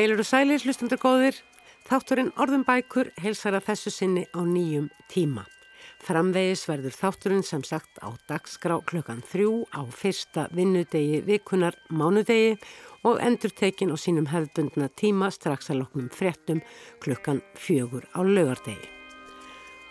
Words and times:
Heilur 0.00 0.22
og 0.22 0.24
sælir, 0.24 0.62
hlustundur 0.64 0.96
góðir. 0.96 1.36
Þátturinn 1.84 2.30
Orðum 2.40 2.62
bækur 2.64 3.10
heilsar 3.20 3.52
að 3.58 3.66
þessu 3.66 3.90
sinni 3.92 4.22
á 4.32 4.40
nýjum 4.48 4.86
tíma. 5.12 5.42
Framvegis 6.00 6.62
verður 6.70 6.94
þátturinn 6.96 7.44
sem 7.44 7.60
sagt 7.68 8.00
á 8.00 8.08
dagskrá 8.30 8.78
klukkan 8.88 9.20
þrjú 9.28 9.66
á 9.76 9.84
fyrsta 9.92 10.46
vinnudegi 10.56 11.20
vikunar 11.26 11.76
mánudegi 11.92 12.54
og 13.04 13.20
endur 13.20 13.52
tekin 13.52 13.92
á 13.92 14.00
sínum 14.00 14.30
hefðbundna 14.32 14.88
tíma 14.96 15.28
strax 15.36 15.68
að 15.68 15.82
loknum 15.82 16.08
fréttum 16.08 16.64
klukkan 17.04 17.44
fjögur 17.52 18.08
á 18.16 18.24
lögardegi. 18.24 18.88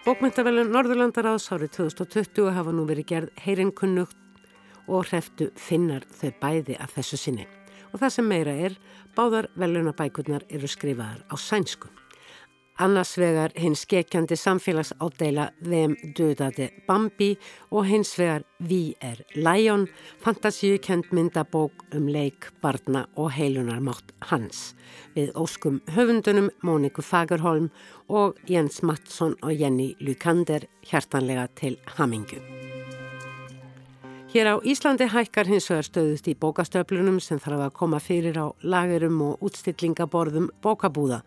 Bókmyndavelun 0.09 0.73
Norðurlandaráðs 0.73 1.51
árið 1.53 1.75
2020 1.83 2.49
hafa 2.57 2.73
nú 2.73 2.89
verið 2.89 3.11
gerð 3.13 3.45
heyrinkunnugt 3.45 4.17
og 4.89 5.05
hreftu 5.05 5.51
finnar 5.53 6.09
þau 6.09 6.33
bæði 6.41 6.81
að 6.81 6.97
þessu 6.97 7.25
sinni 7.27 7.49
og 7.93 8.01
það 8.01 8.15
sem 8.17 8.29
meira 8.29 8.57
er, 8.67 8.75
báðar 9.15 9.49
velunabækurnar 9.59 10.45
eru 10.49 10.69
skrifaðar 10.69 11.25
á 11.29 11.35
sænsku. 11.37 11.89
Annars 12.79 13.17
vegar 13.19 13.51
hins 13.59 13.81
skekjandi 13.83 14.37
samfélagsáddeila 14.39 15.49
Vem 15.67 15.97
döðaði 16.15 16.69
Bambi 16.87 17.33
og 17.75 17.89
hins 17.89 18.13
vegar 18.15 18.45
Vi 18.63 18.93
er 19.03 19.19
Lion, 19.35 19.83
fantasíukend 20.23 21.11
myndabók 21.11 21.83
um 21.95 22.07
leik, 22.07 22.47
barna 22.63 23.03
og 23.17 23.33
heilunarmátt 23.35 24.15
hans. 24.31 24.73
Við 25.11 25.35
óskum 25.35 25.81
höfundunum 25.91 26.53
Móniku 26.63 27.03
Fagerholm 27.03 27.67
og 28.07 28.39
Jens 28.47 28.79
Mattsson 28.81 29.35
og 29.43 29.51
Jenny 29.51 29.91
Lukander 29.99 30.63
hjartanlega 30.87 31.49
til 31.59 31.75
Hamingu. 31.97 32.68
Hér 34.29 34.45
á 34.45 34.55
Íslandi 34.61 35.07
hækkar 35.09 35.47
hins 35.49 35.65
vegar 35.71 35.87
stöðust 35.87 36.27
í 36.29 36.35
bókastöflunum 36.37 37.15
sem 37.17 37.39
þarf 37.41 37.63
að 37.65 37.71
koma 37.79 37.97
fyrir 37.97 38.35
á 38.37 38.53
lagerum 38.61 39.15
og 39.25 39.41
útstillingaborðum 39.41 40.51
bókabúða 40.61 41.23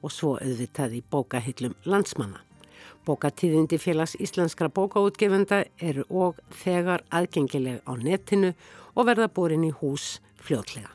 og 0.00 0.14
svo 0.14 0.38
auðvitað 0.40 0.94
í 0.96 1.00
bókahillum 1.04 1.74
landsmanna. 1.84 2.40
Bókatíðindi 3.04 3.76
félags 3.76 4.16
íslenskra 4.16 4.70
bókaútgefenda 4.72 5.66
eru 5.76 6.06
og 6.08 6.40
þegar 6.62 7.04
aðgengileg 7.12 7.84
á 7.84 7.92
netinu 7.92 8.54
og 8.96 9.04
verða 9.10 9.28
borin 9.28 9.68
í 9.68 9.74
hús 9.82 10.22
fljótlega. 10.40 10.88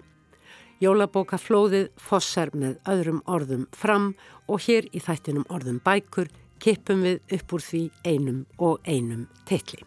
Jólabókaflóðið 0.82 1.92
fossar 2.02 2.56
með 2.58 2.82
öðrum 2.90 3.22
orðum 3.30 3.70
fram 3.70 4.16
og 4.50 4.66
hér 4.66 4.90
í 4.90 4.98
þættinum 4.98 5.46
orðum 5.54 5.78
bækur 5.86 6.34
kippum 6.58 7.06
við 7.06 7.22
upp 7.38 7.54
úr 7.54 7.70
því 7.70 7.86
einum 8.02 8.44
og 8.58 8.82
einum 8.90 9.28
teitli. 9.46 9.86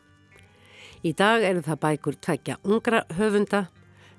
Í 1.05 1.11
dag 1.13 1.43
eru 1.45 1.61
það 1.61 1.81
bækur 1.83 2.15
tvekja 2.25 2.55
ungra 2.65 3.03
höfunda, 3.19 3.67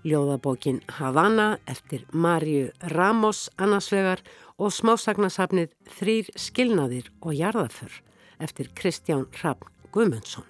ljóðabókin 0.06 0.84
Havana 1.00 1.56
eftir 1.66 2.04
Marju 2.14 2.68
Ramos 2.94 3.48
annarsvegar 3.58 4.22
og 4.62 4.70
smásagnasafnið 4.70 5.72
Þrýr 5.96 6.30
skilnaðir 6.38 7.10
og 7.26 7.34
jarðaför 7.34 7.96
eftir 8.38 8.70
Kristján 8.78 9.26
Raffn 9.42 9.74
Guðmundsson. 9.96 10.46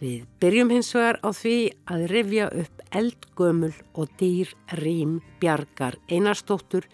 Við 0.00 0.24
byrjum 0.40 0.72
hins 0.72 0.94
vegar 0.96 1.20
á 1.20 1.28
því 1.36 1.56
að 1.84 2.06
rifja 2.14 2.48
upp 2.64 2.82
eldgömul 3.02 3.74
og 3.92 4.16
dýr 4.16 4.56
rým 4.80 5.18
bjargar 5.44 6.00
einarstóttur 6.08 6.88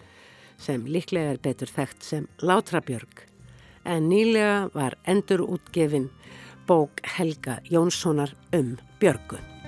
sem 0.59 0.83
líklega 0.83 1.37
er 1.37 1.43
betur 1.47 1.71
þekkt 1.71 2.03
sem 2.11 2.27
Látrabjörg 2.43 3.23
en 3.89 4.09
nýlega 4.11 4.69
var 4.75 4.97
endur 5.07 5.41
útgefin 5.47 6.09
bók 6.69 6.91
Helga 7.01 7.59
Jónssonar 7.63 8.29
um 8.51 8.77
Björgu. 8.99 9.58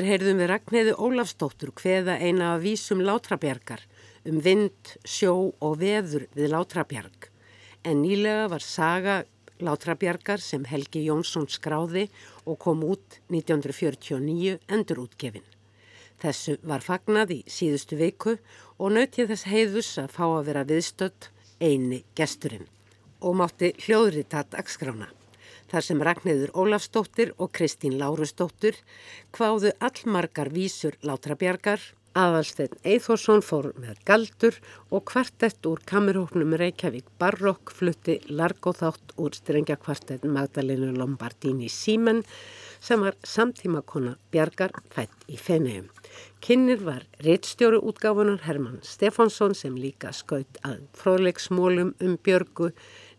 Hér 0.00 0.14
heyrðum 0.14 0.38
við 0.40 0.48
Ragnheiði 0.48 0.92
Ólafsdóttur 0.96 1.70
hveða 1.76 2.14
eina 2.24 2.54
af 2.54 2.62
vísum 2.62 3.02
látrabjargar 3.04 3.82
um 4.30 4.38
vind, 4.40 4.94
sjó 5.04 5.50
og 5.60 5.74
veður 5.82 6.24
við 6.32 6.48
látrabjarg. 6.54 7.26
En 7.84 8.00
nýlega 8.00 8.46
var 8.48 8.64
saga 8.64 9.18
látrabjargar 9.60 10.40
sem 10.40 10.64
Helgi 10.64 11.04
Jónsson 11.10 11.44
skráði 11.52 12.06
og 12.48 12.56
kom 12.64 12.80
út 12.88 13.20
1949 13.28 14.56
endur 14.72 15.04
útgefin. 15.04 15.44
Þessu 16.24 16.56
var 16.64 16.80
fagnad 16.80 17.36
í 17.36 17.42
síðustu 17.44 18.00
viku 18.00 18.38
og 18.78 18.96
nautið 18.96 19.34
þess 19.34 19.52
heiðus 19.52 19.94
að 20.00 20.16
fá 20.16 20.24
að 20.30 20.44
vera 20.48 20.66
viðstött 20.72 21.28
eini 21.60 22.06
gesturinn 22.16 22.70
og 23.20 23.36
mátti 23.36 23.74
hljóðrita 23.84 24.46
dagskrána 24.48 25.12
þar 25.70 25.86
sem 25.86 26.02
Ragnæður 26.02 26.52
Ólafsdóttir 26.58 27.32
og 27.38 27.52
Kristín 27.56 27.96
Lárusdóttir 28.00 28.78
kváðu 29.34 29.72
allmargar 29.78 30.50
vísur 30.54 30.96
látrabjargar, 31.06 31.80
aðalsteinn 32.18 32.74
Eithórsson 32.82 33.42
fór 33.46 33.70
með 33.78 34.00
galdur 34.08 34.56
og 34.90 35.04
kvartett 35.06 35.66
úr 35.70 35.78
kamerhóknum 35.86 36.56
Reykjavík 36.58 37.06
Barrokk 37.22 37.70
flutti 37.70 38.18
largóþátt 38.26 39.14
úr 39.16 39.36
strengja 39.38 39.78
kvartett 39.78 40.26
Magdalenu 40.26 40.90
Lombardini 40.96 41.70
Símen 41.70 42.24
sem 42.80 43.00
var 43.04 43.14
samtímakona 43.22 44.16
Bjargar 44.32 44.72
fætt 44.90 45.28
í 45.28 45.36
Feneum. 45.38 45.86
Kinnir 46.40 46.80
var 46.82 47.04
reittstjóru 47.22 47.78
útgáfunar 47.86 48.40
Herman 48.42 48.80
Stefánsson 48.82 49.54
sem 49.54 49.76
líka 49.76 50.10
skaut 50.16 50.58
að 50.66 50.80
fróðleiksmólum 50.98 51.94
um 52.00 52.16
Björgu 52.24 52.72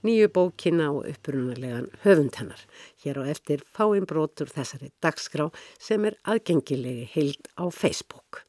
nýju 0.08 0.30
bókina 0.34 0.92
og 0.92 1.10
upprunalegan 1.12 1.90
höfundhennar. 2.04 2.62
Hér 3.04 3.22
á 3.22 3.24
eftir 3.34 3.66
fáinn 3.66 4.08
brotur 4.10 4.50
þessari 4.50 4.92
dagskrá 5.04 5.50
sem 5.80 6.06
er 6.06 6.18
aðgengilegi 6.24 7.10
heild 7.14 7.52
á 7.58 7.70
Facebook. 7.70 8.46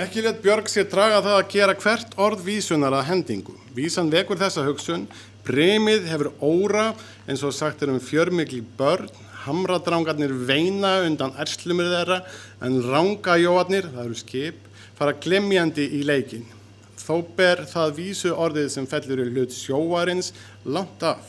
Ekki 0.00 0.22
let 0.24 0.38
Björg 0.40 0.68
sér 0.72 0.86
draga 0.88 1.18
það 1.20 1.34
að 1.36 1.48
gera 1.52 1.72
hvert 1.76 2.14
orð 2.24 2.44
vísunar 2.46 2.94
að 2.96 3.10
hendingu. 3.10 3.52
Vísan 3.76 4.08
vekur 4.08 4.38
þessa 4.40 4.62
hugsun, 4.64 5.02
premið 5.44 6.06
hefur 6.08 6.30
óra 6.40 6.86
eins 7.28 7.42
og 7.44 7.52
sagt 7.52 7.82
er 7.84 7.92
um 7.92 7.98
fjörmikli 8.00 8.62
börn, 8.78 9.10
hamradrangarnir 9.42 10.32
veina 10.48 10.94
undan 11.04 11.36
erslumir 11.44 11.92
þeirra 11.92 12.22
en 12.64 12.80
rangajóarnir, 12.86 13.90
það 13.92 14.06
eru 14.06 14.18
skip, 14.22 14.64
fara 14.96 15.18
glemjandi 15.20 15.90
í 15.98 16.00
leikin. 16.08 16.48
Þó 16.96 17.20
ber 17.36 17.66
það 17.68 17.94
vísu 18.00 18.32
orðið 18.32 18.72
sem 18.72 18.88
fellur 18.88 19.20
í 19.26 19.30
hlut 19.34 19.52
sjóarins 19.52 20.32
langt 20.64 21.04
af. 21.04 21.28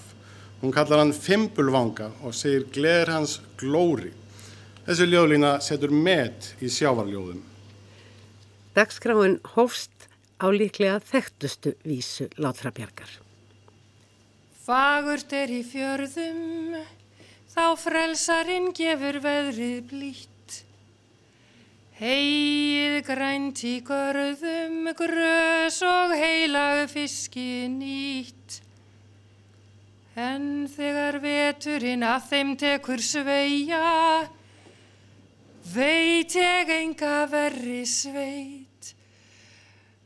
Hún 0.64 0.72
kallar 0.72 1.04
hann 1.04 1.12
fimpulvanga 1.12 2.14
og 2.24 2.40
segir 2.40 2.70
gleður 2.72 3.18
hans 3.18 3.40
glóri. 3.60 4.16
Þessu 4.88 5.12
ljóðlína 5.12 5.58
setur 5.60 5.92
met 5.92 6.54
í 6.64 6.72
sjávarljóðum. 6.72 7.50
Dagskráin 8.72 9.42
hófst 9.56 10.08
á 10.42 10.48
líklega 10.50 11.02
þekktustu 11.04 11.76
vísu 11.86 12.30
látrabjargar. 12.42 13.12
Fagurt 14.62 15.34
er 15.36 15.52
í 15.52 15.62
fjörðum, 15.66 16.78
þá 17.52 17.66
frelsarinn 17.82 18.72
gefur 18.78 19.20
veðrið 19.22 19.82
blít. 19.90 20.30
Heið 22.02 22.96
grænt 23.06 23.62
í 23.68 23.76
görðum, 23.86 24.90
grös 24.98 25.82
og 25.86 26.16
heilag 26.18 26.88
fiski 26.90 27.68
nýtt. 27.70 28.62
En 30.18 30.66
þegar 30.72 31.20
veturinn 31.24 32.08
að 32.08 32.26
þeim 32.32 32.56
tekur 32.64 33.04
sveia, 33.06 33.86
veit 35.76 36.36
ég 36.36 36.76
enga 36.82 37.16
verri 37.32 37.84
sveit 37.86 38.61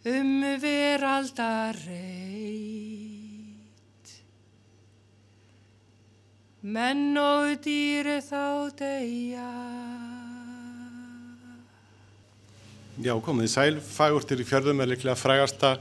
um 0.05 0.59
veraldar 0.61 1.75
reyt. 1.87 2.65
menn 6.65 7.13
og 7.21 7.59
dýri 7.61 8.17
þá 8.25 8.73
deyja. 8.73 9.49
Já, 13.05 13.11
komið 13.21 13.45
í 13.45 13.51
sæl, 13.51 13.75
fagurtir 13.83 14.41
í 14.41 14.47
fjörðum 14.47 14.81
er 14.81 14.89
líklega 14.89 15.17
frægasta 15.19 15.75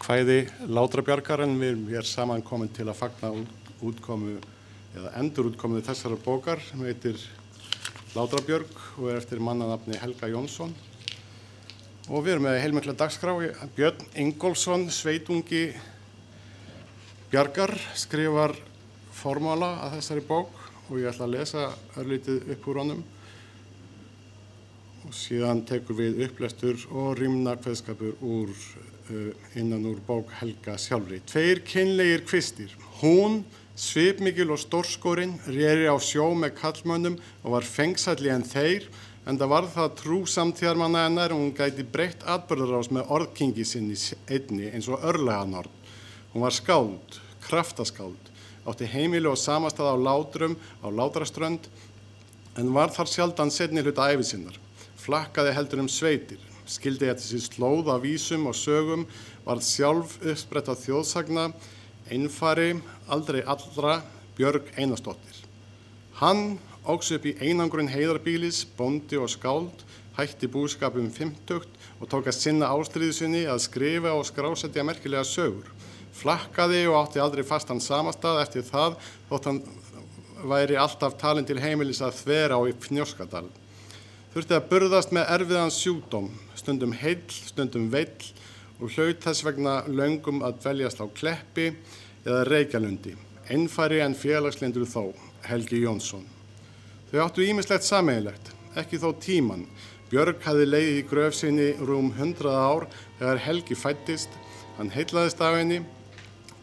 hvæði 0.00 0.38
Látrabjarkar 0.70 1.42
en 1.44 1.58
við 1.60 1.74
erum 1.98 2.08
saman 2.08 2.44
komin 2.46 2.70
til 2.72 2.86
að 2.88 3.00
fagna 3.02 3.34
útkomu 3.84 4.38
eða 4.94 5.12
endur 5.20 5.50
útkomu 5.50 5.82
þessara 5.84 6.16
bókar 6.24 6.62
sem 6.64 6.80
heitir 6.86 7.20
Látrabjörg 8.14 8.72
og 8.96 9.10
er 9.10 9.20
eftir 9.20 9.42
mannanapni 9.44 10.00
Helga 10.00 10.30
Jónsson 10.30 10.72
og 12.10 12.24
við 12.26 12.34
erum 12.34 12.48
með 12.48 12.56
heilmikla 12.58 12.96
dagskrá 12.98 13.32
Björn 13.76 14.00
Ingólfsson, 14.18 14.88
sveitungi 14.90 15.68
Bjarkar 17.30 17.70
skrifar 17.94 18.56
formála 19.14 19.76
að 19.84 20.00
þessari 20.00 20.24
bók 20.26 20.56
og 20.88 20.98
ég 20.98 21.06
ætla 21.12 21.28
að 21.28 21.36
lesa 21.36 21.66
örlítið 22.00 22.48
upp 22.56 22.66
úr 22.66 22.80
honum 22.82 23.04
og 25.06 25.14
síðan 25.14 25.62
tekur 25.68 26.00
við 26.00 26.24
upplestur 26.26 26.82
og 26.90 27.14
rýmna 27.20 27.54
hveðskapur 27.62 28.18
úr 28.26 28.50
uh, 28.50 29.30
innan 29.60 29.86
úr 29.86 30.02
bók 30.06 30.34
Helga 30.40 30.74
sjálfri. 30.82 31.20
Tveir 31.30 31.62
kynlegir 31.66 32.26
kvistir. 32.26 32.74
Hún, 32.98 33.44
svipmikil 33.78 34.50
og 34.50 34.58
stórskórin, 34.60 35.38
reyri 35.46 35.86
á 35.86 35.94
sjó 36.02 36.26
með 36.34 36.58
kallmönnum 36.58 37.20
og 37.44 37.54
var 37.54 37.70
fengsalli 37.70 38.34
en 38.34 38.44
þeir, 38.44 38.90
en 39.30 39.38
það 39.38 39.52
var 39.54 39.68
það 39.70 39.92
trú 40.00 40.20
samtíðarmanna 40.26 41.04
hennar 41.06 41.34
og 41.34 41.38
hún 41.44 41.52
gæti 41.54 41.86
breytt 41.86 42.24
atbörðarás 42.26 42.90
með 42.90 43.12
orðkingi 43.14 43.66
sinni 43.68 43.94
einni 44.26 44.72
eins 44.74 44.88
og 44.90 45.04
örleganorn. 45.06 45.76
Hún 46.32 46.42
var 46.42 46.54
skáld, 46.54 47.20
kraftaskáld, 47.46 48.32
átti 48.66 48.90
heimilu 48.90 49.30
og 49.30 49.38
samastað 49.38 49.94
á 49.94 49.96
látrum 50.02 50.58
á 50.82 50.90
látraströnd 50.90 51.70
en 52.58 52.74
var 52.74 52.90
þar 52.90 53.14
sjaldan 53.14 53.54
setni 53.54 53.86
hluta 53.86 54.10
æfisinnar 54.10 54.58
flakkaði 55.00 55.54
heldur 55.56 55.84
um 55.84 55.90
sveitir, 55.90 56.40
skildi 56.68 57.08
eftir 57.10 57.32
sér 57.32 57.46
slóð 57.46 57.90
af 57.94 58.02
vísum 58.04 58.46
og 58.50 58.56
sögum, 58.58 59.06
var 59.46 59.62
sjálf 59.64 60.18
uppsprett 60.20 60.70
á 60.70 60.74
þjóðsagna, 60.76 61.50
einfari, 62.12 62.74
aldrei 63.08 63.40
allra, 63.42 64.00
Björg 64.36 64.70
Einarstóttir. 64.78 65.40
Hann 66.20 66.58
óks 66.88 67.12
upp 67.16 67.26
í 67.28 67.36
einangrun 67.40 67.90
heiðarbílis, 67.90 68.62
bondi 68.76 69.18
og 69.20 69.30
skáld, 69.32 69.84
hætti 70.16 70.48
búskapum 70.50 71.10
50 71.12 71.66
og 72.00 72.08
tók 72.08 72.30
að 72.30 72.38
sinna 72.38 72.70
ástriðisunni 72.72 73.44
að 73.50 73.62
skrifa 73.66 74.16
og 74.16 74.26
skrásetja 74.28 74.84
merkilega 74.86 75.24
sögur. 75.28 75.68
Flakkaði 76.20 76.86
og 76.90 76.98
átti 77.02 77.22
aldrei 77.22 77.44
fastan 77.46 77.80
samastað 77.80 78.42
eftir 78.42 78.66
það 78.66 78.98
þótt 79.30 79.48
hann 79.48 79.62
væri 80.50 80.76
alltaf 80.80 81.16
talin 81.20 81.46
til 81.48 81.60
heimilis 81.60 82.02
að 82.04 82.18
þvera 82.22 82.56
á 82.56 82.62
í 82.68 82.76
Fnjóskadal 82.80 83.48
þurfti 84.30 84.54
að 84.54 84.66
burðast 84.70 85.14
með 85.14 85.30
erfiðan 85.34 85.72
sjúdóm, 85.74 86.28
stundum 86.54 86.92
heill, 86.94 87.24
stundum 87.28 87.88
veill 87.90 88.28
og 88.80 88.92
hlaut 88.94 89.24
þess 89.24 89.44
vegna 89.46 89.80
löngum 89.90 90.44
að 90.46 90.60
veljast 90.68 91.02
á 91.02 91.06
Kleppi 91.10 91.72
eða 92.24 92.44
Reykjalundi, 92.48 93.16
ennfæri 93.50 94.00
en 94.04 94.14
félagslindur 94.14 94.86
þó, 94.86 95.10
Helgi 95.48 95.82
Jónsson. 95.82 96.39
Þau 97.10 97.24
áttu 97.24 97.42
ímislegt 97.42 97.82
sameigilegt, 97.82 98.52
ekki 98.78 99.00
þó 99.02 99.08
tíman. 99.18 99.64
Björg 100.12 100.44
hafi 100.46 100.66
leiði 100.68 101.00
í 101.00 101.06
gröfsinni 101.10 101.72
rúm 101.82 102.12
hundraða 102.14 102.60
ár 102.70 102.86
þegar 103.18 103.40
Helgi 103.42 103.74
fættist, 103.74 104.36
hann 104.76 104.92
heitlaðist 104.94 105.42
af 105.42 105.56
henni, 105.58 105.80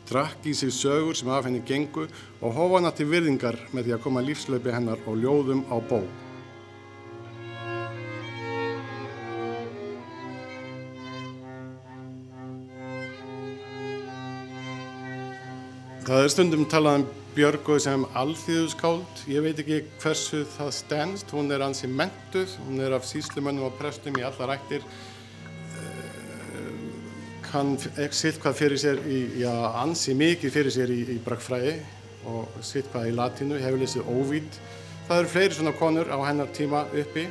drakk 0.08 0.48
í 0.48 0.54
sig 0.56 0.72
sögur 0.72 1.20
sem 1.20 1.28
af 1.36 1.44
henni 1.50 1.60
gengu 1.68 2.06
og 2.40 2.56
hófa 2.56 2.80
hana 2.80 2.94
til 2.96 3.10
virðingar 3.12 3.60
með 3.76 3.90
því 3.90 3.98
að 3.98 4.02
koma 4.06 4.24
lífslaupi 4.24 4.72
hennar 4.72 5.04
og 5.04 5.20
ljóðum 5.20 5.68
á 5.68 5.84
bók. 5.84 6.08
Það 16.08 16.24
er 16.24 16.32
stundum 16.32 16.70
talað 16.72 17.02
um 17.02 17.10
Björgu 17.38 17.75
sem 17.78 18.01
alþýðuskáld. 18.18 19.19
Ég 19.30 19.44
veit 19.45 19.60
ekki 19.62 19.75
hversu 20.01 20.39
það 20.56 20.72
stennst. 20.74 21.30
Hún 21.30 21.54
er 21.54 21.62
ansi 21.62 21.86
mentuð, 21.86 22.56
hún 22.66 22.81
er 22.81 22.95
af 22.98 23.06
síslumönnum 23.06 23.68
og 23.68 23.75
prestum 23.78 24.18
í 24.18 24.24
alla 24.25 24.48
rættir. 24.50 24.81
Kann 27.45 27.75
sitt 27.78 28.42
hvað 28.42 28.57
fyrir 28.57 28.81
sér, 28.81 29.04
í, 29.06 29.19
já 29.44 29.54
ansi 29.84 30.18
mikið 30.18 30.56
fyrir 30.57 30.78
sér 30.80 30.95
í, 30.95 31.00
í 31.13 31.19
brakfræði 31.22 31.78
og 32.25 32.57
sitt 32.66 32.89
hvað 32.89 33.12
í 33.12 33.16
latínu, 33.22 33.62
hefur 33.62 33.86
lesið 33.86 34.10
óvít. 34.10 34.62
Það 35.06 35.22
eru 35.22 35.33
fleiri 35.38 35.62
svona 35.62 35.78
konur 35.78 36.10
á 36.10 36.18
hennar 36.25 36.50
tíma 36.57 36.88
uppi 36.90 37.30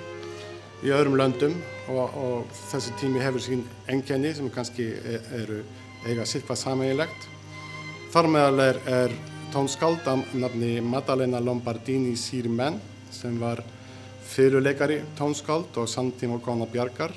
í 0.86 0.94
öðrum 0.94 1.18
löndum 1.18 1.58
og, 1.90 2.14
og 2.14 2.58
þessi 2.70 2.94
tími 3.02 3.26
hefur 3.26 3.42
sín 3.42 3.66
engjani 3.90 4.36
sem 4.38 4.54
kannski 4.54 4.92
e, 5.02 5.20
eru 5.42 5.64
eiga 6.06 6.24
sitt 6.30 6.46
hvað 6.46 6.62
sameiginlegt. 6.62 7.32
Þar 8.14 8.36
meðal 8.36 8.70
er, 8.70 8.86
er 8.86 9.22
tónskáld 9.52 10.06
af 10.06 10.34
nafni 10.34 10.80
Maddalena 10.80 11.38
Lombardini 11.40 12.16
Sirmen 12.16 12.80
sem 13.10 13.40
var 13.40 13.62
fyrirleikari 14.22 15.00
tónskáld 15.18 15.76
og 15.76 15.88
samtíma 15.88 16.38
kona 16.44 16.66
Bjarkar 16.66 17.12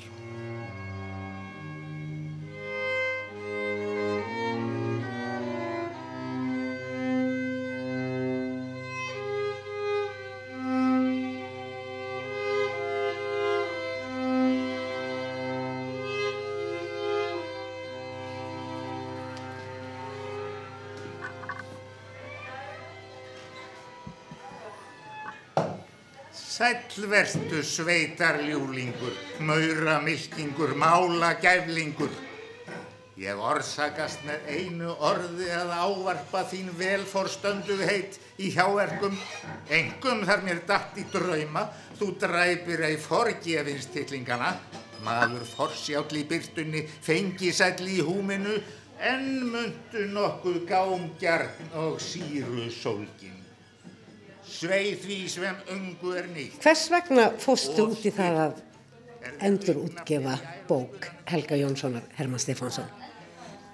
Sælvertu 26.90 27.62
sveitarljúlingur, 27.62 29.14
mauramilkingur, 29.38 30.74
málagæflingur. 30.74 32.10
Ég 33.20 33.38
orsakast 33.38 34.24
með 34.26 34.48
einu 34.50 34.96
orði 34.98 35.46
að 35.54 35.70
ávarpa 35.84 36.42
þín 36.50 36.72
velforstönduð 36.80 37.84
heit 37.86 38.18
í 38.42 38.50
hjáverkum. 38.56 39.14
Engum 39.70 40.24
þar 40.26 40.42
mér 40.48 40.64
datt 40.66 40.98
í 40.98 41.06
drauma, 41.12 41.68
þú 42.00 42.12
dræpir 42.24 42.82
ei 42.88 42.96
forgefinstillingana. 43.06 44.56
Maður 45.06 45.44
forsjáll 45.52 46.18
í 46.18 46.24
byrtunni, 46.32 46.88
fengisæll 47.06 47.86
í 47.86 48.00
húminu, 48.02 48.56
en 48.98 49.28
myndu 49.52 50.08
nokkuð 50.16 50.64
gámgjarn 50.72 51.70
og 51.84 52.02
síru 52.02 52.66
sólgin 52.74 53.39
sveið 54.60 55.04
því 55.04 55.18
sem 55.32 55.62
ungu 55.72 56.16
er 56.20 56.26
nýtt. 56.34 56.58
Hvers 56.60 56.88
vegna 56.92 57.30
fóstu 57.40 57.86
út 57.88 58.02
í 58.04 58.12
það 58.12 58.40
að 58.44 58.58
endur 59.46 59.84
útgefa 59.86 60.34
bók 60.68 61.08
Helga 61.30 61.56
Jónssonar 61.60 62.04
Herman 62.18 62.42
Stefánsson? 62.42 62.88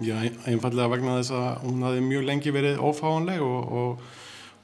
Já, 0.04 0.18
einfallega 0.46 0.92
vegna 0.92 1.18
þess 1.18 1.34
að 1.34 1.48
hún 1.64 1.84
hafi 1.86 2.04
mjög 2.04 2.26
lengi 2.28 2.52
verið 2.54 2.82
ófáanleg 2.84 3.42
og, 3.42 3.70
og, 3.80 4.02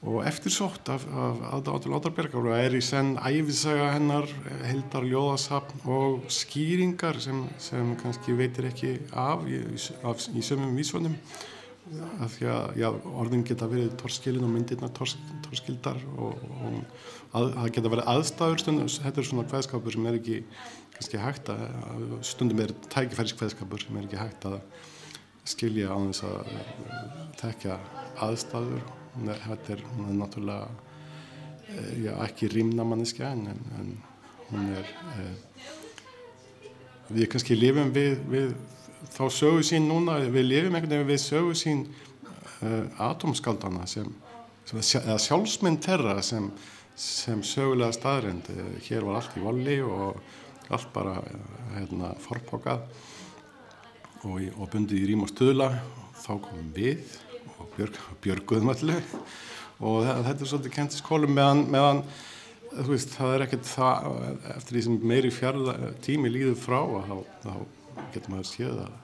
og 0.05 0.19
eftirsótt 0.29 0.91
af, 0.93 1.07
af 1.09 1.41
aðdátur 1.57 1.95
Látarbergar 1.95 2.51
og 2.51 2.55
er 2.55 2.77
í 2.77 2.83
senn 2.85 3.15
æfisaga 3.17 3.89
hennar, 3.95 4.29
heldar 4.69 5.07
ljóðasapn 5.09 5.87
og 5.89 6.29
skýringar 6.31 7.19
sem, 7.23 7.47
sem 7.57 7.95
kannski 8.03 8.37
veitir 8.37 8.69
ekki 8.69 8.99
af 9.11 9.43
í, 9.49 9.63
af, 10.05 10.29
í 10.31 10.45
sömum 10.45 10.77
vísvönum 10.77 11.17
að 11.91 12.29
því 12.37 12.47
að 12.47 12.77
já, 12.79 12.87
orðin 13.21 13.43
geta 13.47 13.67
verið 13.67 13.95
torskilin 13.99 14.45
og 14.47 14.53
myndirna 14.53 14.89
tors, 14.95 15.17
torskildar 15.43 15.99
og, 16.15 16.39
og 16.63 16.77
að, 17.35 17.49
það 17.57 17.73
geta 17.75 17.91
verið 17.93 18.09
aðstæður 18.13 18.63
stundum, 18.63 18.91
þetta 18.93 19.21
er 19.21 19.27
svona 19.27 19.45
hveðskapur 19.51 19.95
sem 19.95 20.07
er 20.07 20.17
ekki 20.19 20.39
kannski 20.95 21.21
hægt 21.21 21.51
að, 21.51 21.63
stundum 22.29 22.63
er 22.63 22.73
tækifæris 22.87 23.35
hveðskapur 23.39 23.83
sem 23.83 23.99
er 23.99 24.07
ekki 24.07 24.21
hægt 24.21 24.47
að 24.47 24.59
skilja 25.53 25.91
á 25.91 25.97
þess 26.07 26.25
að 26.29 26.53
tekja 27.41 27.77
aðstæður. 28.23 28.83
Þetta 29.13 29.75
er, 29.75 29.81
hún 29.93 30.07
er 30.09 30.15
náttúrulega 30.17 30.69
eh, 31.69 31.89
já, 32.07 32.13
ekki 32.23 32.49
rýmna 32.49 32.85
manniska 32.87 33.27
en, 33.29 33.43
en 33.77 33.91
hún 34.49 34.71
er 34.79 34.87
eh, 35.19 35.67
við 37.13 37.27
kannski 37.33 37.57
lifum 37.59 37.91
við, 37.93 38.23
við 38.31 38.55
þá 39.11 39.23
sögu 39.33 39.63
sín 39.67 39.89
núna, 39.89 40.19
við 40.31 40.47
lifum 40.49 40.77
einhvern 40.77 40.95
veginn 40.95 41.09
við 41.11 41.21
sögu 41.23 41.57
sín 41.57 41.83
uh, 41.87 42.85
atomskaldana 43.09 43.87
sem, 43.89 44.07
sem 44.69 44.83
sjálfsmynd 45.27 45.81
terra 45.83 46.21
sem, 46.23 46.51
sem 46.95 47.43
sögulega 47.45 47.95
staðrind 47.95 48.47
hér 48.87 49.07
var 49.07 49.19
allt 49.19 49.37
í 49.37 49.43
volli 49.43 49.79
og 49.83 50.21
allt 50.73 50.93
bara 50.93 51.17
hérna, 51.75 52.13
forpokað 52.23 52.85
og, 54.23 54.39
og 54.57 54.69
bundið 54.71 55.03
í 55.03 55.07
rím 55.11 55.25
og 55.25 55.33
stöðla 55.33 55.69
þá 56.23 56.33
komum 56.45 56.69
við 56.75 57.17
og 57.57 57.71
björg, 57.75 57.99
björguðum 58.23 58.71
allir 58.73 59.01
og 59.83 60.05
þetta 60.05 60.37
er 60.37 60.49
svolítið 60.49 60.75
kent 60.77 60.95
í 60.95 61.01
skólum 61.01 61.33
meðan, 61.35 61.65
meðan 61.73 62.03
veist, 62.87 63.13
það 63.17 63.35
er 63.35 63.45
ekkert 63.47 63.69
það, 63.69 64.11
eftir 64.55 64.77
því 64.77 64.83
sem 64.87 64.99
meiri 65.11 65.31
fjarða 65.33 65.93
tími 66.05 66.31
líður 66.31 66.59
frá 66.61 66.79
þá, 67.09 67.15
þá 67.43 67.55
getur 68.13 68.33
maður 68.33 68.49
séð 68.49 68.81
að, 68.83 68.97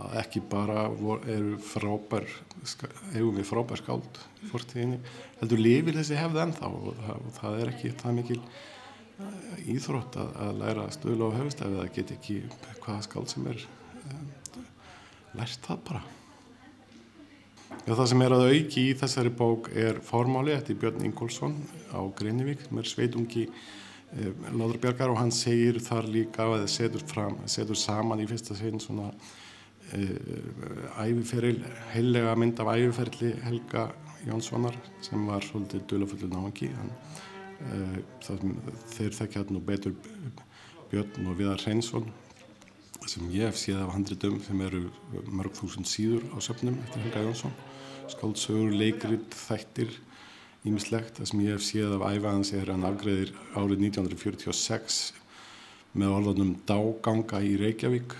að 0.00 0.16
ekki 0.20 0.42
bara 0.52 0.84
eru 1.34 1.56
frábær, 1.64 2.26
eigum 3.14 3.38
við 3.38 3.48
frábær 3.48 3.80
skáld 3.80 4.20
fórstíðinni, 4.50 5.00
heldur 5.40 5.62
lifir 5.62 5.98
þessi 6.00 6.20
hefð 6.20 6.44
ennþá 6.44 6.70
og 6.70 6.92
og 7.16 7.32
það 7.38 7.58
er 7.62 7.72
ekki 7.74 7.94
það 8.02 8.16
mikil 8.20 8.38
eh, 8.40 9.74
íþrótt 9.76 10.20
að, 10.20 10.32
að 10.46 10.62
læra 10.62 10.86
stöðla 10.96 11.32
á 11.32 11.36
höfustæfi, 11.40 11.80
það 11.80 11.92
get 11.98 12.14
ekki 12.16 12.40
hvaða 12.84 13.02
skáld 13.08 13.32
sem 13.32 13.50
er 13.50 13.66
um, 14.04 14.32
lært 15.38 15.68
það 15.68 15.84
bara. 15.90 16.06
Já, 17.86 17.94
það 17.94 18.06
sem 18.10 18.22
er 18.24 18.32
að 18.34 18.48
auki 18.50 18.82
í 18.90 18.96
þessari 18.98 19.30
bók 19.32 19.68
er 19.78 20.00
formáli 20.04 20.52
eftir 20.52 20.76
Björn 20.80 21.04
Ingólfsson 21.06 21.54
á 21.94 22.00
Greinivík 22.18 22.66
sem 22.66 22.80
er 22.82 22.88
sveitungi 22.90 23.46
eh, 24.16 24.32
Láðurbjörgar 24.50 25.12
og 25.12 25.20
hann 25.20 25.32
segir 25.34 25.80
þar 25.84 26.08
líka 26.10 26.46
að 26.46 26.64
það 26.64 26.72
setur, 26.74 27.06
fram, 27.12 27.38
setur 27.50 27.78
saman 27.78 28.22
í 28.22 28.28
fyrsta 28.30 28.56
segin 28.58 28.82
svona 28.82 29.10
eh, 29.94 30.14
æfiferil, 31.02 31.58
heilega 31.94 32.36
mynd 32.38 32.62
af 32.62 32.72
æfiferli 32.74 33.34
Helga 33.46 33.90
Jónssonar 34.26 34.76
sem 35.04 35.22
var 35.28 35.44
svolítið 35.46 35.86
dölufullu 35.88 36.30
náðangi 36.30 36.72
eh, 36.74 38.00
þeir 38.94 39.16
þekkja 39.16 39.46
nú 39.50 39.62
betur 39.64 39.96
Björn 40.90 41.30
og 41.30 41.38
Viðar 41.38 41.62
Hreinsson 41.62 42.10
sem 43.08 43.30
ég 43.32 43.48
hef 43.48 43.58
séð 43.58 43.80
af 43.84 43.94
handritum 43.94 44.38
sem 44.44 44.60
eru 44.62 44.84
mörg 45.32 45.54
þúsund 45.56 45.88
síður 45.88 46.26
á 46.34 46.38
söpnum 46.44 46.76
eftir 46.84 47.02
Helga 47.06 47.24
Jónsson. 47.24 47.54
Skáldsögur, 48.10 48.72
leikrit, 48.74 49.34
þættir 49.46 49.94
ímislegt, 50.68 51.16
það 51.18 51.30
sem 51.30 51.44
ég 51.44 51.56
hef 51.56 51.64
séð 51.64 51.94
af 51.96 52.04
æfaðans 52.10 52.52
er 52.56 52.72
hann 52.72 52.88
afgreðir 52.88 53.32
árið 53.54 53.86
1946 53.86 54.98
með 56.00 56.16
orðanum 56.18 56.52
dáganga 56.68 57.40
í 57.44 57.54
Reykjavík. 57.60 58.16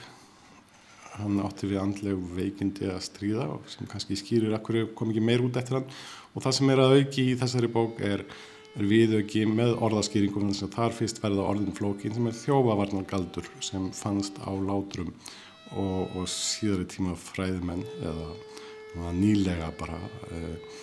Hann 1.18 1.42
átti 1.44 1.68
við 1.68 1.82
andlegu 1.82 2.30
veikindi 2.38 2.88
að 2.88 3.02
stríða 3.04 3.50
og 3.56 3.66
sem 3.68 3.88
kannski 3.90 4.16
skýrir 4.16 4.54
akkur 4.56 4.86
kom 4.96 5.12
ekki 5.12 5.24
meir 5.24 5.44
út 5.44 5.58
eftir 5.60 5.80
hann. 5.80 5.90
Og 6.32 6.46
það 6.46 6.56
sem 6.56 6.72
er 6.72 6.80
að 6.80 6.96
auki 7.00 7.26
í 7.32 7.36
þessari 7.38 7.70
bók 7.74 8.00
er 8.06 8.24
er 8.78 8.86
viðauki 8.86 9.42
með 9.50 9.74
orðaskýringum 9.82 10.50
þess 10.50 10.66
að 10.66 10.74
þar 10.76 10.94
fyrst 10.94 11.20
verða 11.22 11.46
orðin 11.50 11.74
flókin 11.74 12.14
sem 12.14 12.28
er 12.30 12.36
þjófavarnargaldur 12.38 13.48
sem 13.66 13.88
fannst 13.96 14.38
á 14.46 14.50
látrum 14.54 15.10
og, 15.74 16.14
og 16.14 16.28
síðari 16.30 16.86
tíma 16.90 17.16
fræðmenn 17.18 17.82
eða 17.98 19.12
nýlega 19.16 19.72
bara 19.78 19.98
uh, 20.30 20.78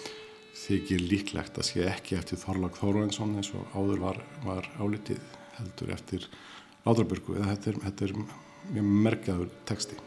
þykir 0.57 1.05
líklegt 1.11 1.57
að 1.59 1.69
sé 1.69 1.85
ekki 1.87 2.17
eftir 2.17 2.41
Þorlag 2.41 2.77
Þóruensson 2.79 3.37
eins 3.37 3.53
og 3.55 3.77
áður 3.77 4.03
var, 4.03 4.21
var 4.43 4.67
álitið 4.81 5.21
heldur 5.57 5.93
eftir 5.95 6.27
Látraburgu 6.85 7.37
eða 7.37 7.53
þetta 7.53 7.71
er, 7.71 7.79
þetta 7.85 8.05
er 8.07 8.13
mjög 8.73 8.91
merkjaður 9.07 9.49
texti. 9.67 9.97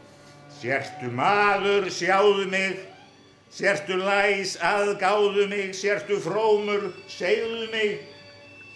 Sértu 0.61 1.11
maður 1.15 1.89
sjáðu 1.93 2.47
mig. 2.51 2.87
Sértu 3.51 3.97
læs 3.99 4.53
aðgáðu 4.63 5.43
mig, 5.51 5.73
sértu 5.75 6.21
frómur, 6.23 6.85
segðu 7.11 7.65
mig, 7.73 7.97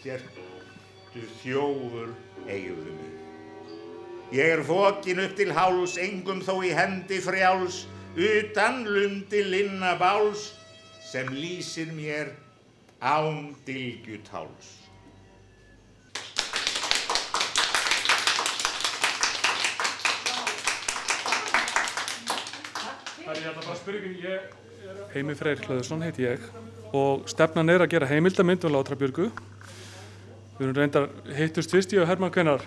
sértu 0.04 1.22
þjófur, 1.40 2.10
eigðu 2.44 2.92
mig. 2.98 3.14
Ég 4.36 4.52
er 4.58 4.64
fókin 4.68 5.22
upp 5.24 5.38
til 5.38 5.54
háls, 5.56 5.96
engum 5.96 6.44
þó 6.44 6.58
í 6.68 6.74
hendi 6.76 7.22
frjáls, 7.24 7.86
utan 8.20 8.84
lundi 8.84 9.46
linna 9.48 9.94
báls, 9.96 10.50
sem 11.06 11.30
lýsir 11.30 11.92
mér 11.94 12.34
án 13.02 13.54
dilgjut 13.66 14.28
háls. 14.34 14.72
Það 23.22 23.32
er 23.32 23.40
ég 23.42 23.50
að 23.50 23.62
bara 23.62 23.78
spyrja 23.78 24.02
ykkur, 24.02 24.18
ég 24.26 24.40
Heimi 25.14 25.38
Freyr 25.38 25.62
Hlöðursson 25.62 26.04
heiti 26.06 26.26
ég 26.26 26.42
og 26.96 27.30
stefnan 27.30 27.70
er 27.70 27.86
að 27.86 27.94
gera 27.94 28.10
heimildamind 28.10 28.66
um 28.66 28.74
Látrabjörgu. 28.74 29.30
Við 30.58 30.66
erum 30.66 30.78
reyndar 30.78 31.10
hittust 31.38 31.74
fyrst 31.74 31.94
í 31.94 32.00
að 32.00 32.10
Herman 32.10 32.34
Kvennar 32.34 32.62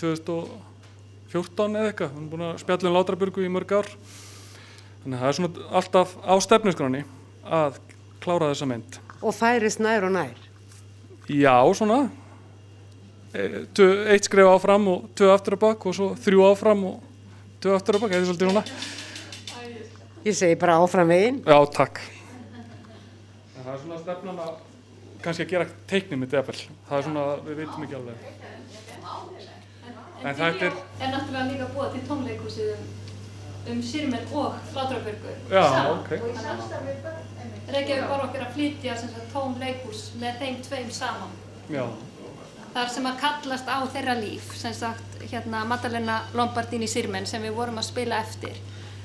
2014 0.00 1.74
eða 1.78 1.90
eitthvað. 1.90 2.14
Við 2.14 2.18
erum 2.18 2.30
búin 2.32 2.46
að 2.48 2.62
spjalla 2.62 2.90
um 2.90 2.96
Látrabjörgu 2.98 3.44
í 3.44 3.52
mörg 3.52 3.74
ár. 3.76 3.90
Þannig 5.02 5.18
að 5.18 5.20
það 5.20 5.28
er 5.28 5.38
svona 5.38 5.68
alltaf 5.80 6.16
á 6.24 6.34
stefnusgráni 6.40 7.04
að 7.44 7.78
klára 8.24 8.50
þessa 8.52 8.68
mynd. 8.70 8.98
Og 9.24 9.34
færist 9.36 9.80
nær 9.82 10.06
og 10.08 10.14
nær? 10.14 10.36
Já, 11.28 11.56
svona. 11.76 12.02
E, 13.34 13.64
eitt 14.12 14.28
skref 14.28 14.50
áfram 14.52 14.90
og 14.92 15.08
tvö 15.16 15.30
aftur 15.34 15.56
á 15.56 15.64
bakk 15.64 15.86
og 15.88 15.96
svo 15.96 16.10
þrjú 16.20 16.44
áfram 16.50 16.84
og 16.90 17.00
tvö 17.64 17.74
aftur 17.76 17.96
á 17.96 18.02
bakk. 18.02 18.12
Þetta 18.12 18.22
er 18.22 18.28
svolítið 18.28 18.52
svona. 18.52 18.64
Ég 20.24 20.36
segi 20.36 20.60
bara 20.60 20.78
áfram 20.80 21.10
veginn. 21.12 21.42
Já, 21.44 21.58
takk. 21.72 22.00
En 23.56 23.64
það 23.64 23.72
er 23.74 23.80
svona 23.82 24.00
stefnan 24.04 24.40
að 24.44 24.54
kannski 25.24 25.46
að 25.46 25.54
gera 25.54 25.66
teiknum 25.90 26.26
eða 26.26 26.44
vel. 26.48 26.58
Það 26.88 26.98
er 26.98 27.06
svona, 27.08 27.24
við 27.44 27.62
veitum 27.62 27.86
ekki 27.86 27.98
alveg. 28.00 28.16
En 30.24 30.36
þetta 30.38 30.68
er... 30.68 30.76
En 31.00 31.10
náttúrulega 31.12 31.46
líka 31.50 31.66
búið 31.74 31.96
til 31.96 32.04
tónleikúsið 32.08 33.03
um, 33.70 33.82
Sýrmenn 33.82 34.32
og 34.32 34.58
Látrabjörgu. 34.74 35.36
Já, 35.50 35.62
Saman. 35.62 35.98
ok. 35.98 36.10
Reykjavík 37.74 38.08
var 38.10 38.26
okkur 38.26 38.44
að 38.44 38.52
flytja 38.58 38.96
tónleikús 39.32 40.02
með 40.20 40.42
þeim 40.42 40.60
tveim 40.66 40.90
saman. 40.92 41.32
Já. 41.72 41.86
Það 42.74 42.82
er 42.82 42.90
sem 42.90 43.06
að 43.06 43.20
kallast 43.22 43.68
á 43.70 43.78
þeirra 43.94 44.14
líf, 44.18 44.50
sem 44.58 44.74
sagt, 44.74 45.18
hérna 45.30 45.64
Madalena 45.64 46.20
Lombardini 46.34 46.88
Sýrmenn 46.90 47.26
sem 47.26 47.42
við 47.42 47.54
vorum 47.56 47.78
að 47.80 47.88
spila 47.92 48.18
eftir 48.20 48.58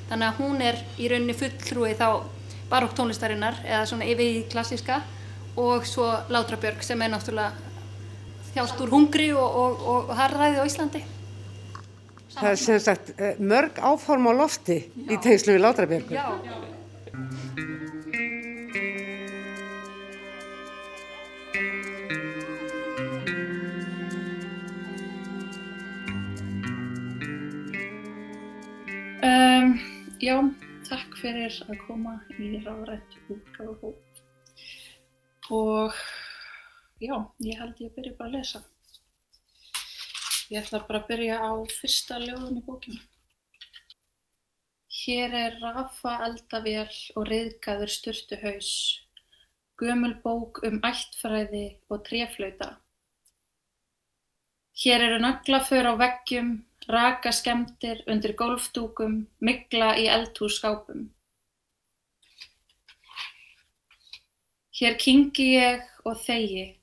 þannig 0.10 0.28
að 0.28 0.40
hún 0.42 0.62
er 0.66 0.80
í 0.98 1.08
rauninni 1.12 1.36
fulltrúi 1.38 1.94
þá 1.98 2.08
barokk 2.70 2.96
tónlistarinnar 2.98 3.62
eða 3.66 3.86
svona 3.90 4.08
yfir 4.10 4.40
í 4.40 4.44
klassíska 4.50 5.02
og 5.60 5.86
svo 5.88 6.08
Látrabjörg 6.34 6.82
sem 6.86 7.02
er 7.02 7.14
náttúrulega 7.14 7.54
þjást 8.54 8.82
úr 8.84 8.94
hungri 8.94 9.30
og, 9.38 9.58
og, 9.64 9.84
og 9.94 10.14
harðræði 10.18 10.62
á 10.62 10.66
Íslandi 10.66 11.04
Það 12.30 12.50
er 12.52 12.60
sem 12.62 12.82
sagt 12.84 13.14
eh, 13.18 13.40
mörg 13.42 13.80
áform 13.82 14.30
á 14.30 14.34
lofti 14.38 14.82
Já. 14.84 15.06
í 15.14 15.22
tengslu 15.24 15.56
við 15.58 15.64
Látrabjörg 15.66 16.12
Já 16.14 16.28
Já, 30.20 30.36
takk 30.84 31.14
fyrir 31.22 31.54
að 31.72 31.78
koma 31.88 32.18
í 32.44 32.50
ráðrætt 32.60 33.14
útgáðu 33.32 33.94
og 35.56 35.96
já, 37.00 37.16
ég 37.40 37.62
held 37.62 37.80
ég 37.80 37.88
að 37.88 37.96
byrja 37.96 38.18
bara 38.18 38.28
að 38.28 38.36
lesa. 38.36 38.62
Ég 40.50 40.64
ætla 40.64 40.82
bara 40.88 41.04
að 41.04 41.10
byrja 41.12 41.36
á 41.46 41.52
fyrsta 41.70 42.18
ljóðun 42.24 42.58
í 42.58 42.66
bókinu. 42.66 43.02
Hér 45.00 45.36
er 45.38 45.58
Rafa 45.62 46.16
eldavél 46.26 46.90
og 47.16 47.28
riðgæður 47.30 47.92
styrtu 47.94 48.40
haus, 48.42 48.72
gömul 49.78 50.16
bók 50.24 50.64
um 50.66 50.80
ættfræði 50.90 51.68
og 51.90 52.02
tréflauta. 52.08 52.72
Hér 54.80 55.06
eru 55.06 55.22
naglaför 55.22 55.92
á 55.92 55.94
veggjum 56.02 56.52
rakaskemmdir 56.90 58.02
undir 58.10 58.34
gólfdúkum, 58.34 59.22
mygla 59.46 59.94
í 60.02 60.08
eldhússkápum. 60.10 61.06
Hér 64.80 64.98
kyngi 64.98 65.48
ég 65.60 65.86
og 66.08 66.18
þegi. 66.26 66.79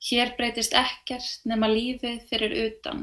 Hér 0.00 0.30
breytist 0.36 0.72
ekkert 0.72 1.42
nema 1.44 1.68
lífið 1.68 2.22
fyrir 2.30 2.54
utan. 2.64 3.02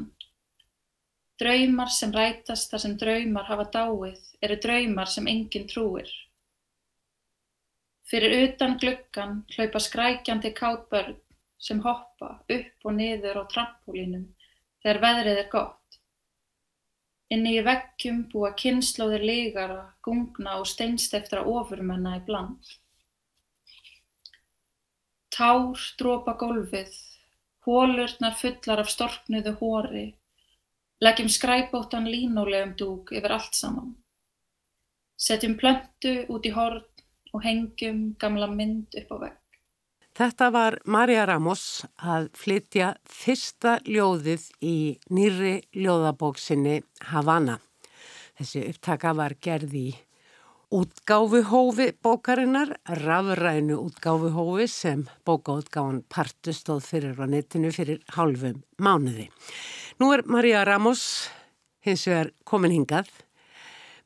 Draumar 1.38 1.92
sem 1.94 2.10
rætast 2.10 2.72
þar 2.72 2.82
sem 2.82 2.96
draumar 2.98 3.46
hafa 3.46 3.68
dáið 3.76 4.24
eru 4.42 4.56
draumar 4.64 5.10
sem 5.12 5.28
enginn 5.30 5.68
trúir. 5.70 6.10
Fyrir 8.10 8.34
utan 8.48 8.74
gluggan 8.82 9.44
hlaupa 9.54 9.82
skrækjandi 9.84 10.50
káttbörn 10.58 11.20
sem 11.68 11.82
hoppa 11.86 12.32
upp 12.56 12.88
og 12.88 12.96
niður 12.96 13.42
á 13.42 13.44
trampolínum 13.52 14.26
þegar 14.82 15.02
veðrið 15.04 15.40
er 15.44 15.48
gott. 15.52 15.98
Inni 17.30 17.54
í 17.58 17.64
veggjum 17.64 18.24
búa 18.32 18.54
kynslóðir 18.58 19.22
lygara, 19.30 19.82
gungna 20.02 20.56
og 20.58 20.66
steinsteyptra 20.70 21.44
ofurmenna 21.46 22.16
í 22.18 22.22
bland. 22.26 22.74
Tár 25.38 25.78
dropa 25.94 26.32
gólfið, 26.34 26.96
hólurnar 27.62 28.34
fullar 28.34 28.80
af 28.82 28.88
storknuðu 28.90 29.52
hóri, 29.60 30.06
leggjum 30.98 31.28
skræbóttan 31.30 32.08
línólegum 32.10 32.72
dúk 32.80 33.12
yfir 33.14 33.36
allt 33.36 33.54
saman. 33.54 33.92
Setjum 35.14 35.54
plöntu 35.60 36.16
út 36.34 36.48
í 36.48 36.50
horn 36.56 36.82
og 37.30 37.46
hengjum 37.46 38.00
gamla 38.18 38.48
mynd 38.50 38.98
upp 38.98 39.14
á 39.14 39.16
vegg. 39.22 39.38
Þetta 40.18 40.50
var 40.50 40.78
Marja 40.90 41.28
Ramos 41.30 41.86
að 42.02 42.32
flytja 42.34 42.90
fyrsta 43.06 43.76
ljóðið 43.86 44.50
í 44.58 44.76
nýri 45.14 45.54
ljóðabóksinni 45.78 46.80
Havana. 47.12 47.60
Þessi 48.34 48.66
upptaka 48.72 49.14
var 49.14 49.38
gerð 49.38 49.78
í 49.86 49.88
útgáfuhófi 50.70 51.96
bókarinnar, 52.02 52.80
rafrænu 52.84 53.76
útgáfuhófi 53.86 54.66
sem 54.66 55.08
bókaútgáfan 55.24 56.02
partu 56.08 56.52
stóð 56.52 56.84
fyrir 56.84 57.16
á 57.16 57.24
netinu 57.24 57.70
fyrir 57.72 58.02
hálfum 58.12 58.60
mánuði. 58.76 59.30
Nú 59.98 60.12
er 60.12 60.26
Marja 60.28 60.64
Ramos 60.64 61.30
hins 61.80 62.04
vegar 62.04 62.32
komin 62.44 62.74
hingað 62.76 63.08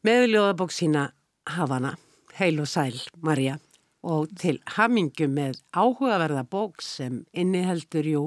með 0.07 0.29
ljóðabók 0.31 0.71
sína 0.71 1.11
Havana. 1.47 1.97
Heil 2.39 2.63
og 2.63 2.71
sæl, 2.71 2.95
Marja, 3.21 3.59
og 4.03 4.31
til 4.39 4.61
hamingu 4.79 5.27
með 5.29 5.59
áhugaverða 5.75 6.47
bók 6.47 6.81
sem 6.83 7.25
inniheldur 7.35 8.07
jú 8.07 8.23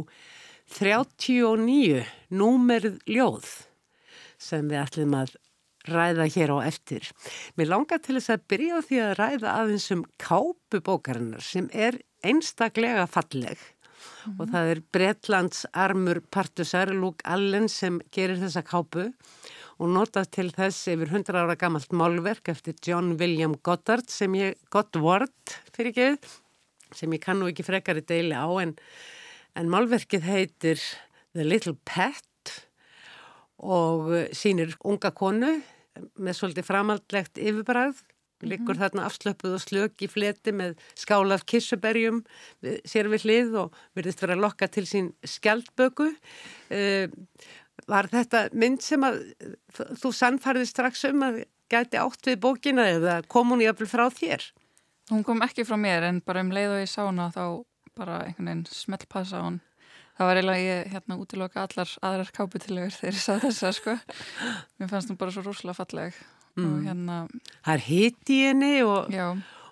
39 0.75 2.03
númerð 2.35 2.99
ljóð 3.07 3.47
sem 4.37 4.67
við 4.67 4.81
ætlum 4.83 5.15
að 5.15 5.37
ræða 5.89 6.27
hér 6.33 6.55
á 6.55 6.57
eftir. 6.65 7.07
Mér 7.57 7.71
langar 7.71 8.01
til 8.03 8.17
þess 8.17 8.33
að 8.35 8.45
byrja 8.51 8.81
því 8.87 8.99
að 9.03 9.15
ræða 9.19 9.55
aðeins 9.61 9.87
um 9.95 10.03
kápu 10.21 10.81
bókarinnar 10.85 11.45
sem 11.45 11.69
er 11.73 11.99
einstaklega 12.25 13.05
falleg 13.09 13.59
mm. 13.59 14.37
og 14.39 14.47
það 14.53 14.71
er 14.71 14.81
Bretlands 14.95 15.65
armur 15.73 16.21
partusar 16.33 16.93
Luke 16.93 17.25
Allen 17.27 17.69
sem 17.71 17.99
gerir 18.15 18.41
þessa 18.41 18.65
kápu 18.65 19.09
og 19.75 19.91
notað 19.91 20.29
til 20.37 20.47
þess 20.55 20.87
yfir 20.93 21.11
100 21.11 21.41
ára 21.41 21.57
gammalt 21.59 21.91
málverk 21.95 22.49
eftir 22.53 22.77
John 22.85 23.15
William 23.19 23.57
Goddard 23.65 24.07
sem 24.11 24.33
ég, 24.39 24.55
Godward 24.71 25.55
fyrir 25.75 25.95
geð, 25.95 26.29
sem 26.95 27.11
ég 27.11 27.23
kannu 27.23 27.49
ekki 27.51 27.65
frekar 27.67 27.99
í 27.99 28.05
deili 28.07 28.37
á 28.37 28.47
en, 28.63 28.75
en 29.55 29.71
málverkið 29.71 30.29
heitir 30.29 30.79
The 31.35 31.43
Little 31.43 31.75
Pet 31.83 32.23
og 33.59 34.11
sínir 34.35 34.75
unga 34.87 35.11
konu 35.15 35.57
með 36.17 36.37
svolítið 36.39 36.67
framaldlegt 36.67 37.41
yfirbræð 37.41 38.03
liggur 38.45 38.77
þarna 38.79 39.05
afslöpuð 39.07 39.57
og 39.57 39.63
slök 39.63 40.03
í 40.05 40.09
fleti 40.11 40.53
með 40.55 40.75
skála 40.99 41.37
af 41.39 41.45
kissuberjum 41.49 42.21
sér 42.87 43.09
við 43.11 43.27
hlið 43.27 43.59
og 43.63 43.77
verðist 43.97 44.23
vera 44.23 44.37
lokka 44.39 44.67
til 44.71 44.85
sín 44.89 45.11
skjaldböku. 45.23 46.11
Uh, 46.69 47.07
var 47.91 48.09
þetta 48.11 48.47
mynd 48.55 48.83
sem 48.83 49.03
að 49.05 49.21
þú 50.01 50.11
sannfærði 50.15 50.67
strax 50.69 51.05
um 51.09 51.25
að 51.27 51.43
gæti 51.71 51.99
átt 51.99 52.29
við 52.29 52.41
bókina 52.43 52.87
eða 52.93 53.19
kom 53.31 53.53
hún 53.53 53.63
í 53.65 53.69
öfl 53.69 53.87
frá 53.89 54.07
þér? 54.13 54.43
Hún 55.11 55.25
kom 55.25 55.43
ekki 55.45 55.65
frá 55.67 55.77
mér 55.79 56.07
en 56.09 56.21
bara 56.25 56.43
um 56.45 56.53
leið 56.53 56.77
og 56.77 56.83
ég 56.83 56.91
sá 56.91 57.03
hana 57.05 57.29
þá 57.33 57.63
bara 57.95 58.21
einhvern 58.25 58.49
veginn 58.49 58.67
smellpassa 58.71 59.43
hún 59.45 59.59
það 60.15 60.29
var 60.29 60.39
eiginlega 60.39 60.63
ég 60.63 60.93
hérna 60.93 61.19
útiloka 61.21 61.65
allar 61.65 61.91
aðrar 62.01 62.31
káputilegur 62.35 62.95
þegar 62.95 63.17
ég 63.17 63.23
sá 63.23 63.33
þessa 63.43 63.73
sko 63.75 63.97
mér 64.79 64.91
fannst 64.91 65.11
hún 65.11 65.19
bara 65.19 65.35
svo 65.35 65.45
rúslega 65.45 65.77
falleg 65.77 66.19
mm. 66.55 66.67
og 66.67 66.85
hérna 66.87 67.17
Það 67.61 67.73
er 67.73 67.85
hitt 67.89 68.33
í 68.33 68.41
henni 68.47 68.73
og, 68.85 69.15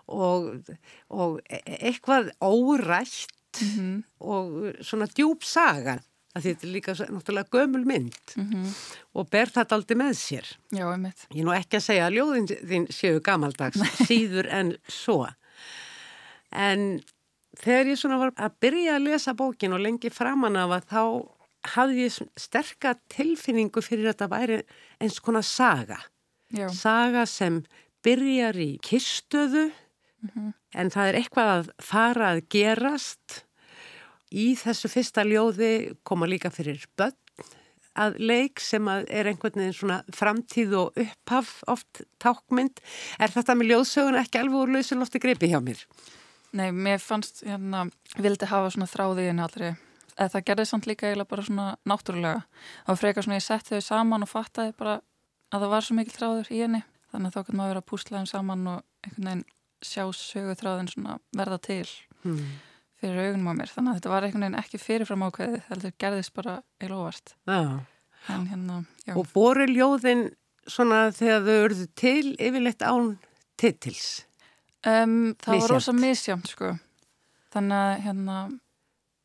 og, 0.07 0.73
og 1.13 1.37
eitthvað 1.49 2.33
órætt 2.39 3.61
mm 3.61 3.69
-hmm. 3.75 4.01
og 4.19 4.83
svona 4.83 5.07
djúb 5.07 5.43
saga 5.43 5.99
þetta 6.33 6.65
er 6.65 6.73
líka 6.73 6.93
náttúrulega 6.97 7.49
gömul 7.53 7.85
mynd 7.85 8.35
mm 8.35 8.49
-hmm. 8.49 8.73
og 9.13 9.29
ber 9.29 9.49
þetta 9.49 9.75
aldrei 9.75 9.97
með 9.97 10.13
sér 10.17 10.45
Já, 10.71 10.91
ég 10.93 10.99
mitt 10.99 11.27
Ég 11.31 11.39
er 11.39 11.45
nú 11.45 11.53
ekki 11.53 11.77
að 11.77 11.83
segja 11.83 12.07
að 12.07 12.13
ljóðin 12.13 12.47
þín 12.47 12.91
séu 12.91 13.19
gamaldags 13.19 13.79
síður 14.07 14.47
en 14.49 14.77
svo 14.87 15.27
en 16.51 17.01
þegar 17.59 17.91
ég 17.91 17.99
svona 17.99 18.19
var 18.21 18.33
að 18.35 18.57
byrja 18.63 18.97
að 18.97 19.07
lesa 19.07 19.33
bókin 19.37 19.75
og 19.75 19.83
lengi 19.83 20.11
framann 20.13 20.57
af 20.59 20.73
að 20.77 20.89
þá 20.89 21.03
hafði 21.73 22.07
ég 22.07 22.17
sterka 22.39 22.95
tilfinningu 23.11 23.83
fyrir 23.83 24.09
að 24.09 24.13
þetta 24.13 24.29
væri 24.33 24.59
eins 25.03 25.19
konar 25.23 25.45
saga. 25.47 25.99
Já. 26.53 26.67
Saga 26.69 27.25
sem 27.29 27.63
byrjar 28.03 28.59
í 28.59 28.77
kistöðu 28.83 29.69
mm 29.69 30.29
-hmm. 30.29 30.53
en 30.75 30.91
það 30.91 31.07
er 31.07 31.19
eitthvað 31.21 31.51
að 31.57 31.71
fara 31.79 32.31
að 32.33 32.45
gerast. 32.49 33.43
Í 34.33 34.55
þessu 34.57 34.89
fyrsta 34.89 35.23
ljóði 35.23 35.95
koma 36.03 36.25
líka 36.25 36.49
fyrir 36.49 36.83
börn 36.97 37.13
að 37.93 38.17
leik 38.17 38.59
sem 38.59 38.87
að 38.89 39.05
er 39.13 39.29
einhvern 39.29 39.59
veginn 39.59 39.73
svona 39.77 39.99
framtíð 40.09 40.73
og 40.79 40.97
upphaf 40.97 41.63
oft 41.67 42.01
tákmynd. 42.23 42.81
Er 43.19 43.29
þetta 43.29 43.55
með 43.55 43.73
ljóðsögun 43.73 44.19
ekki 44.21 44.41
alveg 44.41 44.59
úr 44.63 44.73
lausulofti 44.77 45.19
greipi 45.19 45.51
hjá 45.51 45.59
mér? 45.61 45.85
Nei, 46.53 46.69
mér 46.71 47.01
fannst, 47.01 47.41
hérna, 47.47 47.87
vildi 48.21 48.47
hafa 48.49 48.69
svona 48.73 48.89
þráði 48.89 49.25
í 49.25 49.29
henni 49.31 49.43
allri. 49.45 49.71
Eða 50.13 50.29
það 50.35 50.45
gerði 50.49 50.65
samt 50.69 50.87
líka 50.89 51.07
eiginlega 51.07 51.31
bara 51.31 51.45
svona 51.47 51.67
náttúrulega. 51.89 52.43
Var 52.89 52.99
frekar 52.99 53.25
svona, 53.25 53.39
ég 53.39 53.45
sett 53.45 53.71
þau 53.71 53.81
saman 53.81 54.25
og 54.25 54.29
fattaði 54.29 54.75
bara 54.77 54.99
að 55.49 55.63
það 55.63 55.73
var 55.73 55.87
svo 55.87 55.97
mikil 55.97 56.13
þráður 56.13 56.51
í 56.53 56.59
henni. 56.61 56.83
Þannig 57.13 57.29
að 57.29 57.37
þá 57.37 57.47
kannu 57.47 57.59
maður 57.59 57.73
vera 57.73 57.81
að 57.81 57.89
púsla 57.89 58.19
þeim 58.19 58.29
saman 58.29 58.69
og 58.69 58.83
einhvern 59.05 59.29
veginn 59.29 59.43
sjá 59.83 60.03
sögu 60.17 60.53
þráðin 60.59 60.91
svona 60.93 61.17
verða 61.35 61.59
til 61.65 61.87
hmm. 62.23 62.53
fyrir 63.01 63.27
augunum 63.27 63.49
á 63.49 63.53
mér. 63.57 63.73
Þannig 63.73 63.91
að 63.91 63.97
þetta 63.99 64.13
var 64.13 64.27
einhvern 64.27 64.45
veginn 64.45 64.61
ekki 64.61 64.81
fyrirfram 64.81 65.25
ákveðið, 65.27 65.59
þetta 65.71 65.93
gerðist 66.05 66.35
bara 66.37 66.55
eiginlega 66.77 67.01
óvart. 67.01 67.35
En, 68.31 68.45
hérna, 68.47 68.77
og 69.17 69.25
voru 69.33 69.65
ljóðin 69.67 70.29
svona 70.69 71.07
þegar 71.15 71.43
þau 71.43 71.57
örðu 71.65 71.87
til 71.99 72.35
yfirleitt 72.37 72.85
án 72.85 73.15
titils? 73.59 74.23
Um, 74.83 75.35
það 75.39 75.53
misjönd. 75.55 75.61
var 75.61 75.71
rosa 75.71 75.93
misjámt 75.95 76.49
sko 76.51 76.73
þannig 77.53 77.77
að 77.77 78.01
hérna 78.03 78.37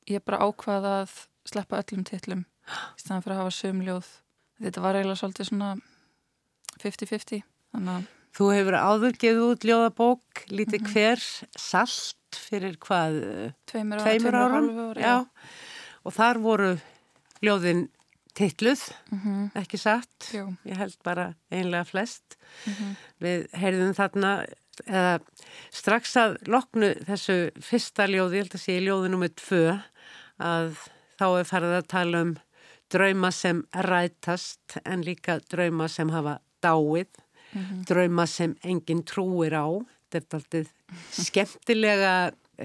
ég 0.07 0.25
bara 0.25 0.45
ákvaða 0.47 0.93
að 1.03 1.17
sleppa 1.49 1.81
öllum 1.83 2.05
titlum 2.07 2.45
í 2.69 3.01
staðan 3.03 3.25
fyrir 3.25 3.35
að 3.35 3.41
hafa 3.43 3.57
sömljóð 3.57 4.13
þetta 4.61 4.85
var 4.85 4.99
eiginlega 4.99 5.21
svolítið 5.23 5.51
svona 5.51 5.73
50-50 6.79 7.43
þannig 7.75 7.97
að 7.97 8.15
Þú 8.39 8.49
hefur 8.55 8.77
áður 8.77 9.15
gefið 9.19 9.45
út 9.49 9.65
ljóðabók 9.67 10.43
lítið 10.53 10.81
mm 10.81 10.87
-hmm. 10.87 10.93
hver 10.93 11.23
salt 11.59 12.37
fyrir 12.37 12.77
hvað 12.77 13.17
tveimur, 13.67 14.03
tveimur 14.05 14.37
árum 14.37 14.69
og 16.05 16.13
þar 16.15 16.39
voru 16.39 16.73
ljóðin 17.43 17.89
titluð, 18.35 18.93
mm 19.11 19.19
-hmm. 19.19 19.51
ekki 19.59 19.79
satt 19.79 20.31
Jú. 20.33 20.55
ég 20.65 20.77
held 20.77 20.97
bara 21.03 21.35
einlega 21.51 21.85
flest 21.85 22.37
mm 22.67 22.73
-hmm. 22.73 22.95
við 23.21 23.47
heyrðum 23.53 23.95
þarna 23.95 24.45
eða 24.87 25.19
strax 25.75 26.17
að 26.21 26.37
loknu 26.47 26.95
þessu 27.07 27.39
fyrsta 27.65 28.07
ljóði, 28.07 28.39
ég 28.39 28.47
held 28.47 28.59
að 28.59 28.65
sé 28.65 28.77
í 28.79 28.85
ljóði 28.87 29.13
nummið 29.13 29.35
tvö 29.43 29.65
að 30.39 30.77
þá 31.19 31.27
er 31.29 31.49
farið 31.49 31.77
að 31.79 31.89
tala 31.91 32.25
um 32.27 32.35
drauma 32.93 33.31
sem 33.35 33.65
rætast 33.75 34.79
en 34.85 35.05
líka 35.05 35.41
drauma 35.51 35.89
sem 35.93 36.11
hafa 36.11 36.39
dáið, 36.65 37.11
mm 37.53 37.63
-hmm. 37.63 37.85
drauma 37.87 38.27
sem 38.27 38.57
enginn 38.63 39.05
trúir 39.05 39.55
á 39.55 39.67
þetta 40.13 40.37
er 40.37 40.41
alltaf 40.41 41.25
skemmtilega 41.29 42.13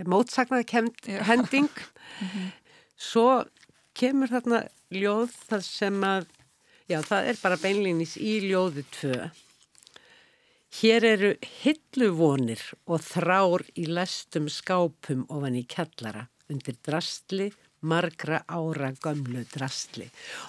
mótsaknaðkend 0.09 1.09
hending 1.27 1.69
mm 2.19 2.27
-hmm. 2.27 2.51
svo 2.97 3.45
kemur 3.93 4.31
þarna 4.31 4.63
ljóð 4.91 5.31
þar 5.49 5.61
sem 5.61 6.03
að 6.03 6.25
já 6.89 7.01
það 7.01 7.27
er 7.29 7.37
bara 7.41 7.57
beinlýnis 7.57 8.17
í 8.17 8.39
ljóðu 8.49 8.83
tvö 8.91 9.29
Hér 10.73 11.05
eru 11.05 11.29
hilluvonir 11.61 12.61
og 12.89 13.03
þrár 13.05 13.61
í 13.77 13.83
lestum 13.93 14.47
skápum 14.49 15.27
ofan 15.29 15.59
í 15.59 15.67
kellara 15.69 16.23
undir 16.49 16.79
drastli, 16.81 17.51
margra 17.85 18.39
ára 18.49 18.89
gömlu 19.03 19.43
drastli. 19.51 20.07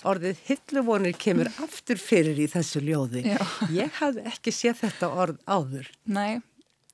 Orðið 0.09 0.41
hilluvonir 0.47 1.19
kemur 1.21 1.51
aftur 1.67 2.01
fyrir 2.01 2.41
í 2.41 2.49
þessu 2.49 2.81
ljóði. 2.87 3.27
Já. 3.35 3.37
Ég 3.75 3.93
hafði 4.01 4.25
ekki 4.33 4.55
séð 4.55 4.81
þetta 4.87 5.11
orð 5.13 5.45
áður. 5.45 5.93
Nei, 6.09 6.41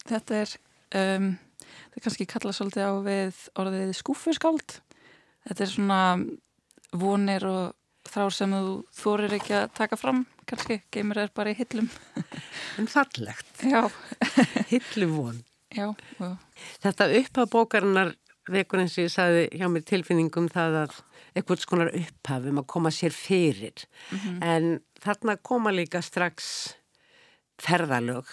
þetta 0.09 0.43
er, 0.43 0.57
um, 0.99 1.31
það 1.63 2.01
er 2.01 2.07
kannski 2.09 2.29
kalla 2.35 2.57
svolítið 2.57 2.91
á 2.91 2.95
við 3.07 3.45
orðið 3.63 3.95
skúfuskáld. 4.01 4.81
Þetta 5.47 5.67
er 5.69 5.73
svona 5.77 6.03
vonir 6.91 7.47
og 7.47 8.11
þrár 8.11 8.35
sem 8.35 8.59
þú 8.59 8.77
þorir 8.97 9.39
ekki 9.39 9.59
að 9.63 9.73
taka 9.79 10.01
fram 10.01 10.25
kannski, 10.51 10.81
geymur 10.93 11.23
er 11.23 11.31
bara 11.35 11.53
í 11.53 11.59
hillum. 11.59 11.89
En 12.79 12.89
fallegt. 12.91 13.63
Hilluvon. 14.71 15.45
Já, 15.71 15.93
já. 16.19 16.31
þetta 16.83 17.07
upphaf 17.21 17.51
bókarinnar 17.53 18.17
vekur 18.51 18.83
eins 18.83 18.97
og 18.99 19.05
ég 19.07 19.13
sagði 19.15 19.43
hjá 19.55 19.69
mér 19.71 19.85
tilfinningum 19.87 20.49
það 20.51 20.79
að 20.81 20.97
eitthvað 21.39 21.63
skonar 21.63 21.93
upphaf 21.95 22.49
um 22.51 22.59
að 22.63 22.69
koma 22.75 22.91
sér 22.91 23.15
fyrir. 23.15 23.85
Mm 24.11 24.19
-hmm. 24.19 24.39
en 24.43 24.81
þarna 25.05 25.37
koma 25.37 25.71
líka 25.71 26.03
strax 26.03 26.75
ferðalög 27.59 28.27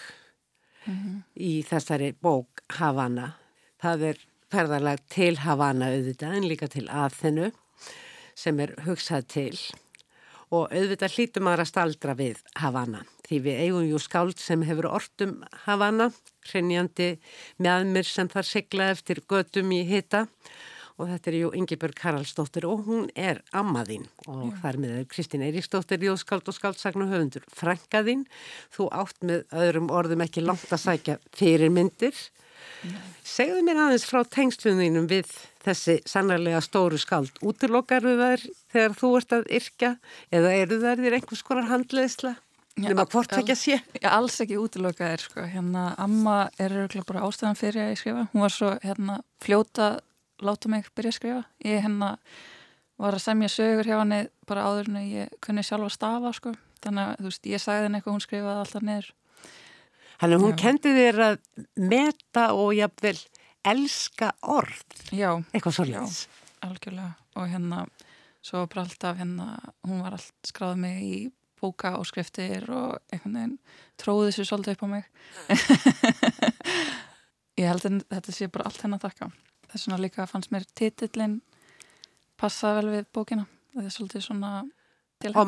mm 0.86 0.94
-hmm. 0.94 1.22
í 1.36 1.62
þessari 1.62 2.12
bók 2.12 2.62
Havana. 2.78 3.34
Það 3.78 4.02
er 4.02 4.18
ferðalag 4.50 4.98
til 5.08 5.36
Havana 5.38 5.92
auðvitað 5.92 6.36
en 6.36 6.48
líka 6.48 6.68
til 6.68 6.88
Aþenu 6.88 7.52
sem 8.34 8.60
er 8.60 8.74
hugsað 8.84 9.26
til 9.26 9.58
og 10.54 10.72
auðvitað 10.72 11.14
hlítum 11.16 11.50
aðra 11.50 11.66
staldra 11.68 12.14
við 12.18 12.40
Havana. 12.62 13.04
Því 13.28 13.42
við 13.44 13.60
eigum 13.66 13.86
jú 13.90 14.00
skáld 14.00 14.40
sem 14.40 14.64
hefur 14.64 14.88
ortum 14.90 15.36
Havana, 15.66 16.08
hrenjandi 16.48 17.14
með 17.60 17.92
mér 17.92 18.08
sem 18.08 18.30
þar 18.32 18.48
sigla 18.48 18.90
eftir 18.94 19.20
gödum 19.28 19.72
í 19.76 19.82
hita 19.88 20.26
og 20.98 21.06
þetta 21.12 21.30
er 21.30 21.36
jú 21.38 21.50
Ingebjörg 21.54 22.00
Haraldsdóttir 22.02 22.66
og 22.66 22.86
hún 22.88 23.06
er 23.14 23.42
ammaðinn 23.56 24.08
og 24.26 24.56
þar 24.62 24.80
með 24.82 24.96
Kristín 25.12 25.44
Eiríksdóttir, 25.46 26.02
Jóðskáld 26.02 26.50
og 26.50 26.56
skáldsagn 26.56 27.04
og 27.04 27.12
höfundur 27.12 27.46
Frankaðinn, 27.54 28.24
þú 28.74 28.88
átt 28.90 29.22
með 29.22 29.44
öðrum 29.54 29.92
orðum 29.94 30.24
ekki 30.26 30.42
langt 30.42 30.72
að 30.74 30.84
sækja 30.88 31.18
fyrir 31.38 31.70
myndir. 31.70 32.16
Segðu 33.28 33.62
mér 33.66 33.82
aðeins 33.84 34.06
frá 34.08 34.22
tengslunum 34.24 35.06
við 35.10 35.30
þessi 35.64 35.98
sannarlega 36.08 36.60
stóru 36.64 36.98
skáld. 37.00 37.32
Útilokaru 37.44 38.16
þær 38.18 38.44
þegar 38.72 38.98
þú 38.98 39.14
ert 39.20 39.36
að 39.36 39.48
yrkja 39.60 39.94
eða 40.34 40.52
eru 40.56 40.82
þær 40.82 41.02
þér 41.04 41.18
einhvers 41.18 41.46
konar 41.46 41.70
handleðsla? 41.70 42.34
Nefn 42.78 43.02
að 43.02 43.10
hvort 43.10 43.32
ekki 43.34 43.54
að 43.56 43.58
sé? 43.58 43.76
Já, 43.98 44.08
alls 44.14 44.36
ekki 44.44 44.58
útilokaðir 44.62 45.24
sko. 45.24 45.46
Hérna, 45.50 45.88
amma 45.98 46.36
er 46.62 46.76
bara 47.08 47.24
ástæðan 47.26 47.58
fyrir 47.58 47.82
að 47.82 47.90
ég 47.90 47.98
skrifa. 47.98 48.28
Hún 48.30 48.44
var 48.44 48.54
svo 48.54 48.70
hérna, 48.84 49.16
fljóta 49.42 49.88
láta 50.44 50.70
mig 50.70 50.86
byrja 50.94 51.12
að 51.12 51.18
skrifa 51.18 51.42
ég 51.66 51.82
hennar 51.84 52.18
var 52.98 53.14
að 53.14 53.24
semja 53.24 53.50
sögur 53.52 53.86
hjá 53.86 53.98
henni 54.00 54.24
bara 54.48 54.66
áður 54.66 54.90
en 54.92 54.98
ég 55.06 55.38
kunni 55.44 55.64
sjálfa 55.66 55.90
stafa 55.94 56.32
sko. 56.34 56.54
þannig 56.82 57.04
að 57.04 57.24
veist, 57.26 57.46
ég 57.46 57.62
sagði 57.62 57.86
henni 57.86 57.98
eitthvað 57.98 58.16
hún 58.16 58.24
skrifaði 58.26 58.62
alltaf 58.62 58.84
niður 58.86 59.08
Þannig 60.18 60.38
að 60.38 60.44
hún 60.44 60.54
Já. 60.54 60.60
kendi 60.62 60.92
þér 60.96 61.20
að 61.24 61.40
meta 61.78 62.44
og 62.58 62.72
jáfnvel 62.74 63.16
elska 63.68 64.32
orð. 64.42 64.84
Já, 65.14 65.30
eitthvað 65.52 65.76
svolítið 65.78 66.20
algjörlega. 66.66 67.10
Og 67.38 67.50
hennar 67.52 67.90
svo 68.42 68.64
bara 68.70 68.84
alltaf 68.86 69.18
hennar 69.18 69.74
hún 69.86 70.02
var 70.02 70.16
allt 70.16 70.48
skráð 70.48 70.78
mig 70.82 71.02
í 71.02 71.18
bóka 71.58 71.96
og 71.98 72.06
skriftir 72.06 72.66
og 72.70 72.98
einhvern 73.12 73.34
veginn 73.34 73.58
tróði 73.98 74.30
þessu 74.30 74.48
svolítið 74.48 74.76
upp 74.76 74.86
á 74.86 74.88
mig. 74.94 75.04
Ég 77.58 77.66
held 77.66 77.86
að 77.88 78.00
þetta 78.14 78.34
sé 78.34 78.50
bara 78.50 78.68
allt 78.70 78.82
hennar 78.84 79.02
takka 79.02 79.30
þess 79.68 79.88
vegna 79.88 80.02
líka 80.02 80.26
fannst 80.30 80.52
mér 80.54 80.66
titillin 80.78 81.40
passa 82.38 82.74
vel 82.78 82.88
við 82.92 83.08
bókina. 83.14 83.46
Það 83.74 83.88
er 83.88 83.94
svolítið 83.94 84.24
svona 84.24 84.52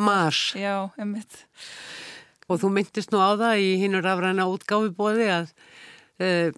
mars 0.02 0.50
já, 0.58 0.90
einmitt 0.98 1.44
og 2.50 2.58
þú 2.58 2.72
myndist 2.74 3.14
nú 3.14 3.22
á 3.22 3.30
það 3.38 3.62
í 3.62 3.70
hinnur 3.84 4.08
afræna 4.10 4.48
útgáfi 4.50 4.90
bóði 4.96 5.28
að 5.30 5.52
uh, 6.20 6.50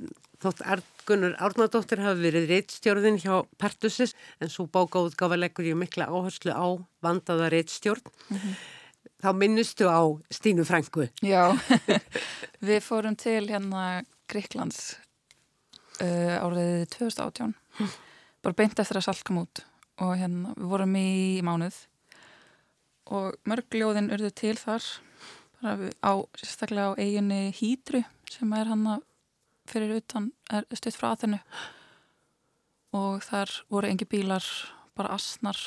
þótt 0.43 0.63
Argunur 0.75 1.37
Árnardóttir 1.43 2.03
hafi 2.03 2.25
verið 2.25 2.49
reittstjórðin 2.51 3.21
hjá 3.23 3.43
Pertusis 3.61 4.15
en 4.43 4.51
svo 4.53 4.67
bóka 4.73 5.03
útgáfa 5.05 5.39
leggur 5.39 5.69
ég 5.69 5.79
mikla 5.79 6.09
áherslu 6.09 6.55
á 6.55 6.67
vandaða 7.05 7.51
reittstjórn 7.53 8.03
mm 8.03 8.39
-hmm. 8.39 8.55
þá 9.23 9.31
minnustu 9.37 9.85
á 9.87 10.01
Stínu 10.31 10.65
Frængu 10.65 11.09
Já, 11.23 11.59
við 12.69 12.81
fórum 12.81 13.17
til 13.17 13.49
hérna 13.49 14.05
Gríklands 14.29 14.97
uh, 16.01 16.41
árið 16.41 16.89
2018 16.89 17.55
hm. 17.79 17.87
bara 18.43 18.55
beint 18.55 18.79
eftir 18.79 18.97
að 18.97 19.05
salka 19.05 19.35
mút 19.35 19.65
og 20.01 20.17
hérna 20.17 20.55
við 20.57 20.67
vorum 20.67 20.97
í 20.97 21.41
mánuð 21.43 21.87
og 23.13 23.35
mörgljóðin 23.45 24.13
urðu 24.15 24.31
til 24.31 24.57
þar 24.57 24.83
á, 25.63 26.13
sérstaklega 26.39 26.93
á 26.95 26.99
eiginni 26.99 27.53
Hýdru 27.55 28.03
sem 28.31 28.53
er 28.57 28.71
hann 28.71 28.87
að 28.97 29.05
fyrir 29.71 29.95
utan, 30.01 30.33
er 30.51 30.67
stutt 30.75 30.99
frá 30.99 31.13
aðinu 31.13 31.39
og 32.99 33.23
þar 33.25 33.53
voru 33.73 33.89
engi 33.89 34.09
bílar, 34.09 34.45
bara 34.97 35.15
asnar 35.17 35.59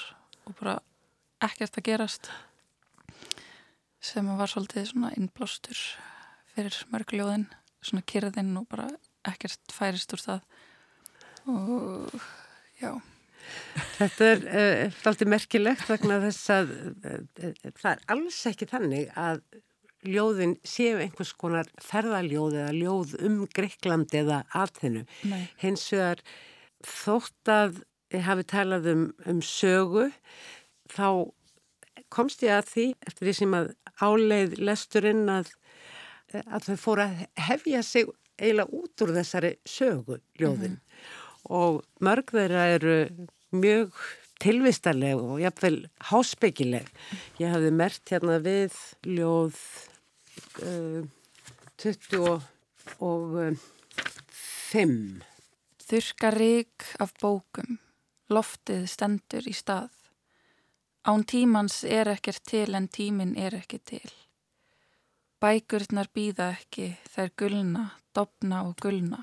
og 0.45 0.57
bara 0.59 0.75
ekkert 1.43 1.79
að 1.79 1.87
gerast 1.87 2.29
sem 4.03 4.27
var 4.37 4.51
svolítið 4.51 4.91
svona 4.91 5.13
innblástur 5.17 5.79
fyrir 6.53 6.77
mörgljóðin 6.91 7.47
svona 7.85 8.05
kyrðinn 8.05 8.53
og 8.59 8.67
bara 8.69 8.89
ekkert 9.25 9.73
færist 9.73 10.13
úr 10.13 10.21
það 10.21 10.45
og 11.49 12.15
já. 12.81 12.91
Þetta 13.99 14.27
er 14.27 14.39
uh, 14.41 14.55
eh, 14.57 14.95
alltaf 15.05 15.29
merkilegt 15.29 15.89
vegna 15.89 16.17
þess 16.23 16.53
að 16.53 16.71
uh, 16.73 17.51
það 17.77 17.89
er 17.91 18.03
alls 18.15 18.39
ekki 18.49 18.67
þannig 18.69 19.11
að 19.13 19.43
ljóðin 20.09 20.55
séu 20.67 20.99
einhvers 21.01 21.33
konar 21.39 21.69
ferðaljóð 21.81 22.59
eða 22.61 22.75
ljóð 22.75 23.15
um 23.25 23.39
Greikland 23.55 24.13
eða 24.15 24.43
aðþennu. 24.55 25.05
Hins 25.61 25.87
vegar 25.93 26.23
þótt 26.85 27.51
að 27.51 27.83
hafi 28.25 28.45
talað 28.47 28.89
um, 28.91 29.05
um 29.25 29.41
sögu 29.43 30.09
þá 30.93 31.31
komst 32.13 32.43
ég 32.45 32.53
að 32.55 32.69
því 32.71 32.85
eftir 33.07 33.27
því 33.27 33.35
sem 33.39 33.55
að 33.57 33.71
áleið 34.03 34.57
lesturinn 34.61 35.25
að, 35.31 35.49
að 36.43 36.69
þau 36.69 36.77
fóru 36.79 37.07
að 37.07 37.25
hefja 37.47 37.81
sig 37.85 38.11
eiginlega 38.35 38.75
út 38.75 39.03
úr 39.05 39.15
þessari 39.15 39.55
sögu 39.67 40.19
ljóðin 40.39 40.75
mm 40.75 40.77
-hmm. 40.77 41.57
og 41.59 41.81
mörg 42.03 42.31
þeirra 42.35 42.67
eru 42.75 42.97
mjög 43.55 43.95
tilvistarleg 44.43 45.15
og 45.15 45.39
jáfnveil 45.39 45.85
hásbyggileg. 46.09 46.87
Ég 47.39 47.53
hafði 47.53 47.71
mert 47.71 48.09
hérna 48.11 48.39
við 48.43 48.75
ljóð 49.07 49.55
25 50.35 51.05
uh, 53.01 53.55
Þurka 55.85 56.31
rík 56.33 56.83
af 56.99 57.13
bókum, 57.21 57.77
loftið 58.33 58.87
stendur 58.89 59.45
í 59.47 59.53
stað. 59.53 59.91
Án 61.05 61.23
tímans 61.29 61.83
er 61.85 62.09
ekkert 62.15 62.41
til 62.49 62.73
en 62.73 62.87
tímin 62.89 63.35
er 63.37 63.53
ekki 63.59 63.79
til. 63.85 64.11
Bækurnar 65.39 66.09
býða 66.09 66.49
ekki, 66.55 66.97
þær 67.13 67.29
gulna, 67.37 67.85
dopna 68.17 68.63
og 68.65 68.75
gulna, 68.81 69.21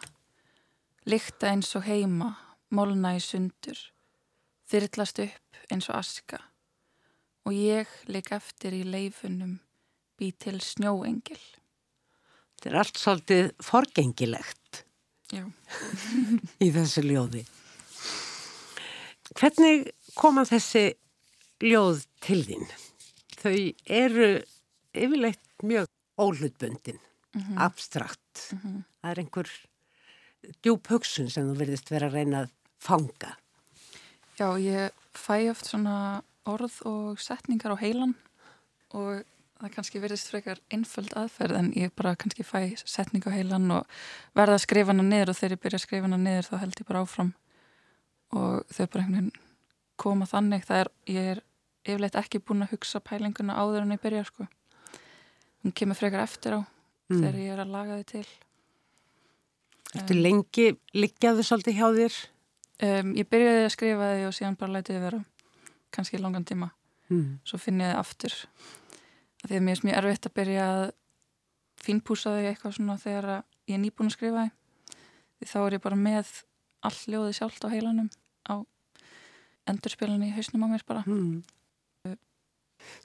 lykta 1.08 1.50
eins 1.50 1.74
og 1.74 1.88
heima, 1.88 2.30
molna 2.70 3.16
í 3.18 3.20
sundur, 3.24 3.80
þyrlast 4.70 5.18
upp 5.26 5.66
eins 5.68 5.90
og 5.90 5.98
aska. 5.98 6.38
Og 7.42 7.52
ég 7.58 7.90
leik 8.06 8.30
eftir 8.36 8.76
í 8.78 8.84
leifunum 8.86 9.58
bý 10.22 10.30
til 10.38 10.60
snjóengil. 10.62 11.40
Þetta 12.54 12.70
er 12.70 12.78
allt 12.78 13.00
svolítið 13.00 13.48
forgengilegt 13.64 14.84
í 16.66 16.68
þessu 16.70 17.02
ljóði. 17.02 17.42
Hvernig 19.32 19.88
koma 20.14 20.44
þessi 20.46 20.92
ljóð 21.64 22.04
til 22.22 22.42
þín? 22.46 22.66
Þau 23.40 23.56
eru 23.90 24.30
yfirleitt 24.92 25.64
mjög 25.66 25.88
óhlutbundin 26.20 27.00
mm 27.00 27.42
-hmm. 27.42 27.58
abstrakt. 27.58 28.52
Mm 28.52 28.58
-hmm. 28.58 28.82
Það 29.00 29.10
er 29.10 29.18
einhver 29.18 29.48
djúb 30.62 30.86
hugsun 30.86 31.30
sem 31.30 31.48
þú 31.48 31.58
verðist 31.58 31.90
vera 31.90 32.06
að 32.06 32.14
reyna 32.14 32.42
að 32.42 32.50
fanga. 32.78 33.36
Já, 34.38 34.58
ég 34.58 34.90
fæ 35.14 35.50
oft 35.50 35.66
svona 35.66 36.22
orð 36.44 36.82
og 36.86 37.20
setningar 37.20 37.74
á 37.74 37.82
heilan 37.82 38.14
og 38.90 39.24
það 39.62 39.74
kannski 39.76 40.02
verðist 40.02 40.32
frekar 40.32 40.60
einföld 40.74 41.12
aðferð 41.18 41.58
en 41.58 41.70
ég 41.78 41.94
bara 41.98 42.16
kannski 42.18 42.44
fæ 42.46 42.74
setning 42.82 43.24
á 43.26 43.30
heilan 43.34 43.70
og 43.78 44.02
verða 44.36 44.58
að 44.58 44.64
skrifa 44.66 44.92
hana 44.92 45.06
niður 45.06 45.32
og 45.32 45.38
þegar 45.38 45.56
ég 45.56 45.62
byrja 45.62 45.80
að 45.80 45.84
skrifa 45.86 46.08
hana 46.08 46.18
niður 46.20 46.50
þá 46.50 46.54
held 46.64 46.82
ég 46.82 46.88
bara 46.88 47.02
áfram 47.06 47.32
og 48.32 48.72
þau 48.72 48.84
bara 48.86 49.04
einhvern 49.04 49.18
veginn 49.18 49.32
koma 50.02 50.26
þannig 50.26 50.66
það 50.66 50.82
er, 50.82 50.90
ég 51.12 51.30
er 51.34 51.42
yfirleitt 51.86 52.18
ekki 52.18 52.42
búin 52.42 52.64
að 52.64 52.74
hugsa 52.76 53.02
pælinguna 53.04 53.58
áður 53.58 53.84
en 53.84 53.94
ég 53.94 54.02
byrja 54.02 54.24
sko. 54.26 54.46
Hún 55.62 55.74
kemur 55.78 55.98
frekar 55.98 56.24
eftir 56.24 56.58
á 56.58 56.60
mm. 56.62 57.20
þegar 57.20 57.38
ég 57.38 57.54
er 57.54 57.62
að 57.62 57.74
laga 57.76 58.00
þið 58.00 58.08
til 58.14 58.26
Eftir 59.92 60.16
um, 60.16 60.22
lengi 60.24 60.66
liggjaðu 60.96 61.44
svolítið 61.44 61.74
hjá 61.76 61.88
þér? 61.98 62.14
Um, 62.82 63.10
ég 63.18 63.28
byrjaði 63.28 63.66
að 63.66 63.74
skrifa 63.74 64.12
þið 64.14 64.28
og 64.28 64.36
síðan 64.38 64.58
bara 64.58 64.76
lætiði 64.78 65.02
vera 65.02 65.20
kannski 65.92 66.20
langan 66.20 66.46
tíma 66.48 66.70
mm. 67.12 67.26
svo 67.46 67.60
finn 67.60 67.82
ég 67.82 67.92
þið 67.92 68.00
aftur 68.00 68.38
því 69.48 69.58
að 69.58 69.66
mér 69.66 69.78
er 69.78 69.86
mjög 69.86 69.98
erfitt 70.00 70.28
að 70.28 70.36
byrja 70.38 70.66
að 70.72 70.84
fínpúsa 71.82 72.34
þig 72.36 72.48
eitthvað 72.50 72.76
svona 72.78 72.98
þegar 73.02 73.30
ég 73.68 73.76
er 73.76 73.82
nýbúin 73.82 74.10
að 74.10 74.16
skrifa 74.16 74.48
því 75.38 75.48
þá 75.50 75.58
er 75.62 75.76
ég 75.76 75.84
bara 75.86 75.98
með 75.98 76.34
all 76.86 76.98
ljóði 77.14 77.36
sjálft 77.38 77.66
á 77.66 77.72
heilanum 77.72 78.10
á 78.46 78.54
endurspilunni 79.70 80.30
í 80.30 80.36
hausnum 80.36 80.66
á 80.66 80.72
mér 80.74 80.86
bara 80.86 81.04
mm. 81.06 81.42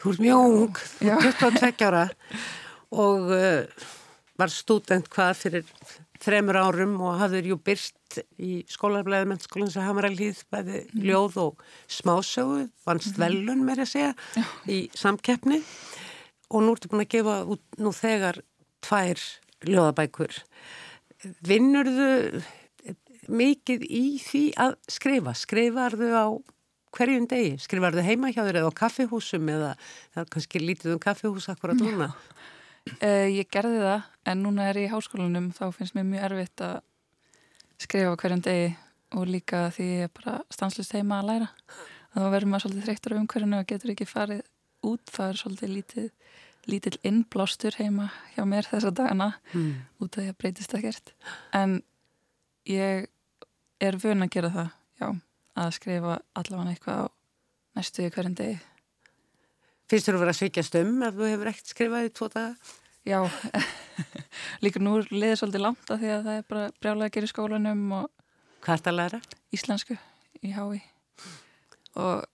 Þú 0.01 0.09
ert 0.09 0.21
mjög 0.25 0.55
ung, 0.57 0.79
22 1.05 1.85
ára 1.85 2.07
og 2.97 3.27
uh, 3.29 3.85
var 4.37 4.53
student 4.53 5.09
hvað 5.13 5.35
fyrir 5.37 5.67
þremur 6.21 6.57
árum 6.57 6.95
og 7.05 7.19
hafður 7.19 7.51
jú 7.51 7.57
byrst 7.61 8.19
í 8.41 8.63
skólarbleiði 8.71 9.29
mennskólan 9.29 9.69
sem 9.69 9.85
að 9.85 10.09
líð 10.17 10.41
bæði 10.53 10.81
mm. 10.81 11.05
ljóð 11.05 11.37
og 11.43 11.63
smásögu, 11.93 12.65
vannst 12.87 13.13
mm. 13.13 13.21
velun 13.21 13.63
með 13.67 13.83
að 13.85 13.91
segja 13.91 14.45
í 14.65 14.79
samkeppni 14.97 15.61
og 16.47 16.63
nú 16.63 16.75
ertu 16.75 16.91
búin 16.91 17.03
að 17.03 17.13
gefa 17.15 17.37
út 17.53 17.81
nú 17.81 17.91
þegar 17.95 18.41
tvær 18.85 19.23
ljóðabækur. 19.67 20.37
Vinnur 21.47 21.89
þau 21.91 22.43
mikið 23.27 23.83
í 23.87 24.03
því 24.23 24.43
að 24.63 24.77
skrifa? 24.91 25.33
Skrifar 25.35 25.97
þau 25.99 26.11
á 26.15 26.27
hverjum 26.97 27.27
degi? 27.29 27.57
Skrifar 27.61 27.97
þau 27.97 28.05
heima 28.07 28.31
hjá 28.31 28.43
þér 28.45 28.61
eða 28.61 28.71
á 28.71 28.79
kaffihúsum 28.79 29.49
eða 29.51 29.73
það 30.13 30.21
er 30.23 30.29
kannski 30.35 30.63
lítið 30.63 30.95
um 30.95 31.03
kaffihús 31.03 31.49
akkurat 31.51 31.81
núna? 31.81 32.11
Uh, 33.01 33.27
ég 33.27 33.49
gerði 33.51 33.81
það 33.83 34.05
en 34.31 34.43
núna 34.45 34.69
er 34.69 34.79
ég 34.79 34.87
í 34.87 34.93
háskólanum 34.93 35.49
þá 35.55 35.65
finnst 35.75 35.95
mér 35.97 36.07
mjög 36.07 36.27
erfitt 36.29 36.63
að 36.63 36.77
skrifa 37.83 38.15
hverjum 38.21 38.43
degi 38.45 38.69
og 39.17 39.27
líka 39.27 39.67
því 39.75 39.87
ég 39.89 40.07
er 40.07 40.13
bara 40.15 40.37
stanslist 40.53 40.95
heima 40.95 41.19
að 41.19 41.31
læra 41.31 41.49
þá 42.13 42.21
verður 42.31 42.49
maður 42.51 42.65
svolítið 42.65 42.87
þreyttur 42.87 43.15
á 43.15 43.19
umhverjunu 43.19 43.59
og 43.59 43.67
getur 43.67 43.93
ekki 43.93 44.07
farið 44.07 44.41
út 44.87 45.13
það 45.13 45.33
er 45.33 45.41
svolítið 45.41 45.73
lítið 45.75 46.09
lítill 46.67 46.97
innblástur 47.07 47.77
heima 47.79 48.09
hjá 48.35 48.43
mér 48.47 48.67
þessa 48.67 48.91
dagana 48.91 49.29
mm. 49.53 49.69
út 50.03 50.17
af 50.17 50.23
því 50.23 50.31
að 50.31 50.39
breytist 50.41 50.75
ekkert 50.75 51.13
en 51.55 51.77
ég 52.67 53.07
er 53.83 53.99
vun 54.01 54.25
að 54.25 54.33
gera 54.33 54.51
það 54.55 54.73
já, 54.99 55.07
að 55.63 55.75
skrifa 55.77 56.17
allavega 56.37 56.73
eitthvað 56.73 57.05
á 57.05 57.07
næstu 57.77 58.03
í 58.03 58.11
hverjum 58.11 58.35
degi 58.37 58.57
Finnst 59.87 60.09
þú 60.09 60.17
að 60.17 60.21
vera 60.25 60.33
að 60.33 60.39
sveikjast 60.41 60.75
um 60.81 61.03
ef 61.07 61.15
þú 61.15 61.27
hefur 61.31 61.49
ekkert 61.53 61.69
skrifað 61.71 62.05
í 62.09 62.09
tvo 62.11 62.27
daga? 62.33 62.73
Já, 63.07 63.21
líka 64.63 64.81
nú 64.83 64.97
liðir 65.13 65.39
svolítið 65.39 65.63
langt 65.63 65.91
að 65.93 66.01
því 66.01 66.09
að 66.11 66.25
það 66.25 66.39
er 66.39 66.47
bara 66.49 66.63
brjálega 66.75 67.07
að 67.07 67.13
gera 67.15 67.29
í 67.29 67.31
skólanum 67.31 67.85
og 67.95 68.09
Hvað 68.65 68.73
er 68.73 68.81
þetta 68.81 68.91
að 68.91 68.97
læra? 68.97 69.19
Íslensku 69.55 69.95
í 70.43 70.51
hái 70.51 70.81
og 71.95 72.25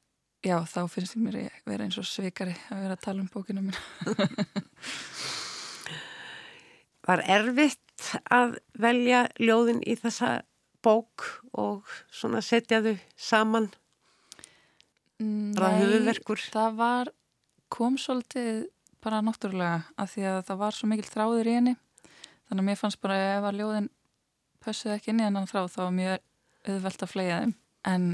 já, 0.43 0.57
þá 0.67 0.81
finnst 0.91 1.15
ég 1.17 1.23
mér 1.23 1.37
að 1.43 1.69
vera 1.71 1.87
eins 1.87 1.99
og 2.01 2.07
svikari 2.07 2.55
að 2.71 2.83
vera 2.83 2.97
að 2.97 3.05
tala 3.05 3.23
um 3.23 3.31
bókinu 3.31 3.61
mín 3.65 3.77
Var 7.03 7.19
erfitt 7.27 8.13
að 8.31 8.57
velja 8.79 9.25
ljóðin 9.35 9.81
í 9.83 9.97
þessa 9.99 10.37
bók 10.83 11.25
og 11.51 11.83
svona 12.11 12.39
setja 12.43 12.79
þau 12.83 12.95
saman? 13.19 13.67
Höfuverkur? 15.19 16.39
það 16.51 16.77
var 16.79 17.11
kom 17.71 17.97
svolítið 17.99 18.65
bara 19.03 19.21
náttúrulega 19.23 19.83
að 19.99 20.13
því 20.13 20.25
að 20.29 20.39
það 20.47 20.61
var 20.63 20.77
svo 20.77 20.89
mikil 20.91 21.07
þráður 21.09 21.49
í 21.49 21.55
henni 21.57 21.75
þannig 22.47 22.61
að 22.61 22.67
mér 22.69 22.79
fannst 22.79 23.01
bara 23.03 23.19
ef 23.37 23.47
að 23.47 23.59
ljóðin 23.59 23.89
pössuð 24.63 24.95
ekki 24.95 25.11
inn 25.13 25.21
í 25.21 25.25
hennan 25.27 25.49
þráð 25.49 25.71
þá 25.73 25.79
var 25.83 25.95
mjög 25.97 26.27
auðvelt 26.71 27.05
að 27.05 27.11
flega 27.11 27.39
þeim 27.43 27.55
en 27.93 28.07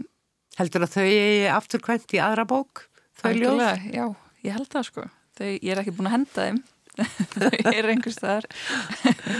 Heldur 0.57 0.83
að 0.83 0.95
þau 0.97 1.05
er 1.05 1.53
afturkvæmt 1.53 2.13
í 2.13 2.19
aðra 2.23 2.45
bók? 2.49 2.89
Þau 3.21 3.33
ljóð? 3.35 3.63
Já, 3.93 4.05
ég 4.43 4.53
held 4.55 4.69
það 4.71 4.85
sko 4.89 5.09
þau, 5.39 5.47
ég 5.47 5.71
er 5.73 5.81
ekki 5.81 5.95
búin 5.95 6.09
að 6.09 6.15
henda 6.17 6.47
þeim 6.47 6.59
þau 7.35 7.71
er 7.71 7.89
einhvers 7.93 8.19
þar 8.19 8.47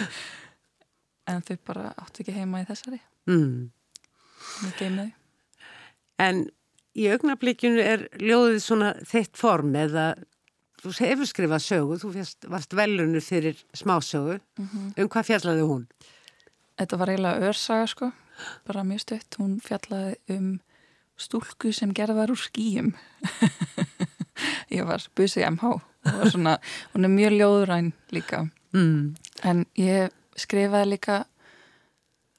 en 1.29 1.43
þau 1.47 1.55
bara 1.67 1.91
áttu 1.99 2.23
ekki 2.23 2.35
heima 2.37 2.63
í 2.63 2.67
þessari 2.69 3.01
mm. 3.29 3.69
En 6.19 6.45
í 6.99 7.07
augnablíkinu 7.11 7.83
er 7.83 8.05
ljóðið 8.19 8.61
svona 8.63 8.93
þitt 9.07 9.39
form 9.39 9.75
eða 9.79 10.13
þú 10.79 10.93
hefur 11.03 11.27
skrifað 11.27 11.65
sögu, 11.65 11.97
þú 11.99 12.13
fyrst, 12.15 12.47
varst 12.51 12.75
velunur 12.75 13.23
fyrir 13.23 13.59
smásögu, 13.75 14.39
mm 14.39 14.65
-hmm. 14.65 14.87
um 15.03 15.09
hvað 15.11 15.27
fjallaði 15.27 15.67
hún? 15.67 15.85
Þetta 16.79 16.97
var 16.97 17.09
eiginlega 17.09 17.47
örsaga 17.49 17.87
sko, 17.87 18.11
bara 18.67 18.83
mjög 18.83 18.99
stutt, 18.99 19.35
hún 19.39 19.59
fjallaði 19.59 20.15
um 20.29 20.59
stúlku 21.19 21.73
sem 21.75 21.93
gerðar 21.95 22.31
úr 22.33 22.39
skýjum. 22.39 22.93
Ég 24.75 24.85
var 24.87 25.03
busið 25.17 25.49
MH 25.51 25.71
og 26.09 26.29
svona, 26.31 26.57
hún 26.93 27.05
er 27.05 27.11
mjög 27.11 27.35
ljóðræn 27.35 27.89
líka, 28.15 28.45
mm. 28.71 29.15
en 29.43 29.65
ég 29.75 30.13
skrifaði 30.39 30.93
líka 30.93 31.17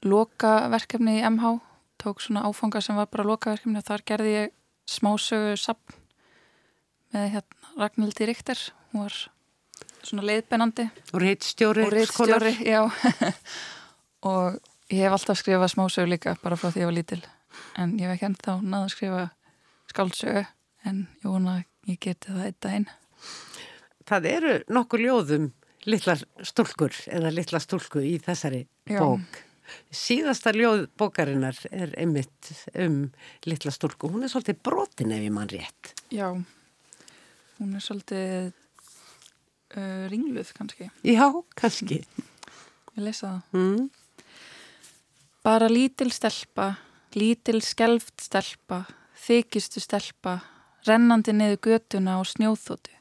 lokaverkefni 0.01 1.19
í 1.19 1.25
MH, 1.29 1.59
tók 2.01 2.23
svona 2.23 2.47
áfanga 2.49 2.81
sem 2.81 2.97
var 2.97 3.09
bara 3.11 3.27
lokaverkefni 3.29 3.77
og 3.77 3.85
þar 3.85 4.05
gerði 4.09 4.31
ég 4.33 4.55
smásögu 4.89 5.53
sapn 5.61 5.99
með 7.13 7.27
hérna 7.35 7.83
Ragnhildi 7.83 8.27
Ríkter, 8.31 8.63
hún 8.91 9.05
var 9.05 9.19
svona 10.01 10.25
leiðbennandi 10.25 10.87
og 11.13 11.21
reittstjóri 11.21 11.85
og 11.85 11.93
reittstjóri, 11.93 12.55
já. 12.65 12.81
Og 14.21 14.57
ég 14.93 15.01
hef 15.01 15.15
alltaf 15.15 15.39
skrifað 15.39 15.71
smásögu 15.73 16.11
líka 16.11 16.35
bara 16.43 16.57
frá 16.59 16.69
því 16.69 16.83
ég 16.83 16.89
var 16.89 16.93
lítil 16.93 17.21
en 17.79 17.97
ég 17.99 18.07
hef 18.07 18.15
ekki 18.15 18.29
enda 18.29 18.55
á 18.55 18.57
náða 18.61 18.83
að 18.83 18.93
skrifa 18.95 19.23
skáldsögu 19.91 20.43
en 20.89 21.03
ég 21.21 21.27
vona 21.27 21.57
að 21.59 21.91
ég 21.91 22.01
geti 22.07 22.33
það 22.33 22.47
eitt 22.49 22.59
daginn 22.65 22.89
Það 24.11 24.25
eru 24.31 24.53
nokkur 24.73 25.03
ljóðum 25.05 25.51
litlar 25.87 26.23
stúlkur 26.45 26.95
eða 27.07 27.31
litla 27.33 27.61
stúlku 27.63 28.01
í 28.03 28.15
þessari 28.21 28.65
já. 28.89 28.99
bók 28.99 29.43
síðasta 29.95 30.51
ljóð 30.51 30.87
bókarinnar 30.99 31.55
er 31.71 31.93
einmitt 31.95 32.49
um 32.75 33.05
litla 33.47 33.71
stúlku, 33.71 34.09
hún 34.11 34.25
er 34.25 34.33
svolítið 34.33 34.59
brotin 34.65 35.13
ef 35.15 35.23
ég 35.23 35.31
mann 35.35 35.51
rétt 35.51 35.93
Já 36.11 36.33
Hún 37.61 37.75
er 37.77 37.83
svolítið 37.85 38.47
uh, 39.77 40.05
ringluð 40.09 40.49
kannski. 40.57 40.87
Já, 41.05 41.27
kannski. 41.53 41.99
Ég 42.95 43.03
lesa 43.05 43.35
það. 43.35 43.59
Mm. 43.59 43.83
Bara 45.45 45.67
lítil 45.69 46.09
stelpa, 46.13 46.71
lítil 47.17 47.61
skelft 47.65 48.21
stelpa, 48.23 48.85
þykistu 49.17 49.81
stelpa, 49.83 50.39
rennandi 50.87 51.33
niður 51.35 51.59
götuna 51.67 52.19
og 52.21 52.27
snjóþótu. 52.29 52.93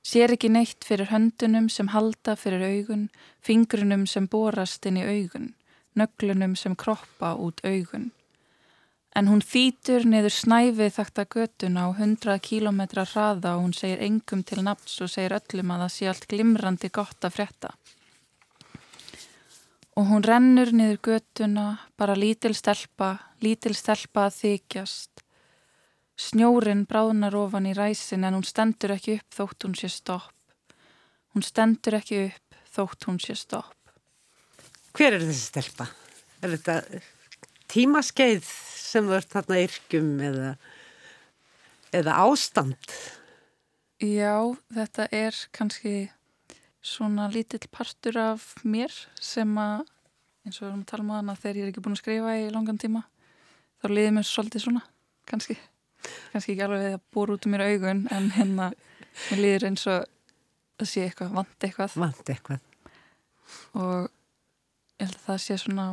Sér 0.00 0.32
ekki 0.32 0.48
neitt 0.48 0.86
fyrir 0.88 1.10
höndunum 1.10 1.68
sem 1.68 1.90
halda 1.92 2.32
fyrir 2.40 2.62
augun, 2.64 3.10
fingrunum 3.44 4.06
sem 4.08 4.28
borast 4.32 4.86
inn 4.88 4.96
í 4.96 5.04
augun, 5.04 5.52
nöglunum 5.94 6.56
sem 6.56 6.76
kroppa 6.76 7.34
út 7.36 7.60
augun. 7.68 8.08
En 9.12 9.28
hún 9.28 9.42
þýtur 9.42 10.06
niður 10.08 10.32
snæfið 10.32 10.94
þakta 10.96 11.26
götuna 11.34 11.84
á 11.84 11.88
100 11.92 12.38
km 12.46 12.80
hraða 12.94 13.56
og 13.56 13.64
hún 13.66 13.76
segir 13.76 14.00
engum 14.06 14.44
til 14.46 14.62
nafns 14.64 15.00
og 15.02 15.10
segir 15.10 15.34
öllum 15.36 15.74
að 15.74 15.82
það 15.84 15.94
sé 15.96 16.10
allt 16.10 16.28
glimrandi 16.30 16.92
gott 16.94 17.26
að 17.26 17.36
frétta. 17.36 17.74
Og 20.00 20.06
hún 20.08 20.22
rennur 20.24 20.70
niður 20.72 20.96
götuna, 21.04 21.64
bara 22.00 22.14
lítil 22.16 22.54
stelpa, 22.56 23.18
lítil 23.44 23.74
stelpa 23.76 24.30
að 24.30 24.36
þykjast. 24.38 25.20
Snjórin 26.16 26.86
bráðnar 26.88 27.36
ofan 27.36 27.66
í 27.68 27.74
ræsin 27.76 28.24
en 28.24 28.38
hún 28.38 28.46
stendur 28.48 28.94
ekki 28.94 29.18
upp 29.18 29.36
þótt 29.36 29.66
hún 29.66 29.74
sé 29.76 29.90
stopp. 29.92 30.32
Hún 31.34 31.44
stendur 31.44 31.98
ekki 31.98 32.22
upp 32.30 32.56
þótt 32.72 33.06
hún 33.10 33.18
sé 33.20 33.36
stopp. 33.36 33.76
Hver 34.96 35.18
er 35.18 35.26
þessi 35.26 35.50
stelpa? 35.50 35.90
Er 36.40 36.54
þetta 36.56 37.02
tímaskeið 37.68 38.48
sem 38.48 39.12
ert 39.12 39.36
þarna 39.36 39.60
yrkjum 39.66 40.14
eða, 40.30 40.54
eða 42.00 42.16
ástand? 42.24 42.96
Já, 44.00 44.48
þetta 44.72 45.10
er 45.12 45.44
kannski 45.52 45.94
svona 46.82 47.28
lítill 47.32 47.66
partur 47.72 48.18
af 48.20 48.52
mér 48.64 48.92
sem 49.20 49.50
að, 49.60 49.84
eins 50.46 50.60
og 50.60 50.64
við 50.64 50.70
erum 50.70 50.84
að 50.84 50.90
tala 50.92 51.04
um 51.04 51.12
hana 51.14 51.36
þegar 51.38 51.58
ég 51.60 51.66
er 51.66 51.72
ekki 51.72 51.84
búin 51.84 51.96
að 51.96 52.02
skrifa 52.02 52.36
í 52.40 52.46
langan 52.54 52.80
tíma 52.80 53.02
þá 53.80 53.90
liðið 53.90 54.14
mér 54.16 54.28
svolítið 54.28 54.64
svona 54.64 54.82
kannski, 55.28 55.56
kannski 56.32 56.54
ekki 56.54 56.64
alveg 56.66 56.96
að 56.96 57.04
búra 57.12 57.36
út 57.36 57.46
um 57.46 57.54
mér 57.54 57.66
augun 57.68 58.06
en 58.14 58.30
hérna 58.36 58.70
mér 59.28 59.42
liðir 59.44 59.68
eins 59.70 59.86
og 59.90 60.08
að 60.80 60.88
sé 60.88 61.04
eitthvað, 61.04 61.34
vant 61.36 61.66
eitthvað. 61.66 61.96
Vant 62.00 62.32
eitthvað. 62.32 62.62
Og 63.76 64.06
ég 65.00 65.04
held 65.04 65.18
að 65.18 65.26
það 65.26 65.42
sé 65.44 65.58
svona 65.60 65.86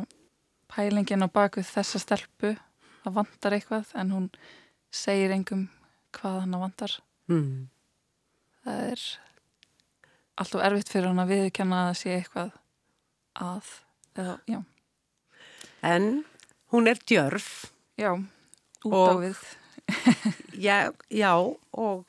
pælingin 0.72 1.24
á 1.24 1.28
baku 1.32 1.64
þessa 1.64 2.00
stelpu 2.02 2.54
það 3.02 3.16
vantar 3.18 3.56
eitthvað 3.56 3.92
en 4.00 4.14
hún 4.14 4.28
segir 4.94 5.34
engum 5.34 5.66
hvað 6.16 6.42
hann 6.44 6.60
vantar. 6.62 6.98
Mm. 7.28 7.68
það 8.64 8.84
er 8.94 9.02
alltaf 10.38 10.64
erfitt 10.64 10.90
fyrir 10.92 11.10
hann 11.10 11.22
að 11.22 11.32
viðkjanna 11.34 11.84
að 11.88 11.94
sé 12.00 12.14
eitthvað 12.16 12.50
að 13.38 13.70
eða, 14.18 14.36
já. 14.50 14.60
En 15.86 16.08
hún 16.72 16.90
er 16.90 17.00
djörf. 17.06 17.48
Já, 17.98 18.12
út 18.86 18.94
á 18.94 19.14
við. 19.22 19.42
já, 20.66 20.78
já 21.10 21.32
og 21.38 22.04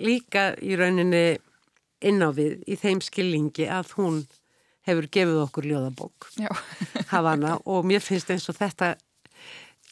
líka 0.00 0.52
í 0.62 0.76
rauninni 0.78 1.38
inn 2.06 2.22
á 2.24 2.30
við 2.32 2.62
í 2.70 2.78
þeim 2.80 3.02
skilningi 3.04 3.68
að 3.68 3.94
hún 3.98 4.22
hefur 4.88 5.10
gefið 5.12 5.42
okkur 5.44 5.68
ljóðabók. 5.70 6.30
Havana 7.12 7.58
og 7.68 7.86
mér 7.86 8.02
finnst 8.02 8.30
eins 8.32 8.48
og 8.50 8.58
þetta 8.58 8.94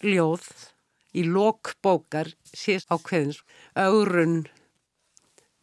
ljóð 0.02 0.46
í 1.18 1.24
lokbókar 1.26 2.30
síðast 2.52 2.90
ákveðins 2.92 3.42
augrun 3.78 4.46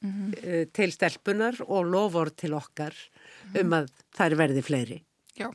mm 0.05 0.33
-hmm. 0.33 0.71
til 0.73 0.91
stelpunar 0.91 1.61
og 1.67 1.85
lofur 1.85 2.29
til 2.29 2.53
okkar 2.53 2.93
mm 2.93 3.53
-hmm. 3.53 3.61
um 3.61 3.73
að 3.73 3.89
það 4.17 4.31
er 4.31 4.37
verði 4.37 4.61
fleiri. 4.61 5.03
Já, 5.39 5.49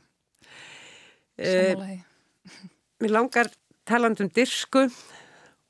samanlega. 1.38 1.92
Uh, 1.92 2.68
mér 3.00 3.10
langar 3.10 3.50
talandum 3.84 4.28
dirsku 4.28 4.90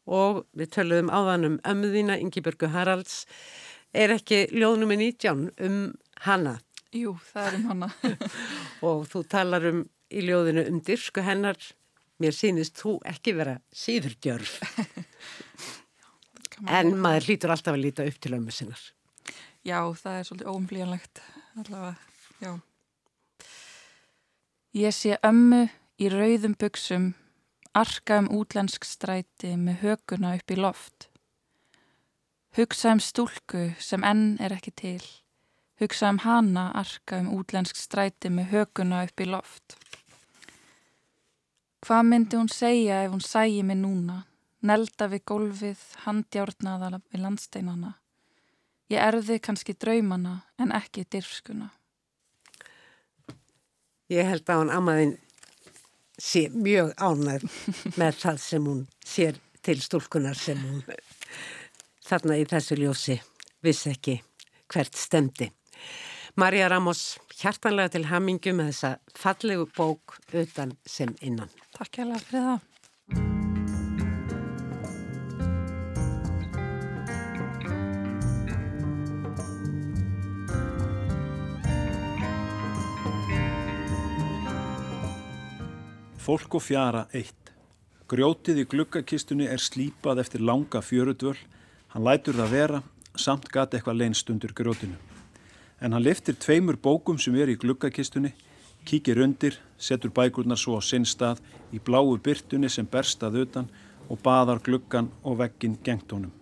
og 0.06 0.46
við 0.56 0.70
töluðum 0.74 1.10
áðan 1.10 1.44
um 1.44 1.58
ömmuðina 1.64 2.18
Ingi-Björgu 2.18 2.68
Haralds. 2.68 3.26
Er 3.94 4.10
ekki 4.10 4.46
ljóðnum 4.52 4.92
í 4.92 4.96
nýtján 4.96 5.50
um 5.60 5.94
hana? 6.26 6.60
Jú, 6.92 7.18
það 7.32 7.46
er 7.46 7.54
um 7.54 7.68
hana. 7.68 7.92
og 8.86 9.06
þú 9.10 9.28
talar 9.28 9.66
um 9.70 9.84
í 10.10 10.24
ljóðinu 10.26 10.66
um 10.68 10.80
dirsku 10.80 11.22
hennar 11.22 11.58
mér 12.20 12.36
sýnist 12.36 12.76
þú 12.80 12.98
ekki 13.08 13.34
vera 13.38 13.58
síður 13.72 14.16
djörf. 14.20 14.58
en 16.66 16.96
maður 17.00 17.28
hlýtur 17.28 17.52
alltaf 17.54 17.76
að 17.76 17.84
líta 17.84 18.06
upp 18.08 18.18
til 18.20 18.34
ömmu 18.36 18.54
sinnar. 18.54 18.80
Já, 19.64 19.80
það 19.92 20.18
er 20.18 20.26
svolítið 20.28 20.50
óumflíjanlegt 20.50 21.22
allavega, 21.60 21.94
já. 22.40 22.52
Ég 24.80 24.94
sé 24.94 25.16
ömmu 25.26 25.64
í 26.00 26.10
rauðum 26.12 26.54
buksum, 26.58 27.12
arka 27.74 28.20
um 28.22 28.30
útlensk 28.40 28.86
stræti 28.86 29.56
með 29.58 29.82
höguna 29.84 30.36
upp 30.38 30.54
í 30.54 30.58
loft. 30.58 31.08
Hugsa 32.56 32.94
um 32.94 33.02
stúlku 33.02 33.70
sem 33.78 34.04
enn 34.06 34.38
er 34.42 34.54
ekki 34.56 34.72
til. 34.74 35.02
Hugsa 35.80 36.10
um 36.10 36.22
hana 36.24 36.70
arka 36.76 37.20
um 37.20 37.30
útlensk 37.36 37.78
stræti 37.78 38.30
með 38.30 38.50
höguna 38.54 39.04
upp 39.06 39.20
í 39.20 39.28
loft. 39.28 39.76
Hvað 41.80 42.02
myndi 42.08 42.36
hún 42.36 42.50
segja 42.52 43.04
ef 43.04 43.14
hún 43.14 43.22
sægi 43.24 43.62
mig 43.64 43.78
núna? 43.80 44.24
Nelda 44.60 45.08
við 45.08 45.24
gólfið, 45.30 45.82
handjárnaða 46.04 46.98
við 47.08 47.22
landsteinana. 47.24 47.94
Ég 48.90 49.00
erði 49.00 49.38
kannski 49.40 49.76
draumana 49.78 50.40
en 50.60 50.74
ekki 50.76 51.06
dyrfskuna. 51.08 51.70
Ég 54.10 54.26
held 54.26 54.48
að 54.50 54.64
hún 54.64 54.72
amaðin 54.74 55.12
sé 56.20 56.48
mjög 56.52 56.92
ánæg 56.98 57.46
með 58.00 58.18
það 58.24 58.40
sem 58.42 58.66
hún 58.66 58.82
sér 59.06 59.38
til 59.62 59.78
stúlkunar 59.80 60.36
sem 60.36 60.58
hún 60.58 60.82
þarna 62.04 62.40
í 62.40 62.46
þessu 62.50 62.76
ljósi 62.80 63.20
vissi 63.64 63.92
ekki 63.94 64.18
hvert 64.70 64.98
stemdi. 64.98 65.50
Marja 66.38 66.68
Ramos, 66.70 67.18
hjartanlega 67.40 67.94
til 67.96 68.06
hamingu 68.10 68.52
með 68.56 68.72
þessa 68.72 68.90
fallegu 69.18 69.66
bók 69.76 70.18
utan 70.34 70.76
sem 70.86 71.14
innan. 71.26 71.50
Takk 71.76 72.00
hjá 72.00 72.04
fyrir 72.04 72.44
það. 72.44 72.69
Fólk 86.20 86.52
og 86.58 86.60
fjara 86.60 87.06
eitt. 87.16 87.48
Grjótið 88.12 88.58
í 88.60 88.64
gluggakistunni 88.68 89.46
er 89.48 89.62
slípað 89.62 90.18
eftir 90.20 90.42
langa 90.44 90.82
fjörudvöl. 90.84 91.38
Hann 91.94 92.04
lætur 92.04 92.36
það 92.36 92.50
vera, 92.52 92.80
samt 93.16 93.48
gati 93.48 93.78
eitthvað 93.78 93.96
leinst 94.02 94.28
undir 94.28 94.52
grjótinu. 94.52 94.98
En 95.80 95.96
hann 95.96 96.04
liftir 96.04 96.36
tveimur 96.36 96.76
bókum 96.76 97.16
sem 97.16 97.38
er 97.40 97.48
í 97.48 97.56
gluggakistunni, 97.56 98.34
kíkir 98.84 99.22
undir, 99.24 99.56
setur 99.80 100.12
bækurnar 100.12 100.60
svo 100.60 100.76
á 100.76 100.84
sinn 100.84 101.08
stað 101.08 101.40
í 101.72 101.80
bláu 101.80 102.12
byrtunni 102.20 102.68
sem 102.68 102.84
berstað 102.84 103.40
utan 103.46 103.72
og 104.12 104.20
baðar 104.20 104.60
gluggan 104.60 105.08
og 105.24 105.40
veggin 105.40 105.78
gengt 105.80 106.12
honum. 106.12 106.34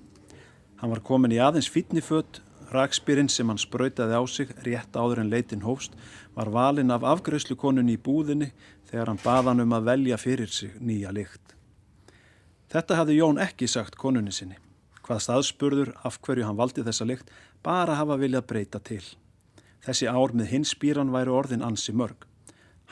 Hann 0.82 0.90
var 0.90 1.06
komin 1.06 1.36
í 1.36 1.38
aðeins 1.38 1.70
fítniföt, 1.70 2.42
rakspyrinn 2.74 3.30
sem 3.30 3.46
hann 3.48 3.62
sprautaði 3.62 4.18
á 4.18 4.22
sig 4.26 4.50
rétt 4.66 4.98
áður 4.98 5.22
en 5.22 5.30
leitin 5.30 5.62
hófst 5.62 5.94
var 6.34 6.50
valinn 6.52 6.92
af 6.94 7.06
afgröðslukonunni 7.06 7.96
í 7.96 8.02
búðinni 8.02 8.50
þegar 8.88 9.12
hann 9.12 9.20
baðan 9.22 9.64
um 9.64 9.76
að 9.76 9.90
velja 9.90 10.18
fyrir 10.20 10.52
sig 10.52 10.74
nýja 10.80 11.12
lykt. 11.14 11.54
Þetta 12.68 12.98
hafði 13.00 13.18
Jón 13.20 13.40
ekki 13.40 13.68
sagt 13.68 13.96
konunni 13.96 14.32
sinni. 14.32 14.58
Hvað 15.04 15.22
staðspurður 15.24 15.94
af 16.04 16.18
hverju 16.24 16.44
hann 16.44 16.58
valdi 16.58 16.84
þessa 16.84 17.06
lykt 17.08 17.30
bara 17.64 17.96
hafa 17.96 18.18
viljað 18.20 18.46
breyta 18.50 18.80
til. 18.84 19.04
Þessi 19.84 20.08
ár 20.10 20.34
með 20.36 20.52
hins 20.52 20.74
spýran 20.74 21.12
væri 21.14 21.32
orðin 21.32 21.64
ansi 21.64 21.94
mörg. 21.96 22.26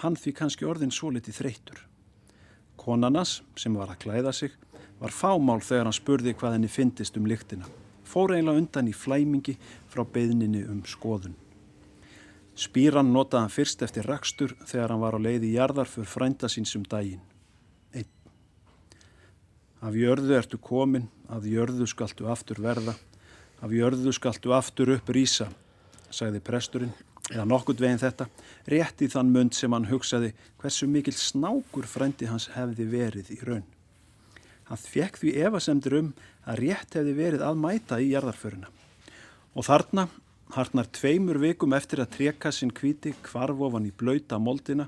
Hann 0.00 0.16
því 0.16 0.32
kannski 0.38 0.68
orðin 0.68 0.92
svo 0.92 1.10
litið 1.12 1.40
þreytur. 1.40 1.82
Konanas, 2.76 3.42
sem 3.56 3.74
var 3.76 3.92
að 3.92 4.00
klæða 4.04 4.32
sig, 4.32 4.52
var 5.00 5.12
fámál 5.12 5.60
þegar 5.64 5.88
hann 5.88 5.96
spurði 5.96 6.36
hvað 6.36 6.56
henni 6.56 6.72
fyndist 6.72 7.16
um 7.20 7.28
lyktina. 7.28 7.68
Fór 8.06 8.36
eiginlega 8.36 8.62
undan 8.62 8.88
í 8.88 8.94
flæmingi 8.96 9.56
frá 9.92 10.04
beðninni 10.04 10.62
um 10.70 10.84
skoðun. 10.88 11.36
Spýran 12.56 13.10
notaði 13.12 13.44
hann 13.44 13.52
fyrst 13.52 13.82
eftir 13.84 14.06
rakstur 14.08 14.54
þegar 14.64 14.94
hann 14.94 15.02
var 15.02 15.16
á 15.16 15.20
leið 15.20 15.44
í 15.44 15.56
jarðar 15.58 15.90
fyrir 15.92 16.08
frænda 16.08 16.48
síns 16.48 16.72
um 16.78 16.86
daginn. 16.88 17.20
Einn. 17.92 18.08
Af 19.84 19.98
jörðu 19.98 20.38
ertu 20.38 20.56
komin, 20.56 21.10
af 21.28 21.44
jörðu 21.44 21.84
skaltu 21.90 22.30
aftur 22.32 22.62
verða, 22.64 22.96
af 23.60 23.76
jörðu 23.76 24.14
skaltu 24.16 24.56
aftur 24.56 24.94
upp 24.96 25.12
rýsa, 25.12 25.50
sagði 26.08 26.40
presturinn, 26.40 26.96
eða 27.28 27.44
nokkurt 27.44 27.82
veginn 27.82 28.00
þetta, 28.00 28.30
rétt 28.72 29.04
í 29.04 29.12
þann 29.12 29.32
mund 29.36 29.56
sem 29.56 29.72
hann 29.76 29.90
hugsaði 29.90 30.32
hversu 30.62 30.88
mikil 30.88 31.12
snákur 31.12 31.84
frændi 31.90 32.28
hans 32.30 32.48
hefði 32.56 32.88
verið 32.88 33.32
í 33.36 33.40
raun. 33.44 33.66
Hann 34.66 34.80
fekk 34.80 35.20
því 35.20 35.32
evasemdir 35.44 36.00
um 36.00 36.14
að 36.48 36.62
rétt 36.64 36.96
hefði 36.96 37.12
verið 37.20 37.44
að 37.44 37.58
mæta 37.60 38.00
í 38.00 38.14
jarðarföruna. 38.14 38.70
Og 39.56 39.66
þarna, 39.66 40.08
harnar 40.54 40.86
tveimur 40.94 41.40
vikum 41.42 41.74
eftir 41.74 42.02
að 42.02 42.12
trekassin 42.16 42.72
kvíti 42.74 43.14
kvarf 43.26 43.60
ofan 43.68 43.88
í 43.88 43.92
blöyta 43.92 44.38
moldina, 44.38 44.86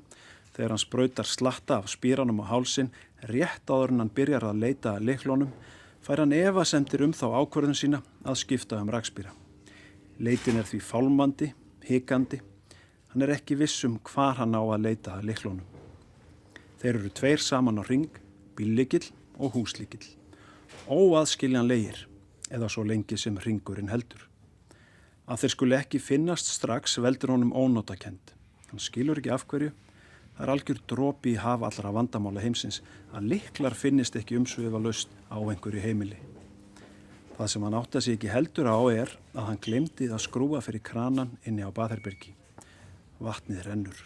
þegar 0.54 0.74
hann 0.74 0.82
spröytar 0.82 1.26
slatta 1.26 1.78
af 1.78 1.90
spýranum 1.90 2.42
á 2.42 2.50
hálsin, 2.50 2.92
rétt 3.30 3.70
áður 3.70 3.94
en 3.94 4.04
hann 4.04 4.14
byrjar 4.14 4.46
að 4.48 4.62
leita 4.62 4.94
að 4.94 5.08
leiklónum, 5.10 5.50
fær 6.02 6.22
hann 6.22 6.34
evasemdir 6.36 7.02
um 7.06 7.14
þá 7.14 7.26
ákvörðun 7.42 7.78
sína 7.78 8.02
að 8.24 8.40
skipta 8.42 8.78
um 8.82 8.92
rakspýra. 8.92 9.34
Leitin 10.18 10.58
er 10.58 10.66
því 10.66 10.80
fálmandi, 10.82 11.50
hikandi, 11.86 12.40
hann 13.12 13.26
er 13.26 13.34
ekki 13.34 13.58
vissum 13.58 13.98
hvar 14.06 14.38
hann 14.38 14.54
á 14.54 14.62
að 14.62 14.84
leita 14.86 15.18
að 15.18 15.28
leiklónum. 15.30 15.66
Þeir 16.78 16.94
eru 16.94 17.10
tveir 17.10 17.42
saman 17.42 17.82
á 17.82 17.84
ring, 17.86 18.08
bíllikill 18.54 19.08
og 19.38 19.56
húslikill. 19.58 20.06
Óaðskiljan 20.86 21.66
leir, 21.66 22.06
eða 22.50 22.70
svo 22.70 22.86
lengi 22.86 23.18
sem 23.18 23.38
ringurinn 23.42 23.90
heldur. 23.90 24.27
Að 25.28 25.42
þeir 25.42 25.52
skuli 25.52 25.76
ekki 25.76 26.00
finnast 26.00 26.48
strax 26.48 26.96
veldur 27.04 27.34
honum 27.34 27.52
ónótakend. 27.52 28.32
Hann 28.70 28.80
skilur 28.80 29.20
ekki 29.20 29.32
af 29.34 29.44
hverju. 29.48 29.74
Það 30.38 30.44
er 30.44 30.52
algjör 30.54 30.80
drópi 30.88 31.34
í 31.34 31.40
hafa 31.42 31.68
allra 31.68 31.92
vandamála 31.92 32.40
heimsins 32.40 32.80
að 33.12 33.28
liklar 33.34 33.76
finnist 33.76 34.16
ekki 34.16 34.38
umsvifa 34.38 34.80
löst 34.80 35.12
á 35.28 35.36
einhverju 35.36 35.82
heimili. 35.84 36.16
Það 37.36 37.50
sem 37.52 37.64
hann 37.66 37.76
átti 37.78 37.98
að 37.98 38.04
sé 38.06 38.14
ekki 38.16 38.30
heldur 38.32 38.70
á 38.70 38.78
er 38.90 39.12
að 39.34 39.48
hann 39.50 39.60
glemdi 39.62 40.08
að 40.08 40.22
skrúa 40.24 40.62
fyrir 40.64 40.82
kranan 40.86 41.34
inni 41.44 41.66
á 41.66 41.70
Baðherbergi. 41.74 42.32
Vatnið 43.22 43.66
rennur. 43.66 43.98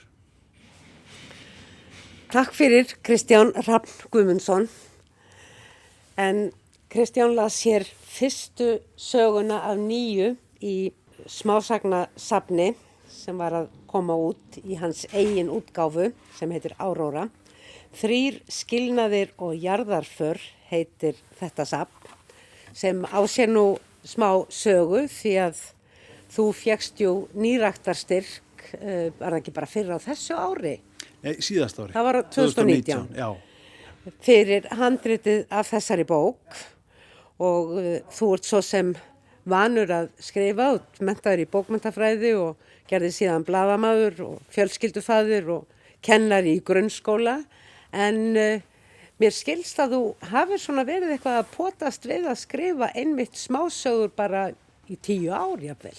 Takk 2.32 2.56
fyrir 2.56 2.96
Kristján 3.04 3.52
Raffn 3.68 4.08
Guðmundsson. 4.12 4.66
En 6.16 6.50
Kristján 6.92 7.36
las 7.36 7.60
hér 7.64 7.86
fyrstu 8.08 8.78
söguna 8.96 9.62
af 9.68 9.78
nýju 9.80 10.34
í 10.64 10.76
smásagnasafni 11.30 12.72
sem 13.12 13.38
var 13.38 13.54
að 13.56 13.70
koma 13.90 14.16
út 14.16 14.58
í 14.64 14.76
hans 14.80 15.04
eigin 15.12 15.52
útgáfu 15.52 16.10
sem 16.38 16.52
heitir 16.54 16.74
Áróra. 16.80 17.28
Þrýr 17.92 18.40
skilnaðir 18.48 19.34
og 19.36 19.52
jarðarför 19.60 20.40
heitir 20.70 21.18
þetta 21.38 21.66
safn 21.68 22.12
sem 22.72 23.04
á 23.04 23.20
sér 23.28 23.52
nú 23.52 23.76
smá 24.04 24.46
sögu 24.48 25.04
því 25.12 25.34
að 25.44 25.60
þú 26.32 26.46
fjekst 26.56 27.00
jú 27.02 27.12
nýraktarstyrk, 27.36 28.66
uh, 28.80 29.08
var 29.18 29.34
það 29.34 29.38
ekki 29.42 29.54
bara 29.58 29.68
fyrir 29.68 29.96
á 29.96 30.00
þessu 30.00 30.38
ári? 30.38 30.76
Nei, 31.22 31.34
síðast 31.44 31.78
ári. 31.78 31.92
Það 31.94 32.08
var 32.08 32.20
2019. 32.32 33.08
2019 33.12 33.20
já. 33.20 33.28
Fyrir 34.24 34.66
handritið 34.74 35.44
af 35.54 35.68
þessari 35.70 36.06
bók 36.08 36.62
og 37.42 37.76
uh, 37.76 37.90
þú 38.10 38.32
ert 38.38 38.48
svo 38.48 38.62
sem 38.64 38.94
vanur 39.48 39.90
að 39.90 40.10
skrifa 40.22 40.68
út 40.76 41.00
mentaður 41.02 41.44
í 41.44 41.48
bókmentafræði 41.50 42.34
og 42.38 42.68
gerði 42.90 43.12
síðan 43.16 43.46
bladamadur 43.46 44.20
og 44.26 44.52
fjölskyldufaður 44.54 45.50
og 45.56 45.80
kennari 46.04 46.56
í 46.58 46.62
grunnskóla 46.66 47.40
en 47.92 48.20
uh, 48.38 48.62
mér 49.22 49.34
skilst 49.34 49.80
að 49.82 49.96
þú 49.96 50.02
hafið 50.32 50.62
svona 50.62 50.86
verið 50.86 51.16
eitthvað 51.16 51.42
að 51.42 51.52
potast 51.56 52.08
við 52.08 52.30
að 52.30 52.40
skrifa 52.42 52.90
einmitt 52.94 53.38
smásögur 53.38 54.14
bara 54.16 54.48
í 54.90 54.98
tíu 54.98 55.30
ár 55.34 55.62
jafnvel. 55.62 55.96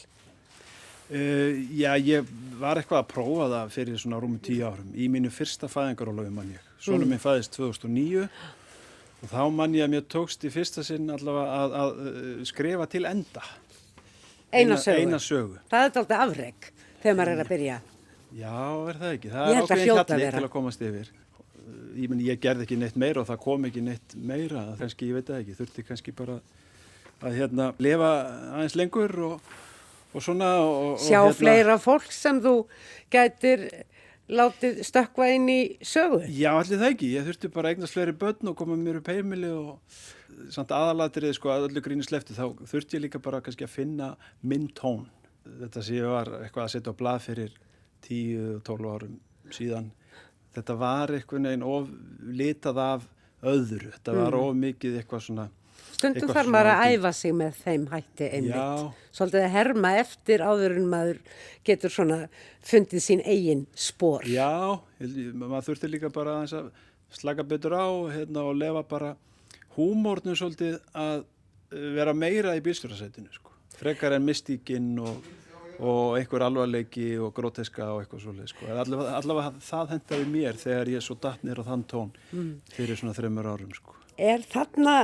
Uh, 1.14 1.60
já, 1.76 1.94
ég 2.00 2.28
var 2.60 2.80
eitthvað 2.80 3.04
að 3.04 3.12
prófa 3.12 3.50
það 3.52 3.74
fyrir 3.76 4.02
svona 4.02 4.22
rúmi 4.24 4.40
tíu 4.44 4.66
árum 4.68 4.92
í 4.96 5.10
mínu 5.12 5.32
fyrsta 5.34 5.70
fæðingarólöfu 5.72 6.34
mann 6.34 6.54
ég. 6.56 6.70
Sónum 6.84 7.12
minn 7.12 7.22
fæðist 7.22 7.56
2009 7.56 8.24
og 8.26 8.63
þá 9.32 9.42
mann 9.54 9.76
ég 9.78 9.86
að 9.86 9.94
mér 9.94 10.06
tókst 10.12 10.44
í 10.44 10.52
fyrsta 10.54 10.84
sinn 10.86 11.12
allavega 11.14 11.58
að, 11.60 11.76
að, 11.80 11.92
að 12.04 12.46
skrifa 12.50 12.88
til 12.92 13.06
enda. 13.10 13.44
Eina 14.54 14.78
sögu. 14.78 15.02
Eina 15.02 15.20
sögu. 15.22 15.60
Það 15.72 15.88
er 15.88 16.00
alltaf 16.02 16.24
afreg 16.28 16.70
þegar 17.02 17.18
maður 17.20 17.34
er 17.34 17.44
að 17.44 17.52
byrja. 17.54 17.82
Já, 18.34 18.56
er 18.90 19.00
það 19.02 19.12
ekki. 19.12 19.32
Það 19.34 19.52
er 19.52 19.60
að 19.60 19.70
kalli 19.70 20.24
vera. 20.24 20.38
til 20.38 20.48
að 20.48 20.54
komast 20.54 20.84
yfir. 20.84 21.12
Ég, 21.94 22.08
meni, 22.10 22.26
ég 22.28 22.42
gerði 22.42 22.66
ekki 22.66 22.78
neitt 22.82 22.98
meira 23.00 23.22
og 23.22 23.30
það 23.30 23.40
kom 23.46 23.68
ekki 23.70 23.84
neitt 23.86 24.16
meira. 24.18 24.66
Kannski, 24.80 25.10
ég 25.12 25.20
veit 25.20 25.30
það 25.30 25.44
ekki, 25.44 25.58
þurfti 25.60 25.86
kannski 25.88 26.14
bara 26.18 26.40
að 27.24 27.38
hérna, 27.40 27.70
lifa 27.82 28.12
aðeins 28.58 28.78
lengur 28.78 29.14
og, 29.30 29.52
og 30.12 30.26
svona. 30.26 30.52
Og, 30.66 30.74
og 30.94 31.04
Sjá 31.06 31.20
hérna, 31.22 31.38
fleira 31.40 31.78
fólk 31.82 32.10
sem 32.14 32.42
þú 32.44 32.56
gætir 33.14 33.68
látið 34.32 34.82
stökkva 34.88 35.30
inn 35.36 35.50
í 35.52 35.60
sögu? 35.84 36.22
Já, 36.32 36.52
allir 36.54 36.80
það 36.80 36.92
ekki. 36.94 37.10
Ég 37.18 37.28
þurfti 37.28 37.52
bara 37.54 37.74
eignast 37.74 37.96
fleiri 37.96 38.16
börn 38.16 38.52
og 38.52 38.58
koma 38.60 38.78
mér 38.80 39.02
upp 39.02 39.10
heimili 39.12 39.50
og 39.52 40.52
samt 40.54 40.72
aðalatrið, 40.74 41.36
sko, 41.38 41.52
að 41.54 41.68
öllu 41.70 41.84
grínu 41.84 42.06
slefti, 42.06 42.36
þá 42.38 42.56
þurfti 42.70 42.98
ég 42.98 43.06
líka 43.06 43.22
bara 43.24 43.42
kannski 43.44 43.68
að 43.68 43.76
finna 43.76 44.14
minn 44.42 44.70
tón. 44.78 45.06
Þetta 45.44 45.84
ég 45.92 46.08
var 46.08 46.32
eitthvað 46.40 46.66
að 46.66 46.74
setja 46.76 46.94
á 46.96 47.00
blað 47.00 47.26
fyrir 47.26 47.58
10-12 48.08 48.94
árum 48.94 49.18
síðan. 49.52 49.92
Þetta 50.54 50.78
var 50.80 51.12
eitthvað 51.12 51.44
neginn 51.44 51.68
of 51.68 51.92
litað 52.24 52.80
af 52.80 53.10
öðru. 53.44 53.92
Þetta 53.98 54.16
var 54.18 54.38
of 54.40 54.56
mikið 54.56 55.00
eitthvað 55.02 55.26
svona 55.28 55.50
Stundum 55.94 56.32
þarf 56.34 56.50
maður 56.52 56.72
að 56.74 56.94
æfa 56.94 57.12
sig 57.16 57.36
með 57.38 57.60
þeim 57.64 57.84
hætti 57.92 58.30
einmitt. 58.30 58.56
Já. 58.56 59.12
Svolítið 59.14 59.46
að 59.46 59.54
herma 59.54 59.92
eftir 60.02 60.44
áður 60.44 60.78
en 60.80 60.88
maður 60.92 61.20
getur 61.68 61.94
svona 61.94 62.18
fundið 62.66 63.04
sín 63.06 63.22
eigin 63.24 63.68
spór. 63.76 64.26
Já, 64.28 64.80
maður 65.38 65.70
þurfti 65.70 65.92
líka 65.92 66.12
bara 66.14 66.40
að 66.44 66.72
slaka 67.14 67.46
betur 67.46 67.76
á 67.78 67.88
hérna, 68.10 68.48
og 68.48 68.58
lefa 68.58 68.84
bara 68.90 69.14
húmórnu 69.78 70.36
svolítið 70.38 70.80
að 70.98 71.24
uh, 71.24 71.88
vera 71.98 72.14
meira 72.18 72.56
í 72.58 72.62
bílstjórasætinu 72.66 73.32
sko. 73.34 73.54
frekar 73.78 74.14
en 74.16 74.26
mystíkinn 74.26 74.92
og, 75.02 75.26
og 75.82 76.18
einhver 76.20 76.46
alvarleiki 76.46 77.18
og 77.18 77.34
gróteska 77.36 77.90
og 77.94 78.04
eitthvað 78.04 78.26
svolítið 78.26 78.52
sko. 78.54 78.70
Allavega, 78.70 79.18
allavega 79.18 79.66
það 79.66 79.94
hendaði 79.96 80.28
mér 80.36 80.60
þegar 80.62 80.92
ég 80.94 81.06
svo 81.06 81.18
datt 81.22 81.44
nýr 81.44 81.62
á 81.62 81.64
þann 81.70 81.86
tón 81.90 82.12
fyrir 82.74 83.00
svona 83.00 83.16
þreymur 83.18 83.50
árum 83.50 83.74
sko. 83.78 83.98
Er 84.18 84.46
þarna 84.46 84.98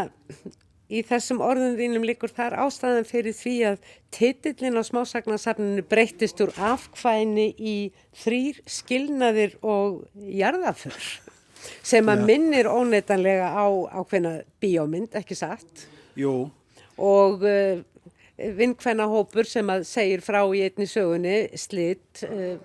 í 0.90 1.02
þessum 1.06 1.42
orðum 1.46 1.78
þínum 1.78 2.06
líkur 2.10 2.34
þar 2.34 2.56
ástæðan 2.66 3.08
fyrir 3.08 3.36
því 3.38 3.56
að 3.72 3.90
titillin 4.16 4.80
á 4.80 4.84
smásagnasafninu 4.88 5.86
breyttist 5.90 6.42
úr 6.44 6.54
afkvæni 6.58 7.52
í 7.58 7.76
þrýr 8.24 8.62
skilnaðir 8.70 9.58
og 9.62 10.02
jarðaför 10.18 10.98
sem 11.86 12.10
að 12.10 12.26
minnir 12.26 12.70
óneitanlega 12.72 13.52
á 13.54 13.68
ákveðna 14.00 14.40
bíómynd, 14.64 15.14
ekki 15.20 15.38
satt? 15.38 15.86
Jú, 16.18 16.50
og 16.98 17.46
uh, 17.46 17.82
vinkvennahópur 18.40 19.48
sem 19.48 19.70
að 19.70 19.86
segir 19.90 20.24
frá 20.26 20.42
í 20.56 20.64
einni 20.66 20.88
sögunni 20.90 21.38
slitt 21.60 22.24
uh, 22.26 22.56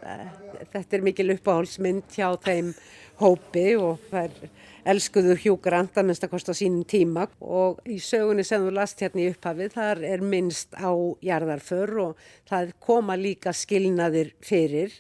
þetta 0.73 0.97
er 0.97 1.05
mikil 1.07 1.33
uppáhaldsmynd 1.35 2.15
hjá 2.15 2.31
þeim 2.45 2.73
hópi 3.21 3.75
og 3.79 4.01
það 4.11 4.31
er 4.31 4.55
elskuðu 4.89 5.37
Hugh 5.43 5.61
Grant 5.65 5.97
að 5.99 6.09
minnst 6.09 6.27
að 6.27 6.33
kosta 6.35 6.55
sínum 6.57 6.85
tíma. 6.89 7.27
Og 7.41 7.81
í 7.89 7.99
sögunni 8.03 8.45
sem 8.47 8.65
þú 8.65 8.73
last 8.77 9.03
hérna 9.03 9.23
í 9.23 9.29
upphafið 9.33 9.77
þar 9.77 10.03
er 10.09 10.25
minnst 10.25 10.77
á 10.77 10.93
jarðarför 11.25 11.95
og 12.05 12.27
það 12.51 12.75
koma 12.85 13.17
líka 13.21 13.55
skilnaðir 13.57 14.35
fyrir. 14.45 14.95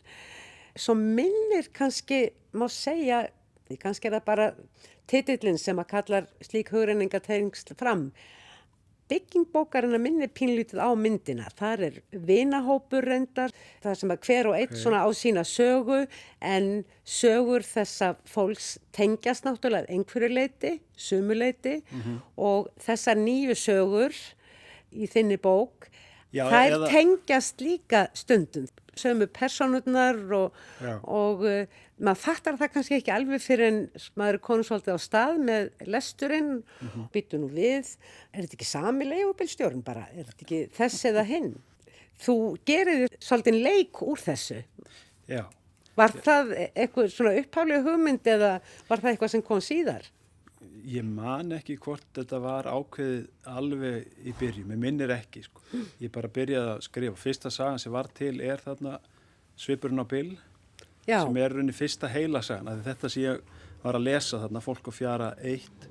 Svo 0.75 0.97
minnir 0.99 1.71
kannski 1.75 2.27
má 2.57 2.67
segja, 2.73 3.27
kannski 3.83 4.11
er 4.11 4.19
það 4.19 4.29
bara 4.31 4.49
titillin 5.11 5.61
sem 5.61 5.79
að 5.79 5.91
kallar 5.93 6.31
slík 6.43 6.73
hugrenningatengsl 6.75 7.77
fram 7.79 8.09
bygging 9.11 9.45
bókarinn 9.53 9.95
að 9.97 10.01
minni 10.05 10.29
pínlítið 10.33 10.81
á 10.81 10.89
myndina. 10.97 11.49
Þar 11.59 11.83
er 11.89 11.99
vinahópur 12.11 13.05
reyndar, 13.05 13.53
það 13.85 13.99
sem 14.01 14.15
að 14.15 14.23
hver 14.29 14.49
og 14.51 14.57
einn 14.59 14.79
svona 14.81 15.03
á 15.05 15.09
sína 15.15 15.45
sögu 15.45 15.99
en 16.41 16.69
sögur 17.05 17.67
þessa 17.67 18.15
fólks 18.25 18.79
tengjast 18.97 19.45
náttúrulega 19.45 19.91
einhverju 19.93 20.31
leiti, 20.33 20.73
sumu 20.97 21.37
leiti 21.37 21.77
og 22.37 22.71
þessar 22.81 23.21
nýju 23.21 23.55
sögur 23.61 24.17
í 24.95 25.07
þinni 25.11 25.37
bók, 25.43 25.91
Já, 26.35 26.49
þær 26.51 26.71
eða- 26.79 26.89
tengjast 26.91 27.61
líka 27.63 28.09
stundum. 28.15 28.67
Sömu 28.97 29.27
personurnar 29.35 30.19
og, 30.37 30.53
og 31.03 31.43
uh, 31.47 31.67
maður 32.01 32.21
fattar 32.23 32.59
það 32.61 32.73
kannski 32.75 32.97
ekki 33.01 33.13
alveg 33.15 33.43
fyrir 33.43 33.67
en 33.71 33.79
maður 34.19 34.39
er 34.39 34.43
konum 34.47 34.67
svolítið 34.69 34.97
á 34.97 35.01
stað 35.03 35.39
með 35.49 35.69
lesturinn, 35.95 36.51
mm 36.63 36.89
Mhm. 36.95 37.05
býtu 37.15 37.39
nú 37.43 37.49
við, 37.51 37.97
er 38.33 38.43
þetta 38.45 38.59
ekki 38.59 38.69
sami 38.71 39.05
leigubilstjórn 39.11 39.83
bara, 39.85 40.07
er 40.15 40.25
þetta 40.31 40.45
ekki 40.47 40.63
þess 40.79 41.05
eða 41.11 41.25
hinn? 41.29 41.53
Þú 42.25 42.35
gerir 42.67 43.09
svolítið 43.19 43.63
leik 43.63 44.03
úr 44.03 44.19
þessu. 44.23 44.63
já. 45.29 45.45
Var 45.97 46.11
það 46.11 46.49
eitthvað 46.75 47.11
svona 47.15 47.33
upphaflega 47.39 47.83
hugmynd 47.87 48.27
eða 48.27 48.61
var 48.89 48.99
það 48.99 49.11
eitthvað 49.13 49.31
sem 49.31 49.43
kom 49.43 49.61
síðar? 49.63 50.03
Ég 50.85 51.05
man 51.09 51.53
ekki 51.57 51.79
hvort 51.81 52.05
þetta 52.17 52.39
var 52.45 52.67
ákveðið 52.69 53.23
alveg 53.49 54.27
í 54.29 54.35
byrju, 54.39 54.65
mér 54.69 54.81
minnir 54.83 55.13
ekki 55.15 55.43
sko. 55.47 55.63
Ég 56.03 56.11
bara 56.13 56.29
byrjaði 56.29 56.75
að 56.75 56.83
skrifa. 56.85 57.17
Fyrsta 57.17 57.51
sagan 57.55 57.81
sem 57.81 57.93
var 57.95 58.11
til 58.15 58.35
er 58.45 58.61
þarna 58.61 58.99
Svipurinn 59.57 60.03
á 60.03 60.07
Bill 60.11 60.35
Já, 61.07 61.23
sem 61.23 61.37
er 61.41 61.53
rauninni 61.55 61.73
fyrsta 61.77 62.09
heila 62.13 62.43
sagan. 62.45 62.83
Þetta 62.85 63.11
sem 63.13 63.23
ég 63.23 63.41
var 63.85 63.97
að 63.99 64.07
lesa 64.11 64.41
þarna, 64.43 64.63
Fólk 64.65 64.89
og 64.89 64.97
fjara 64.97 65.33
1, 65.41 65.89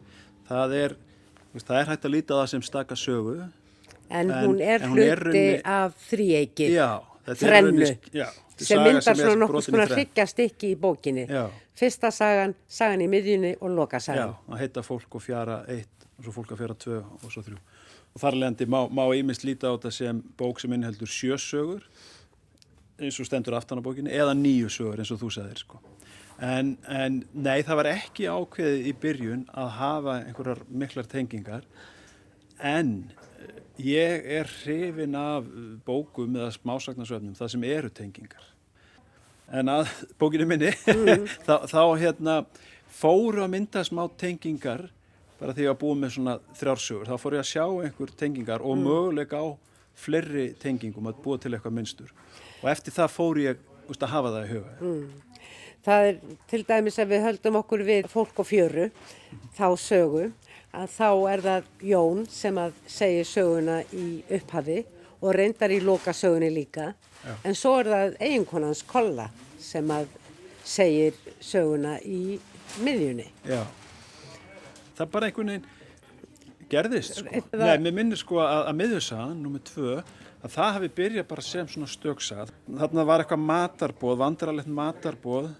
það 0.49 0.75
er, 0.77 0.95
það 1.57 1.75
er 1.79 1.91
hægt 1.93 2.07
að 2.09 2.15
líta 2.17 2.37
það 2.41 2.47
sem 2.53 2.63
staka 2.69 2.95
sögu. 2.97 3.35
en, 4.09 4.29
en- 4.31 4.45
hún 4.49 4.61
er 4.61 4.79
hluti 4.89 5.61
af 5.65 5.93
er 6.13 7.35
Þrennu. 7.39 7.87
Já, 8.63 8.69
sem 8.71 8.83
myndar 8.83 9.19
svona 9.19 9.35
nokkuð 9.43 9.67
svona 9.67 9.87
hryggjast 9.91 10.39
í 10.43 10.73
bókinni. 10.79 11.27
Já. 11.29 11.45
Fyrsta 11.77 12.11
sagan, 12.13 12.55
sagan 12.67 13.01
í 13.01 13.09
miðjunni 13.09 13.55
og 13.59 13.69
Já, 13.69 13.75
lokasagan. 13.75 14.35
að 14.49 14.63
heita 14.63 14.83
fólk 14.85 15.15
og 15.19 15.23
fjara 15.25 15.63
1 15.67 16.09
og 16.17 16.25
svo 16.25 16.33
fólk 16.35 16.53
og 16.53 16.59
fjara 16.61 16.75
2 16.77 16.97
og 17.01 17.31
svo 17.31 17.43
3. 17.45 17.57
Og 18.13 18.21
þar 18.21 18.37
lendi 18.37 18.67
má, 18.69 19.05
ímest 19.17 19.43
líta 19.43 19.71
á 19.71 19.73
þetta 19.73 19.91
sem 19.91 20.19
bók 20.37 20.61
sem 20.61 20.73
inniheldur 20.73 21.09
sjösögur 21.09 21.81
eins 23.01 23.17
og 23.19 23.25
stendur 23.25 23.57
aftan 23.57 23.81
á 23.81 23.85
bókinni 23.85 24.13
eða 24.13 24.35
nýju 24.37 24.69
sögur 24.69 25.01
eins 25.01 25.11
og 25.11 25.21
þú 25.23 25.31
sagðir 25.33 25.63
sko. 25.63 25.81
En, 26.43 26.77
en 26.89 27.23
nei, 27.33 27.61
það 27.65 27.79
var 27.79 27.89
ekki 27.93 28.29
ákveðið 28.29 28.87
í 28.89 28.93
byrjun 29.01 29.43
að 29.53 29.75
hafa 29.79 30.15
einhverjar 30.27 30.63
miklar 30.69 31.09
tengingar 31.09 31.67
en 32.59 32.95
eh, 33.41 33.61
ég 33.81 34.25
er 34.39 34.49
hrifin 34.61 35.17
af 35.17 35.47
bókum 35.85 36.37
eða 36.37 36.53
smásagnarsöfnum 36.57 37.37
það 37.37 37.53
sem 37.55 37.67
eru 37.69 37.93
tengingar. 37.93 38.49
En 39.51 39.69
að 39.69 39.89
bókinu 40.21 40.47
minni, 40.47 40.71
þá, 41.47 41.55
þá 41.67 41.81
hérna 41.99 42.37
fóru 42.93 43.43
að 43.43 43.51
mynda 43.55 43.83
smá 43.85 44.05
tengingar 44.19 44.87
bara 45.39 45.55
því 45.57 45.67
að 45.67 45.79
búið 45.81 45.99
með 45.99 46.15
svona 46.15 46.37
þrjársögur. 46.55 47.09
Þá 47.09 47.19
fór 47.19 47.35
ég 47.35 47.43
að 47.43 47.49
sjá 47.49 47.65
einhver 47.65 48.13
tengingar 48.19 48.63
og 48.63 48.79
möguleika 48.79 49.41
á 49.43 49.47
fleiri 49.99 50.53
tengingum 50.61 51.09
að 51.11 51.19
búa 51.25 51.41
til 51.41 51.51
eitthvað 51.53 51.75
minnstur. 51.77 52.13
Og 52.61 52.69
eftir 52.71 52.95
það 52.95 53.11
fór 53.11 53.41
ég 53.43 53.61
úst, 53.91 54.01
að 54.01 54.13
hafa 54.13 54.31
það 54.33 54.45
í 54.45 54.53
huga. 54.53 54.93
Það 55.83 56.07
er 56.07 56.19
til 56.47 56.61
dæmis 56.69 56.99
að 57.01 57.11
við 57.11 57.25
höldum 57.27 57.59
okkur 57.59 57.83
við 57.83 58.07
fólk 58.11 58.39
og 58.39 58.47
fjöru, 58.47 58.87
þá 59.57 59.67
sögu, 59.83 60.29
að 60.73 60.95
þá 60.95 61.09
er 61.33 61.43
það 61.43 61.67
Jón 61.91 62.23
sem 62.31 62.59
að 62.63 62.77
segja 62.89 63.25
söguna 63.27 63.81
í 63.91 64.07
upphafi 64.31 64.79
og 65.23 65.31
reyndar 65.37 65.71
í 65.71 65.79
loka 65.83 66.11
sögunni 66.15 66.49
líka. 66.53 66.91
En 67.47 67.55
svo 67.55 67.77
er 67.79 67.87
það 67.93 68.17
eiginkonans 68.19 68.81
Kolla 68.87 69.29
sem 69.63 69.87
að 69.95 70.09
segir 70.67 71.15
söguna 71.43 71.97
í 72.03 72.37
miðjunni. 72.83 73.29
Já. 73.47 73.61
Það 74.97 75.09
bara 75.15 75.29
einhvern 75.29 75.53
veginn 75.53 75.69
gerðist 76.73 77.17
sko. 77.21 77.29
Það- 77.51 77.63
Nei, 77.63 77.77
mér 77.87 77.95
minnir 78.01 78.19
sko 78.19 78.41
að, 78.43 78.67
að 78.69 78.77
miðursagan, 78.81 79.39
nummið 79.43 79.63
tvö, 79.71 79.95
að 80.43 80.51
það 80.57 80.71
hafi 80.77 80.89
byrjað 80.99 81.27
bara 81.31 81.41
sem 81.47 81.67
svona 81.71 81.87
stöksað. 81.87 82.51
Þarna 82.67 83.05
var 83.07 83.23
eitthvað 83.23 83.45
matarboð, 83.47 84.17
vandrarlegt 84.23 84.67
matarboð 84.67 85.51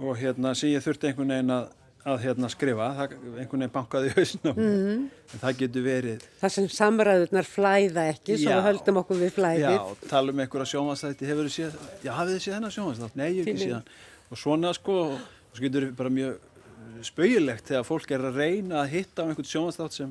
og 0.00 0.16
hérna 0.20 0.54
sem 0.56 0.70
ég 0.74 0.84
þurfti 0.84 1.10
einhvern 1.10 1.32
veginn 1.34 1.54
að, 1.56 1.68
að 2.14 2.24
hérna 2.26 2.48
skrifa, 2.52 2.86
það 2.98 3.14
einhvern 3.14 3.62
veginn 3.64 3.72
bankaði 3.74 4.10
í 4.10 4.14
hausnum. 4.18 4.60
Mm. 4.60 5.02
En 5.34 5.42
það 5.44 5.56
getur 5.62 5.84
verið, 5.86 6.26
Það 6.40 6.54
sem 6.56 6.68
samræðurnar 6.76 7.48
flæða 7.50 8.04
ekki, 8.14 8.36
svo 8.40 8.50
Já. 8.50 8.56
við 8.58 8.66
höldum 8.68 9.00
okkur 9.02 9.20
við 9.24 9.32
flæðið. 9.38 9.66
já, 9.66 10.08
tala 10.10 10.32
um 10.34 10.42
einhverja 10.44 10.70
sjónvarsþætti, 10.74 11.28
hefur 11.30 11.48
þið 11.50 11.54
séð, 11.58 11.76
já, 12.04 12.12
hafið 12.18 12.34
þið 12.36 12.44
séð 12.46 12.56
hennar 12.58 12.74
sjónvarsþátt? 12.76 13.16
Nei, 13.20 13.28
ég 13.30 13.40
hef 13.44 13.52
ekki 13.54 13.64
séð 13.66 13.76
hann. 13.78 13.92
Og 14.30 14.38
svona 14.44 14.74
sko, 14.76 14.98
og 15.14 15.56
svo 15.58 15.66
getur 15.66 15.88
bara 15.98 16.10
mjög 16.10 16.38
spauðilegt 17.06 17.70
þegar 17.70 17.86
fólk 17.88 18.10
er 18.14 18.26
að 18.28 18.36
reyna 18.42 18.82
að 18.84 18.92
hitta 18.96 19.24
á 19.24 19.28
einhvern 19.30 19.48
sjónvarsþátt 19.48 19.96
sem 19.96 20.10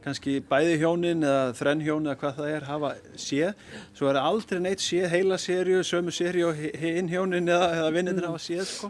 kannski 0.00 0.38
bæði 0.48 0.78
hjónin 0.80 1.20
eða 1.28 1.50
þrenn 1.58 1.82
hjón 1.84 2.06
eða 2.08 2.16
hvað 2.22 2.38
það 2.38 2.52
er 2.54 2.64
hafa 2.70 2.90
séð, 3.20 3.50
svo 3.98 4.08
er 4.08 4.16
aldrei 4.22 4.60
neitt 4.64 4.80
séð 4.80 5.10
heila 5.12 5.36
sériu, 5.36 5.82
sömu 5.84 6.14
sériu 6.14 6.46
og 6.48 6.56
hi- 6.56 6.72
hinn 6.80 7.10
hjónin 7.12 7.50
eða, 7.52 7.68
eða 7.82 7.90
vinnitin 7.98 8.24
hafa 8.24 8.40
séð 8.40 8.64
sko. 8.70 8.88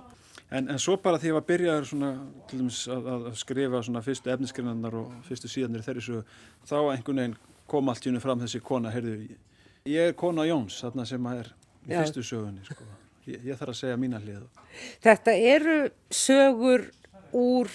En, 0.51 0.67
en 0.67 0.81
svo 0.83 0.97
bara 0.99 1.19
því 1.21 1.29
að 1.29 1.31
ég 1.31 1.37
var 1.37 1.47
byrjaður 1.47 1.85
svona, 1.87 2.11
til 2.51 2.59
dæmis 2.59 2.81
að, 2.91 3.05
að 3.13 3.27
að 3.31 3.37
skrifa 3.39 3.83
svona 3.87 4.03
fyrstu 4.03 4.33
efniskrinarnar 4.33 4.97
og 4.99 5.13
fyrstu 5.29 5.51
síðanir 5.51 5.85
þeirri 5.87 6.03
sögu, 6.03 6.23
þá 6.67 6.77
einhvern 6.81 7.23
veginn 7.23 7.37
kom 7.71 7.93
allt 7.93 8.07
í 8.07 8.11
hennu 8.11 8.23
fram 8.25 8.43
þessi 8.43 8.63
kona, 8.67 8.91
heyrðu, 8.91 9.37
ég 9.87 10.11
er 10.11 10.17
kona 10.19 10.49
Jóns, 10.49 10.81
þarna 10.83 11.07
sem 11.07 11.31
að 11.31 11.45
er 11.45 11.53
í 11.55 11.93
Já. 11.93 12.01
fyrstu 12.01 12.27
sögunni, 12.27 12.65
sko. 12.67 12.89
Ég, 13.29 13.45
ég 13.47 13.61
þarf 13.61 13.77
að 13.77 13.79
segja 13.85 14.01
mína 14.01 14.19
hlið. 14.25 14.43
Þetta 15.05 15.37
eru 15.53 15.77
sögur 16.11 16.89
úr 17.37 17.71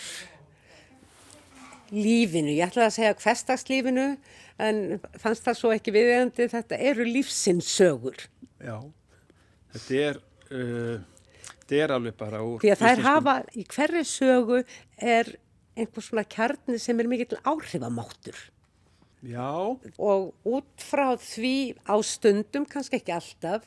lífinu, 1.95 2.51
ég 2.57 2.67
ætlaði 2.67 2.89
að 2.89 2.95
segja 2.97 3.17
hverstagslífinu 3.21 4.05
en 4.65 4.79
fannst 5.21 5.45
það 5.45 5.59
svo 5.59 5.73
ekki 5.75 5.93
viðeigandi, 5.95 6.47
þetta 6.51 6.79
eru 6.91 7.07
lífsins 7.07 7.69
sögur. 7.71 8.17
Já, 8.59 8.77
þetta 9.75 10.01
er, 10.09 10.21
uh, 10.49 10.97
þetta 11.65 11.81
er 11.83 11.93
alveg 11.95 12.17
bara 12.19 12.41
úr 12.45 12.61
Því 12.61 12.71
að 12.73 12.83
þær 12.83 13.03
hafa, 13.05 13.35
í 13.57 13.65
hverju 13.65 14.03
sögu 14.07 14.61
er 15.01 15.31
einhvers 15.75 16.09
svona 16.09 16.25
kjarni 16.29 16.79
sem 16.79 16.99
er 17.01 17.09
mikill 17.09 17.39
áhrifamáttur. 17.43 18.37
Já. 19.25 19.75
Og 19.97 20.33
út 20.45 20.85
frá 20.85 21.15
því 21.19 21.75
á 21.89 21.95
stundum, 22.05 22.67
kannski 22.69 22.99
ekki 22.99 23.15
alltaf, 23.15 23.65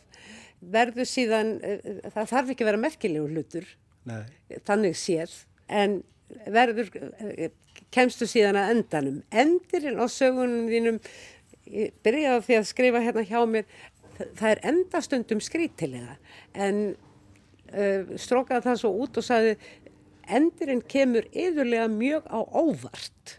verður 0.58 1.08
síðan, 1.08 1.56
uh, 1.58 1.98
það 2.14 2.30
þarf 2.32 2.52
ekki 2.52 2.64
að 2.64 2.70
vera 2.70 2.82
merkilegu 2.82 3.32
hlutur, 3.32 3.66
Nei. 4.08 4.22
þannig 4.68 4.96
séð, 4.98 5.34
en 5.68 6.00
verður, 6.46 6.92
uh, 6.94 7.82
kemstu 7.94 8.28
síðan 8.30 8.60
að 8.60 8.72
endanum. 8.76 9.20
Endirinn 9.30 9.98
á 9.98 10.06
sögunum 10.12 10.70
þínum, 10.70 11.02
ég 11.68 11.94
byrjaði 12.06 12.46
því 12.46 12.58
að 12.60 12.70
skrifa 12.70 13.04
hérna 13.04 13.26
hjá 13.28 13.40
mér, 13.50 13.68
það 14.38 14.48
er 14.54 14.64
endastundum 14.72 15.42
skrítilega, 15.44 16.16
en 16.54 16.96
uh, 17.72 18.14
strókaði 18.20 18.66
það 18.68 18.80
svo 18.82 18.92
út 19.04 19.20
og 19.20 19.26
sagði, 19.26 19.56
endirinn 20.28 20.84
kemur 20.84 21.26
yfirlega 21.32 21.88
mjög 21.92 22.28
á 22.28 22.38
óvart. 22.44 23.38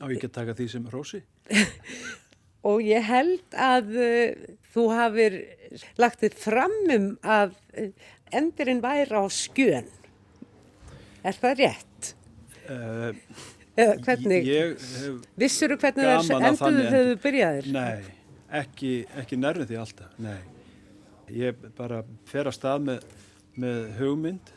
Á 0.00 0.04
ég 0.10 0.20
get 0.22 0.34
taka 0.34 0.56
því 0.58 0.68
sem 0.72 0.88
rósi? 0.92 1.22
og 2.68 2.82
ég 2.86 3.04
held 3.06 3.56
að 3.58 3.94
uh, 3.96 4.50
þú 4.74 4.86
hafir 4.96 5.38
lagt 6.00 6.22
þið 6.22 6.38
fram 6.40 6.78
um 6.96 7.08
að 7.22 7.56
uh, 7.78 7.90
endurinn 8.32 8.82
væri 8.84 9.12
á 9.12 9.24
skjön. 9.32 9.90
Er 11.22 11.36
það 11.38 11.58
rétt? 11.60 12.14
Uh, 12.66 13.12
hvernig? 13.76 14.46
Ég 14.46 14.74
hef 14.78 15.20
Vissuru 15.38 15.78
hvernig 15.80 16.08
að 16.08 16.16
enduðu 16.18 16.40
þannig 16.40 16.58
þegar 16.62 16.98
endur. 16.98 17.12
þú 17.12 17.22
byrjaðir? 17.26 17.68
Nei, 17.76 18.16
ekki, 18.62 18.92
ekki 19.22 19.38
nærrið 19.40 19.70
því 19.70 19.78
alltaf, 19.82 20.18
nei. 20.22 20.40
Ég 21.30 21.54
bara 21.78 22.02
fer 22.28 22.48
að 22.50 22.56
stað 22.56 22.82
með, 22.88 23.04
með 23.62 23.84
hugmynd 24.00 24.50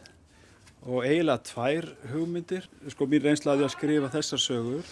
og 0.85 1.03
eiginlega 1.05 1.43
tvær 1.49 1.87
hugmyndir. 2.11 2.65
Sko 2.93 3.07
mín 3.09 3.23
reynslaði 3.25 3.65
að 3.67 3.73
skrifa 3.75 4.09
þessar 4.13 4.41
sögur 4.43 4.89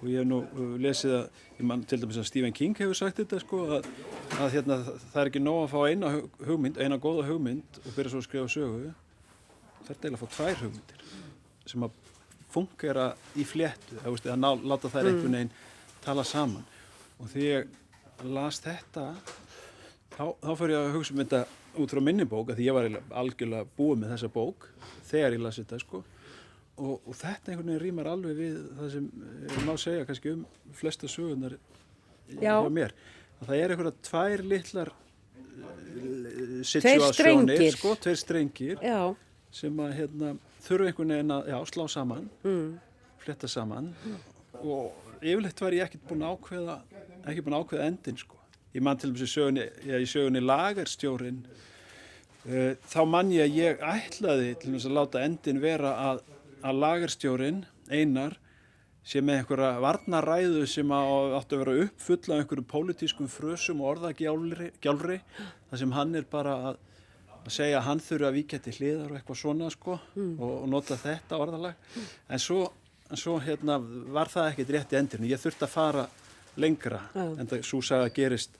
og 0.00 0.04
ég 0.08 0.22
hef 0.22 0.28
nú 0.30 0.38
uh, 0.44 0.76
lesið 0.80 1.12
að, 1.18 1.40
ég 1.58 1.66
mann 1.68 1.82
til 1.84 1.98
dæmis 2.00 2.16
að 2.20 2.28
Stephen 2.30 2.54
King 2.56 2.76
hefur 2.78 2.96
sagt 2.96 3.18
þetta 3.20 3.40
sko, 3.42 3.58
að, 3.76 3.88
að 4.40 4.54
hérna, 4.54 4.78
það 5.10 5.18
er 5.20 5.30
ekki 5.32 5.42
nóg 5.44 5.58
að 5.66 5.72
fá 5.74 5.80
eina 5.90 6.12
hug- 6.14 6.38
hugmynd, 6.48 6.78
eina 6.80 6.96
góða 7.02 7.26
hugmynd 7.28 7.80
og 7.82 7.90
byrja 7.98 8.14
svo 8.14 8.22
að 8.22 8.28
skrifa 8.28 8.52
sögu. 8.54 8.92
Það 9.84 9.90
er 9.90 9.98
eiginlega 9.98 10.16
að 10.16 10.22
fá 10.22 10.38
tvær 10.38 10.62
hugmyndir 10.62 11.04
sem 11.70 11.84
að 11.86 11.98
fungera 12.50 13.04
í 13.38 13.44
fléttu, 13.46 13.98
það 14.00 14.14
veist, 14.16 14.24
að 14.32 14.40
ná, 14.42 14.48
láta 14.72 14.88
þær 14.90 15.04
Mm. 15.04 15.10
einhvern 15.12 15.36
veginn 15.36 15.52
tala 16.02 16.24
saman. 16.24 16.64
Og 17.20 17.28
því 17.30 17.44
ég 17.44 17.68
las 18.32 18.58
þetta, 18.64 19.04
þá, 20.20 20.26
þá 20.44 20.50
fyrir 20.60 20.74
ég 20.74 20.86
að 20.86 20.96
hugsa 20.96 21.14
um 21.14 21.20
þetta 21.22 21.42
út 21.80 21.92
frá 21.94 22.00
minni 22.04 22.26
bók, 22.28 22.52
því 22.56 22.66
ég 22.66 22.76
var 22.76 22.88
algjörlega 23.22 23.68
búið 23.76 24.00
með 24.02 24.14
þessa 24.14 24.32
bók 24.34 24.66
þegar 25.08 25.36
ég 25.36 25.44
las 25.44 25.60
þetta, 25.60 25.78
sko. 25.80 26.02
Og, 26.80 26.94
og 26.96 27.16
þetta 27.16 27.52
einhvern 27.52 27.70
veginn 27.70 27.82
rýmar 27.82 28.08
alveg 28.08 28.38
við 28.38 28.58
það 28.78 28.92
sem 28.94 29.08
ég 29.50 29.66
má 29.66 29.74
segja 29.80 30.06
kannski 30.08 30.32
um 30.32 30.44
flesta 30.76 31.10
sögunar 31.10 31.56
Já. 32.40 32.56
hjá 32.56 32.70
mér. 32.72 32.94
Að 33.40 33.50
það 33.50 33.62
er 33.62 33.74
einhverja 33.74 33.94
tvær 34.08 34.44
litlar 34.48 34.92
Tveir 35.60 36.64
situasjónir, 36.64 37.66
sko, 37.74 37.92
tveir 38.00 38.18
strengir 38.20 38.80
Já, 38.84 39.10
sem 39.52 39.80
að 39.82 39.94
hérna, 39.98 40.32
þurfu 40.64 40.88
einhvern 40.88 41.14
veginn 41.16 41.34
að 41.34 41.50
já, 41.50 41.56
slá 41.68 41.84
saman, 41.90 42.28
mm. 42.46 42.68
fletta 43.24 43.50
saman 43.50 43.90
og 44.60 45.08
yfirleitt 45.20 45.60
var 45.64 45.76
ég 45.76 45.88
ekkert 45.88 46.06
búin 46.08 46.24
að 46.24 46.36
ákveða, 46.36 46.76
ekki 47.24 47.44
búin 47.44 47.58
að 47.58 47.64
ákveða 47.64 47.88
endin 47.90 48.20
sko. 48.20 48.39
Ég 48.74 48.84
man 48.86 48.98
til 49.00 49.10
dæmis 49.10 49.24
í 49.26 49.30
sögunni, 49.32 49.64
sögunni 50.06 50.42
lagarstjórin, 50.44 51.40
uh, 52.46 52.74
þá 52.86 53.00
man 53.10 53.32
ég 53.34 53.48
að 53.48 53.56
ég 53.58 53.80
ætlaði 53.82 54.52
til 54.60 54.70
dæmis 54.70 54.86
að 54.86 54.96
láta 54.98 55.24
endin 55.26 55.62
vera 55.62 55.94
að, 56.10 56.20
að 56.62 56.78
lagarstjórin, 56.84 57.64
einar, 57.90 58.36
sé 59.10 59.22
með 59.24 59.40
einhverja 59.40 59.80
varnaræðu 59.82 60.66
sem 60.68 60.92
á- 60.92 61.34
átti 61.40 61.56
að 61.56 61.64
vera 61.64 61.86
uppfull 61.86 62.20
af 62.28 62.36
einhverju 62.42 62.66
pólitískum 62.70 63.30
frösum 63.32 63.80
og 63.82 63.96
orðagjálfri, 63.96 64.70
gjálfri, 64.84 65.18
þar 65.70 65.82
sem 65.82 65.94
hann 65.96 66.14
er 66.20 66.28
bara 66.30 66.54
að 66.70 66.80
að 67.40 67.54
segja 67.54 67.78
að 67.78 67.86
hann 67.86 68.00
þurfi 68.04 68.26
að 68.28 68.34
víkja 68.36 68.58
til 68.60 68.72
hliðar 68.76 69.12
og 69.12 69.16
eitthvað 69.16 69.38
svona 69.40 69.68
sko 69.72 69.94
og, 69.96 70.42
og 70.50 70.66
nota 70.68 70.96
þetta 71.00 71.38
orðalag. 71.40 71.86
En 72.28 72.42
svo, 72.42 72.66
en 73.08 73.16
svo 73.16 73.38
hérna, 73.40 73.78
var 74.12 74.28
það 74.28 74.50
ekkert 74.50 74.72
rétt 74.76 74.92
í 74.92 74.98
endurinn 75.00 75.30
ég 75.30 75.40
þurfti 75.40 75.64
að 75.64 75.72
fara 75.72 76.04
lengra 76.60 77.00
Já. 77.14 77.24
en 77.40 77.46
það 77.50 77.62
svo 77.66 77.80
saga 77.82 78.08
gerist 78.14 78.56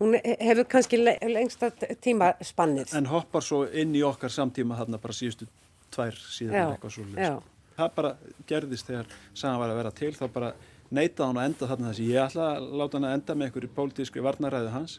hún 0.00 0.14
hefur 0.40 0.64
kannski 0.72 0.96
le 1.02 1.16
lengsta 1.28 1.70
tíma 2.00 2.32
spannið. 2.40 2.94
en 2.96 3.06
hoppar 3.10 3.42
svo 3.44 3.64
inn 3.72 3.94
í 3.94 4.02
okkar 4.06 4.30
samtíma 4.32 4.78
þarna 4.78 4.98
bara 5.02 5.12
síðustu 5.16 5.46
tvær 5.92 6.14
síðan 6.16 6.54
Já, 6.56 6.66
eitthvað 6.74 6.94
svo 6.96 7.04
já. 7.16 7.34
það 7.76 7.94
bara 7.96 8.12
gerðist 8.48 8.86
þegar 8.88 9.06
sagan 9.34 9.60
var 9.60 9.70
að 9.74 9.80
vera 9.82 9.90
til 10.00 10.12
þá 10.16 10.26
bara 10.32 10.52
neitaði 10.90 11.26
hann 11.28 11.38
að 11.42 11.48
enda 11.50 11.66
þarna 11.70 11.90
þessi 11.92 12.06
ég 12.10 12.24
ætla 12.28 12.46
að 12.56 12.70
láta 12.80 12.96
hann 12.98 13.08
að 13.10 13.14
enda 13.18 13.34
með 13.34 13.46
einhverju 13.50 13.70
pólitísku 13.76 14.22
varnaræðu 14.24 14.70
hans 14.74 14.96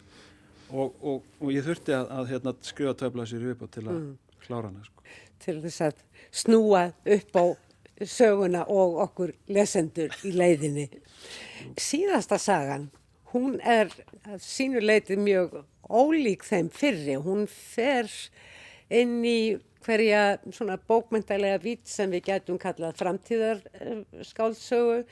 og, 0.71 0.93
og, 1.03 1.23
og 1.41 1.49
ég 1.51 1.65
þurfti 1.65 1.91
að, 1.97 2.05
að 2.15 2.29
hérna, 2.31 2.53
skrifa 2.63 2.93
töfla 3.01 3.25
sér 3.27 3.49
upp 3.55 3.65
til 3.73 3.83
að 3.87 3.97
Mm. 3.97 4.13
klára 4.45 4.69
hana 4.71 4.83
sko. 4.85 5.03
til 5.43 5.57
þess 5.61 5.81
að 5.89 5.99
snúa 6.31 6.83
upp 7.05 7.35
á 7.35 7.45
söguna 8.07 8.63
og 8.69 8.99
okkur 9.05 9.33
lesendur 9.51 10.13
í 10.25 10.33
leiðinni. 10.35 10.87
Síðasta 11.79 12.39
sagan, 12.41 12.89
hún 13.33 13.59
er 13.61 13.91
sínu 14.41 14.81
leiti 14.83 15.17
mjög 15.19 15.61
ólík 15.91 16.45
þeim 16.47 16.71
fyrri. 16.73 17.17
Hún 17.21 17.45
fer 17.51 18.09
inn 18.91 19.19
í 19.25 19.57
hverja 19.85 20.37
svona 20.53 20.77
bókmyndalega 20.77 21.61
vít 21.63 21.87
sem 21.89 22.11
við 22.13 22.27
getum 22.29 22.59
kallað 22.61 22.99
framtíðar 23.01 23.61
skáldsögu, 24.27 25.03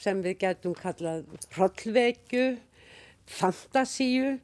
sem 0.00 0.22
við 0.24 0.38
getum 0.42 0.74
kallað 0.78 1.24
hrollvekju, 1.54 2.48
fantasíu. 3.38 4.38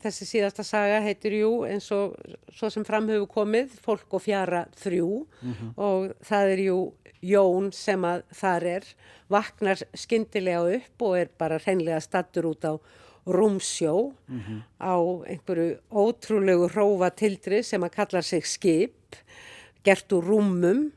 Þessi 0.00 0.26
síðasta 0.26 0.64
saga 0.64 1.00
heitir 1.04 1.32
jú 1.40 1.50
eins 1.68 1.90
og 1.92 2.16
svo 2.52 2.70
sem 2.70 2.84
fram 2.84 3.08
hefur 3.08 3.28
komið, 3.28 3.74
fólk 3.84 4.16
og 4.16 4.22
fjara 4.24 4.66
þrjú. 4.80 5.26
Og 5.76 6.12
það 6.24 6.54
er 6.54 6.64
jú 6.68 6.78
Jón 7.20 7.66
sem 7.76 8.00
að 8.08 8.22
þar 8.32 8.64
er, 8.64 8.84
vaknar 9.28 9.82
skyndilega 9.92 10.78
upp 10.78 11.02
og 11.04 11.18
er 11.18 11.28
bara 11.38 11.58
hreinlega 11.60 12.00
stattur 12.00 12.48
út 12.54 12.64
á 12.64 12.72
rúmsjó. 13.26 14.12
Á 14.80 14.96
einhverju 15.28 15.80
ótrúlegu 15.92 16.70
hrófa 16.72 17.10
tildri 17.10 17.62
sem 17.62 17.82
að 17.84 17.94
kallar 17.98 18.24
sig 18.24 18.46
skip, 18.46 19.16
gert 19.84 20.12
úr 20.12 20.24
rúmum. 20.24 20.90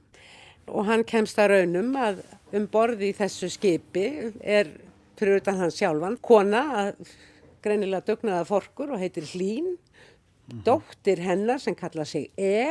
Og 0.71 0.85
hann 0.87 1.03
kemst 1.03 1.37
að 1.39 1.57
raunum 1.57 1.91
að 1.99 2.23
um 2.53 2.67
borði 2.71 3.11
í 3.11 3.17
þessu 3.17 3.49
skipi 3.51 4.31
er 4.39 4.69
fyrir 5.19 5.41
utan 5.41 5.59
hann 5.59 5.71
sjálfan 5.73 6.17
kona 6.21 6.63
að 6.79 7.07
greinilega 7.63 8.05
dugnaða 8.07 8.45
forkur 8.47 8.93
og 8.93 9.01
heitir 9.01 9.25
Hlín, 9.31 9.77
dóttir 10.65 11.21
hennar 11.23 11.61
sem 11.63 11.75
kallar 11.75 12.07
sig 12.09 12.29
E. 12.37 12.67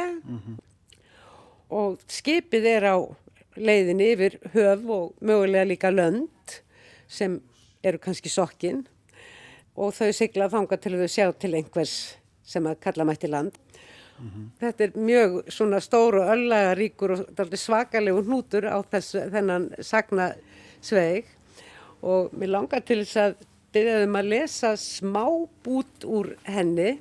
Og 1.73 2.01
skipið 2.13 2.69
er 2.69 2.89
á 2.93 2.97
leiðinni 3.57 4.13
yfir 4.13 4.39
höf 4.53 4.85
og 4.89 5.13
mögulega 5.21 5.69
líka 5.69 5.93
lönd 5.93 6.59
sem 7.09 7.41
eru 7.83 7.99
kannski 7.99 8.29
sokkin. 8.33 8.85
Og 9.77 9.95
þau 9.97 10.13
sigla 10.13 10.51
þanga 10.53 10.77
til 10.77 10.99
þau 11.01 11.09
sjá 11.09 11.33
til 11.33 11.55
einhvers 11.57 11.97
sem 12.45 12.67
að 12.69 12.81
kalla 12.85 13.07
mætti 13.09 13.31
land. 13.31 13.57
Þetta 14.61 14.85
er 14.85 14.99
mjög 14.99 15.39
svona 15.51 15.81
stór 15.83 16.21
og 16.21 16.29
öllagaríkur 16.31 17.15
og 17.17 17.55
svakalegu 17.59 18.23
hnútur 18.23 18.69
á 18.71 18.79
þessu, 18.85 19.25
þennan 19.33 19.71
sagna 19.83 20.29
sveig 20.85 21.27
og 22.03 22.31
mér 22.37 22.53
langar 22.53 22.85
til 22.87 23.01
þess 23.03 23.19
að 23.19 23.35
byrjaðum 23.73 24.21
að 24.21 24.31
lesa 24.35 24.77
smá 24.81 25.25
bút 25.65 26.07
úr 26.07 26.35
henni 26.45 26.97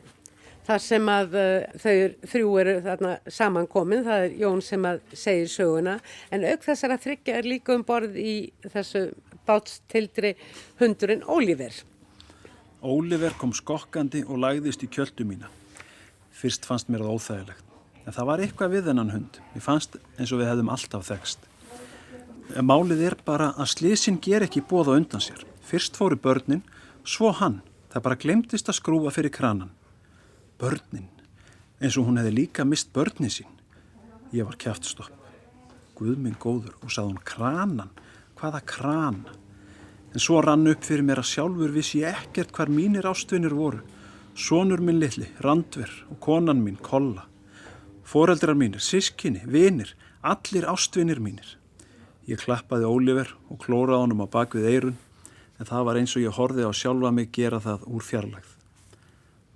þar 0.68 0.84
sem 0.84 1.10
að 1.12 1.38
uh, 1.40 1.78
þau 1.82 1.96
þrjú 2.32 2.52
eru 2.62 2.76
þarna 2.86 3.14
samankomin, 3.28 4.04
það 4.06 4.26
er 4.26 4.36
Jón 4.44 4.62
sem 4.66 4.86
að 4.88 5.02
segir 5.18 5.52
söguna, 5.52 5.98
en 6.32 6.46
auk 6.48 6.66
þessar 6.66 6.96
að 6.96 7.08
þryggja 7.08 7.38
er 7.40 7.50
líka 7.50 7.76
um 7.76 7.86
borð 7.88 8.20
í 8.22 8.36
þessu 8.72 9.08
bátstildri 9.48 10.36
hundurinn 10.80 11.26
Ólífer. 11.26 11.82
Óliver 12.82 13.36
kom 13.38 13.54
skokkandi 13.54 14.24
og 14.26 14.40
lagðist 14.42 14.86
í 14.86 14.90
kjöldu 14.90 15.26
mína. 15.28 15.52
Fyrst 16.34 16.66
fannst 16.66 16.90
mér 16.90 17.04
það 17.06 17.18
óþægilegt. 17.18 17.68
En 18.02 18.16
það 18.16 18.30
var 18.32 18.42
eitthvað 18.42 18.74
við 18.74 18.88
þennan 18.90 19.14
hund. 19.14 19.40
Mér 19.54 19.66
fannst 19.66 19.98
eins 20.18 20.32
og 20.34 20.42
við 20.42 20.50
hefðum 20.50 20.72
alltaf 20.74 21.06
þekst. 21.12 21.44
Málið 22.66 23.04
er 23.12 23.16
bara 23.26 23.52
að 23.54 23.70
slísin 23.76 24.18
ger 24.24 24.48
ekki 24.48 24.64
bóða 24.66 24.98
undan 24.98 25.22
sér. 25.22 25.46
Fyrst 25.72 25.96
fóru 25.96 26.18
börnin, 26.20 26.66
svo 27.08 27.30
hann. 27.32 27.62
Það 27.94 28.04
bara 28.04 28.20
glemtist 28.20 28.68
að 28.68 28.76
skrúfa 28.76 29.12
fyrir 29.16 29.32
kranan. 29.32 29.70
Börnin. 30.60 31.08
Eins 31.80 31.96
og 31.96 32.10
hún 32.10 32.20
hefði 32.20 32.34
líka 32.42 32.66
mist 32.68 32.90
börnin 32.92 33.32
sín. 33.32 33.48
Ég 34.36 34.44
var 34.44 34.58
kjáftstopp. 34.60 35.14
Guð 35.96 36.18
minn 36.20 36.36
góður 36.36 36.74
og 36.84 36.92
sað 36.92 37.14
hún 37.14 37.22
kranan. 37.24 37.94
Hvaða 38.36 38.60
krana? 38.68 39.36
En 40.12 40.20
svo 40.20 40.42
rann 40.44 40.68
upp 40.68 40.84
fyrir 40.84 41.06
mér 41.08 41.22
að 41.22 41.30
sjálfur 41.30 41.72
vissi 41.72 42.02
ég 42.02 42.20
ekkert 42.20 42.52
hvar 42.58 42.68
mínir 42.68 43.08
ástvinir 43.08 43.56
voru. 43.56 43.80
Sónur 44.36 44.84
minn 44.84 45.00
litli, 45.00 45.30
Randver 45.40 45.94
og 46.12 46.20
konan 46.20 46.66
mín, 46.66 46.82
Kolla. 46.84 47.30
Fóreldrar 48.04 48.60
mínir, 48.60 48.84
sískinni, 48.84 49.46
vinir, 49.48 49.96
allir 50.20 50.68
ástvinir 50.68 51.24
mínir. 51.24 51.56
Ég 52.28 52.44
klappaði 52.44 52.92
Óliver 52.92 53.32
og 53.48 53.64
klóraði 53.64 54.04
honum 54.04 54.26
á 54.26 54.34
bakvið 54.36 54.68
eirun 54.68 55.00
en 55.62 55.70
það 55.70 55.86
var 55.86 56.00
eins 56.00 56.16
og 56.18 56.24
ég 56.24 56.34
horfið 56.34 56.66
á 56.66 56.74
sjálfa 56.74 57.12
mig 57.14 57.30
gera 57.36 57.60
það 57.62 57.84
úr 57.86 58.06
fjarlægð. 58.06 58.54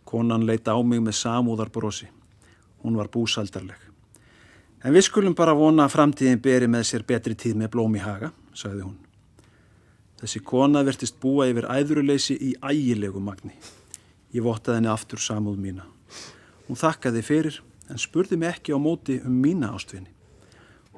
Konan 0.05 0.45
leita 0.45 0.75
á 0.77 0.79
mig 0.85 1.01
með 1.01 1.17
samúðarbrosi. 1.17 2.07
Hún 2.83 2.97
var 2.99 3.09
búsaldarleg. 3.09 3.79
En 4.85 4.93
við 4.93 5.07
skulum 5.07 5.33
bara 5.33 5.55
vona 5.57 5.87
að 5.87 5.95
framtíðin 5.95 6.43
beri 6.45 6.67
með 6.69 6.83
sér 6.91 7.05
betri 7.09 7.33
tíð 7.33 7.57
með 7.57 7.71
blóm 7.73 7.95
í 7.97 8.03
haga, 8.03 8.29
sagði 8.53 8.83
hún. 8.85 8.99
Þessi 10.21 10.43
kona 10.45 10.83
vertist 10.85 11.17
búa 11.21 11.47
yfir 11.49 11.65
æðruleysi 11.73 12.37
í 12.37 12.51
ægilegu 12.61 13.19
magni. 13.19 13.55
Ég 14.29 14.45
vottaði 14.45 14.77
henni 14.77 14.91
aftur 14.93 15.21
samúð 15.21 15.57
mína. 15.57 15.87
Hún 16.67 16.77
þakkaði 16.77 17.23
fyrir 17.25 17.57
en 17.89 18.01
spurði 18.01 18.37
mig 18.37 18.53
ekki 18.53 18.77
á 18.77 18.79
móti 18.81 19.17
um 19.25 19.41
mína 19.41 19.73
ástvinni. 19.73 20.13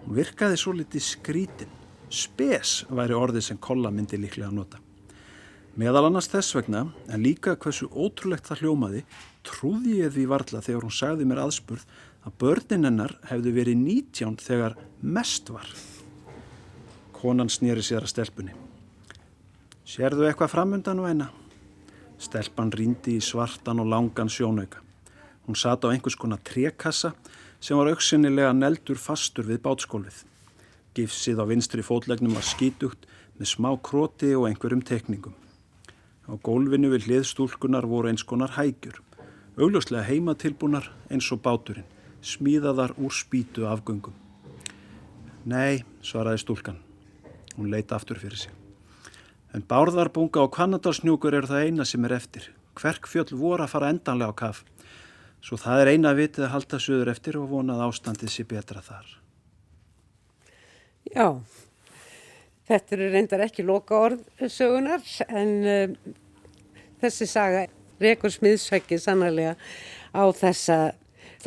Hún 0.03 0.19
virkaði 0.19 0.59
svo 0.59 0.75
litið 0.75 1.07
skrítin. 1.07 1.71
Spes 2.11 2.81
væri 2.91 3.15
orðið 3.15 3.47
sem 3.49 3.59
kolla 3.59 3.91
myndi 3.91 4.19
líklega 4.19 4.51
að 4.51 4.59
nota. 4.59 4.83
Meðal 5.77 6.07
annars 6.07 6.25
þess 6.31 6.55
vegna, 6.57 6.87
en 7.05 7.21
líka 7.21 7.53
hversu 7.53 7.85
ótrúlegt 7.93 8.47
það 8.49 8.63
hljómaði, 8.63 9.03
trúði 9.45 9.99
ég 9.99 10.15
því 10.15 10.23
varla 10.31 10.61
þegar 10.65 10.87
hún 10.87 10.95
sagði 10.97 11.27
mér 11.29 11.43
aðspurð 11.43 11.83
að 12.25 12.33
börnin 12.41 12.87
hennar 12.87 13.13
hefðu 13.29 13.53
verið 13.59 13.77
nítján 13.83 14.39
þegar 14.41 14.73
mest 15.05 15.53
var. 15.53 15.69
Konan 17.13 17.53
snýri 17.53 17.85
sér 17.85 18.07
að 18.07 18.15
stelpunni. 18.15 18.57
Sérðu 19.85 20.25
eitthvað 20.25 20.55
framundan 20.55 21.05
væna? 21.05 21.29
Stelpan 22.17 22.73
ríndi 22.73 23.19
í 23.19 23.21
svartan 23.21 23.85
og 23.85 23.93
langan 23.93 24.33
sjónauka. 24.33 24.81
Hún 25.45 25.55
sata 25.55 25.87
á 25.87 25.93
einhvers 25.93 26.17
konar 26.17 26.41
trekassa 26.41 27.13
sem 27.61 27.77
var 27.77 27.93
auksinnilega 27.93 28.49
neldur 28.57 28.97
fastur 28.97 29.45
við 29.45 29.61
bátskólfið. 29.69 30.23
Gifsið 30.97 31.37
á 31.37 31.45
vinstri 31.45 31.85
fótlegnum 31.85 32.33
var 32.33 32.49
skítugt 32.49 33.05
með 33.37 33.53
smá 33.53 33.75
kroti 33.77 34.33
og 34.33 34.49
einhverjum 34.49 34.81
tekningum. 34.81 35.37
Á 36.27 36.35
gólfinu 36.43 36.91
við 36.91 37.07
hliðstúlkunar 37.07 37.87
voru 37.87 38.11
eins 38.11 38.25
konar 38.27 38.51
hægjur, 38.57 38.99
augljóslega 39.55 40.03
heimatilbúnar 40.09 40.89
eins 41.07 41.29
og 41.31 41.39
báturinn, 41.45 41.87
smíðaðar 42.19 42.93
úr 42.99 43.15
spítu 43.15 43.67
afgöngum. 43.69 44.15
Nei, 45.47 45.85
svaraði 46.03 46.43
stúlkan. 46.43 46.81
Hún 47.55 47.71
leita 47.71 47.95
aftur 47.95 48.19
fyrir 48.19 48.41
sig. 48.41 48.51
En 49.55 49.63
bárðarbunga 49.63 50.43
og 50.43 50.51
kvannadalsnjúkur 50.57 51.37
eru 51.37 51.47
það 51.47 51.69
eina 51.69 51.85
sem 51.87 52.03
er 52.03 52.17
eftir. 52.17 52.49
Kverkfjöld 52.77 53.31
voru 53.31 53.63
að 53.63 53.71
fara 53.71 53.93
endanlega 53.93 54.35
á 54.35 54.39
kaff. 54.43 54.65
Svo 55.41 55.55
það 55.57 55.81
er 55.81 55.91
eina 55.93 56.11
vitið 56.17 56.49
að 56.49 56.53
halda 56.53 56.81
söður 56.83 57.13
eftir 57.13 57.39
og 57.39 57.47
vonað 57.53 57.85
ástandið 57.87 58.33
sé 58.33 58.43
betra 58.43 58.83
þar. 58.83 59.07
Já, 61.07 61.39
þetta 62.67 62.95
eru 62.97 63.09
reyndar 63.13 63.43
ekki 63.47 63.65
loka 63.65 63.97
orð 64.09 64.23
sögunar 64.51 65.03
en 65.27 65.53
uh, 65.63 66.13
þessi 67.01 67.27
saga 67.29 67.65
rekur 68.01 68.33
smiðsveggi 68.33 68.99
sannarlega 69.01 69.55
á 70.13 70.23
þessa 70.35 70.95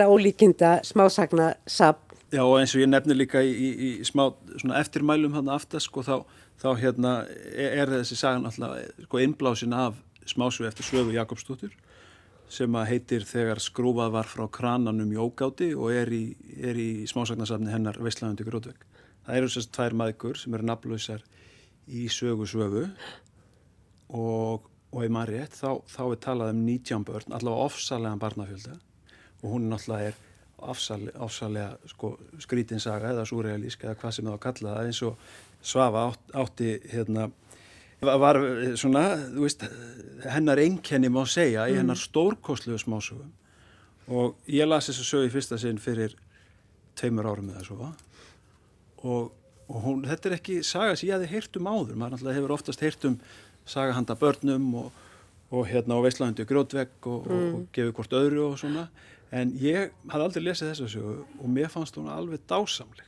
ólíkinda 0.00 0.80
smásagna 0.86 1.54
sab. 1.68 1.98
Já 2.30 2.44
og 2.44 2.60
eins 2.60 2.72
og 2.76 2.80
ég 2.80 2.88
nefnir 2.88 3.18
líka 3.18 3.42
í, 3.42 3.50
í, 3.50 3.70
í 4.00 4.06
smá 4.06 4.30
eftirmælum 4.78 5.34
hann 5.34 5.50
aftast 5.50 5.90
sko 5.90 6.04
þá, 6.06 6.14
þá 6.62 6.68
hérna 6.78 7.14
er, 7.50 7.82
er 7.82 7.94
þessi 7.98 8.16
sagan 8.16 8.46
alltaf 8.48 8.78
sko 9.04 9.20
innblásin 9.20 9.74
af 9.74 9.98
smásögu 10.30 10.68
eftir 10.68 10.86
Svöfu 10.86 11.14
Jakobsdóttur 11.16 11.74
sem 12.50 12.74
að 12.74 12.88
heitir 12.90 13.26
þegar 13.26 13.60
skrúfað 13.62 14.14
var 14.14 14.30
frá 14.30 14.46
krananum 14.50 15.10
í 15.12 15.18
ógáti 15.18 15.70
og 15.74 15.92
er 15.94 16.10
í, 16.14 16.24
í 16.58 16.90
smásagnasafni 17.10 17.70
hennar 17.70 17.98
Veistlæðundi 18.02 18.46
Grótvegg. 18.46 18.89
Það 19.26 19.40
eru 19.40 19.50
sérst 19.52 19.72
tvær 19.76 19.96
maðgur 20.00 20.38
sem 20.40 20.54
eru 20.56 20.68
nafnlausar 20.68 21.24
í 21.90 22.06
sögu 22.12 22.48
sögu. 22.48 22.86
Og, 24.10 24.70
og 24.90 25.04
í 25.06 25.10
maður 25.12 25.36
rétt 25.36 25.58
þá, 25.58 25.70
þá 25.86 26.02
er 26.06 26.22
talað 26.24 26.54
um 26.54 26.64
19 26.66 27.06
börn, 27.06 27.36
allavega 27.36 27.68
ofsalega 27.68 28.20
barnafjölda. 28.24 28.78
Og 29.42 29.54
hún 29.54 29.68
náttúrulega 29.70 30.10
er 30.10 30.18
ofsalega, 30.60 31.18
ofsalega 31.24 31.92
sko, 31.92 32.14
skrítinsaga 32.42 33.14
eða 33.14 33.28
súrealísk 33.28 33.86
eða 33.86 33.96
hvað 34.00 34.16
sem 34.16 34.26
það 34.26 34.36
var 34.36 34.44
kallað 34.48 34.82
eins 34.86 35.02
og 35.06 35.30
Svafa 35.60 36.06
átt, 36.08 36.30
átti 36.32 36.70
hérna 36.88 37.26
var 38.00 38.38
svona, 38.80 39.02
þú 39.28 39.42
veist, 39.44 39.66
hennar 40.32 40.60
einkenni 40.62 41.10
má 41.12 41.20
segja 41.28 41.66
í 41.68 41.74
hennar 41.76 42.00
stórkosluðu 42.00 42.80
smásögum. 42.80 43.28
Og 44.08 44.38
ég 44.48 44.64
las 44.64 44.88
þess 44.88 45.02
að 45.02 45.10
sögu 45.10 45.28
í 45.28 45.34
fyrsta 45.34 45.58
sinn 45.60 45.80
fyrir 45.82 46.16
tveimur 46.96 47.28
árum 47.28 47.52
eða 47.52 47.66
svo 47.66 47.90
og, 49.02 49.30
og 49.68 49.84
hún, 49.84 50.02
þetta 50.08 50.30
er 50.30 50.36
ekki 50.38 50.58
saga 50.66 50.96
sem 50.96 51.08
ég 51.08 51.16
hefði 51.16 51.30
heyrt 51.34 51.60
um 51.60 51.70
áður, 51.70 51.94
maður 51.96 52.16
náttúrulega 52.16 52.38
hefur 52.40 52.56
oftast 52.56 52.84
heyrt 52.84 53.06
um 53.08 53.20
saga 53.68 53.94
handa 53.96 54.16
börnum 54.18 54.68
og, 54.82 54.90
og 55.50 55.68
hérna 55.70 55.98
á 55.98 56.04
Veislandi 56.04 56.46
grótvegg 56.48 57.08
og, 57.10 57.26
mm. 57.28 57.54
og 57.54 57.66
gefið 57.76 57.94
hvort 57.98 58.16
öðru 58.20 58.46
og 58.48 58.58
svona 58.60 58.88
en 59.30 59.52
ég 59.62 59.94
hafði 60.10 60.26
aldrei 60.26 60.44
lesið 60.44 60.72
þess 60.72 60.84
að 60.86 60.92
sögu 60.94 61.16
og 61.38 61.52
mér 61.54 61.70
fannst 61.72 61.98
hún 61.98 62.10
alveg 62.10 62.42
dásamleg 62.50 63.06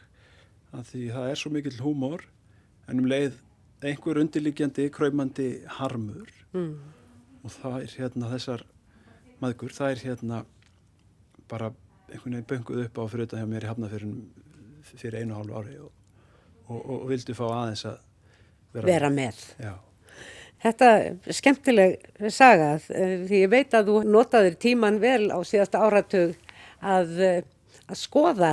því 0.72 1.06
það 1.12 1.30
er 1.30 1.40
svo 1.40 1.52
mikill 1.52 1.80
húmor 1.82 2.24
en 2.88 3.02
um 3.02 3.08
leið 3.08 3.36
einhver 3.82 4.20
undirliggjandi, 4.22 4.86
kræmandi 4.94 5.48
harmur 5.78 6.30
mm. 6.54 6.72
og 7.42 7.54
það 7.56 7.78
er 7.80 7.96
hérna 7.98 8.30
þessar 8.30 8.64
maðgur, 9.42 9.74
það 9.74 9.96
er 9.96 10.04
hérna 10.06 10.44
bara 11.50 11.72
einhvern 12.12 12.38
veginn 12.38 12.48
bönguð 12.52 12.84
upp 12.86 13.02
á 13.02 13.04
fyrir 13.10 13.26
þetta 13.26 13.42
hjá 13.42 13.50
mér 13.50 13.66
í 13.66 13.70
Hafnafjörðunum 13.72 14.51
fyrir 14.86 15.22
einu 15.22 15.38
hálfu 15.38 15.58
ári 15.60 15.78
og, 15.80 15.90
og, 16.68 16.78
og, 16.80 17.00
vildu 17.10 17.36
fá 17.38 17.44
aðeins 17.48 17.86
að 17.88 17.98
vera, 18.74 18.86
vera 18.86 19.10
með. 19.12 19.42
Já. 19.62 19.72
Þetta 20.62 20.88
er 20.94 21.34
skemmtileg 21.34 22.30
sagað 22.30 22.86
því 23.26 23.40
ég 23.40 23.50
veit 23.50 23.74
að 23.74 23.90
þú 23.90 23.96
notaður 24.06 24.58
tíman 24.62 25.00
vel 25.02 25.32
á 25.34 25.38
síðasta 25.42 25.82
áratug 25.82 26.36
að, 26.78 27.16
að 27.88 27.98
skoða 27.98 28.52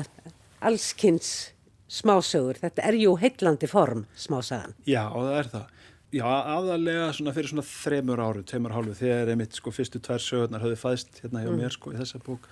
allskynns 0.66 1.52
smásögur. 1.90 2.58
Þetta 2.62 2.86
er 2.90 2.98
jú 3.02 3.14
heitlandi 3.20 3.70
form 3.70 4.08
smásagan. 4.18 4.74
Já, 4.90 5.04
og 5.10 5.28
það 5.28 5.38
er 5.38 5.52
það. 5.54 5.76
Já, 6.10 6.26
aðalega 6.26 7.12
svona 7.14 7.36
fyrir 7.36 7.52
svona 7.52 7.66
þremur 7.70 8.22
áru, 8.24 8.42
tveimur 8.50 8.74
hálfu, 8.74 8.96
þegar 8.98 9.30
einmitt 9.30 9.58
sko 9.58 9.74
fyrstu 9.74 10.02
tvær 10.02 10.24
sögurnar 10.26 10.64
höfðu 10.66 10.80
fæðst 10.82 11.20
hérna 11.22 11.44
hjá 11.44 11.52
mm. 11.52 11.60
mér 11.62 11.76
sko 11.76 11.94
í 11.94 12.00
þessa 12.00 12.22
bók. 12.26 12.48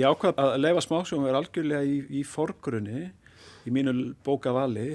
Ég 0.00 0.10
ákvað 0.10 0.42
að 0.42 0.58
leifa 0.64 0.84
smásögum 0.86 1.28
er 1.28 1.38
algjörlega 1.38 1.86
í, 1.86 1.96
í 2.20 2.24
forgrunni, 2.26 3.06
í 3.66 3.74
mínu 3.74 3.94
bókavali 4.26 4.88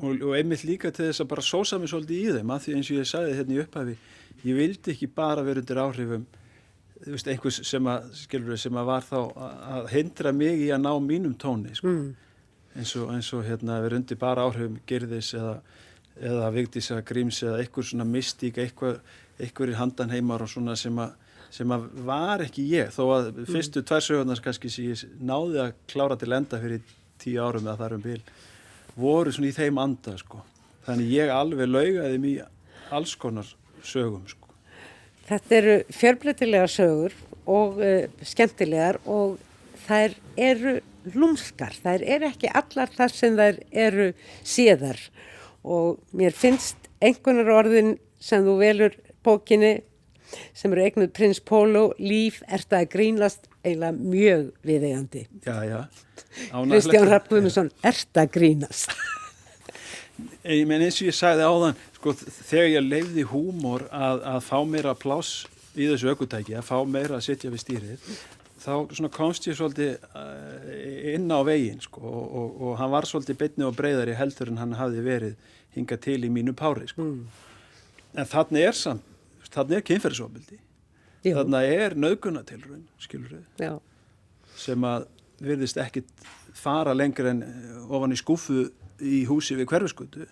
og, 0.00 0.14
og 0.14 0.34
einmitt 0.38 0.64
líka 0.68 0.92
til 0.94 1.08
þess 1.10 1.24
að 1.24 1.30
bara 1.34 1.44
sósa 1.44 1.80
mig 1.80 1.92
svolítið 1.92 2.20
í 2.20 2.34
þeim, 2.38 2.54
að 2.54 2.66
því 2.66 2.76
eins 2.76 2.90
og 2.90 3.00
ég 3.00 3.10
sagði 3.10 3.36
hérna 3.40 3.56
í 3.56 3.62
upphæfi, 3.64 3.96
ég 4.46 4.60
vildi 4.60 4.94
ekki 4.94 5.10
bara 5.20 5.44
vera 5.46 5.62
undir 5.62 5.82
áhrifum 5.82 6.26
veist, 7.04 7.28
einhvers 7.32 7.62
sem 7.66 7.86
að, 7.88 8.10
skilur 8.22 8.60
sem 8.60 8.76
að 8.76 8.90
var 8.92 9.06
þá 9.06 9.20
að 9.74 9.94
hindra 9.94 10.32
mig 10.36 10.66
í 10.66 10.68
að 10.74 10.84
ná 10.84 10.92
mínum 11.04 11.36
tóni, 11.40 11.74
sko. 11.76 11.92
Mm 11.92 12.10
eins 12.76 12.92
og, 12.96 13.10
eins 13.14 13.30
og 13.34 13.46
hérna 13.46 13.80
við 13.82 13.94
rundi 13.94 14.18
bara 14.18 14.44
áhrifum 14.46 14.78
gerðis 14.88 15.32
eða, 15.38 15.56
eða 16.30 16.50
vigdís 16.54 16.90
eða 16.92 17.06
gríms 17.06 17.42
eða 17.42 17.58
eitthvað 17.62 17.88
svona 17.90 18.06
mystík 18.08 18.60
eitthvað, 18.62 19.00
eitthvað 19.40 19.74
í 19.74 19.78
handan 19.80 20.14
heimar 20.14 20.44
og 20.44 20.52
svona 20.52 20.76
sem 20.78 20.98
að, 21.02 21.16
sem 21.50 21.72
að 21.74 21.88
var 22.06 22.44
ekki 22.44 22.64
ég 22.70 22.92
þó 22.94 23.02
að 23.16 23.30
mm. 23.32 23.48
fyrstu 23.50 23.82
tvær 23.86 24.04
sögurnars 24.06 24.42
kannski 24.44 24.70
sem 24.72 24.90
ég 24.92 25.02
náði 25.18 25.64
að 25.64 25.74
klára 25.90 26.18
til 26.20 26.32
enda 26.36 26.60
fyrir 26.62 26.82
tíu 27.20 27.42
árum 27.42 27.66
eða 27.66 27.80
þarum 27.84 28.04
bil 28.04 28.20
voru 29.00 29.32
svona 29.34 29.50
í 29.50 29.56
þeim 29.56 29.78
anda 29.80 30.16
sko. 30.18 30.42
Þannig 30.86 31.12
ég 31.14 31.32
alveg 31.34 31.70
laugaði 31.70 32.20
mjög 32.22 32.94
alls 32.96 33.14
konar 33.20 33.50
sögum 33.86 34.24
sko. 34.28 34.48
Þetta 35.28 35.56
eru 35.60 35.76
fjörbreytilega 35.94 36.70
sögur 36.70 37.14
og 37.50 37.78
uh, 37.78 38.06
skemmtilegar 38.26 38.98
og 39.06 39.38
þær 39.86 40.16
eru 40.38 40.78
lúmskar, 41.14 41.74
þær 41.80 42.02
eru 42.04 42.28
ekki 42.28 42.50
allar 42.52 42.90
þar 42.92 43.14
sem 43.14 43.36
þær 43.38 43.60
eru 43.72 44.10
síðar 44.44 44.98
og 45.64 46.00
mér 46.16 46.34
finnst 46.36 46.90
einhvernar 47.00 47.48
orðin 47.54 47.94
sem 48.20 48.44
þú 48.44 48.56
velur 48.60 48.96
bókinni 49.24 49.78
sem 50.54 50.72
eru 50.72 50.84
eignuð 50.84 51.12
prins 51.16 51.40
Pólo 51.40 51.90
líf 51.98 52.40
er 52.48 52.64
það 52.64 52.80
að 52.80 52.90
grínlast 52.94 53.48
eiginlega 53.64 53.92
mjög 53.98 54.50
já 55.68 55.80
Kristján 56.54 57.08
Rappnumsson 57.10 57.70
er 57.82 57.96
það 58.00 58.22
að 58.24 58.34
grínast 58.38 58.94
Ég 60.44 60.66
menn 60.68 60.82
eins 60.84 60.98
og 61.00 61.08
ég 61.08 61.16
sagði 61.16 61.46
áðan 61.48 61.78
sko, 61.96 62.12
þegar 62.48 62.68
ég 62.68 62.84
leiði 62.84 63.24
húmor 63.28 63.86
að, 63.88 64.20
að 64.34 64.42
fá 64.44 64.58
meira 64.68 64.92
pláss 64.96 65.46
í 65.76 65.86
þessu 65.88 66.10
aukutæki, 66.12 66.56
að 66.58 66.66
fá 66.66 66.76
meira 66.84 67.16
að 67.16 67.26
sitja 67.28 67.52
við 67.52 67.62
stýrið 67.64 68.10
þá 68.60 69.08
komst 69.14 69.46
ég 69.48 69.56
svolítið 69.56 69.94
eh, 69.96 71.14
inn 71.14 71.30
á 71.32 71.40
veginn 71.46 71.80
sko, 71.80 72.02
og, 72.04 72.24
og, 72.26 72.58
og 72.66 72.74
hann 72.80 72.92
var 72.92 73.08
svolítið 73.08 73.38
betni 73.40 73.68
og 73.68 73.76
breyðari 73.78 74.16
heldur 74.18 74.52
en 74.52 74.60
hann 74.60 74.76
hafði 74.76 75.04
verið 75.06 75.54
hingað 75.76 76.02
til 76.04 76.18
í 76.26 76.32
mínu 76.32 76.52
pári 76.58 76.88
sko. 76.90 77.06
mm. 77.06 77.22
en 78.20 78.28
þannig 78.28 78.68
er 78.68 78.76
samt 78.76 79.09
þannig 79.54 79.80
er 79.80 79.86
kynferðisofbildi 79.90 80.60
þannig 81.30 81.72
er 81.76 81.96
naukunatilrun 81.98 82.84
skilur 83.02 83.38
við 83.38 83.80
sem 84.60 84.84
að 84.84 85.08
virðist 85.40 85.80
ekkit 85.80 86.28
fara 86.56 86.92
lengur 86.96 87.30
en 87.30 87.42
ofan 87.88 88.12
í 88.12 88.18
skúfu 88.18 88.66
í 89.00 89.22
húsi 89.28 89.56
við 89.56 89.70
hverfiskutu 89.70 90.26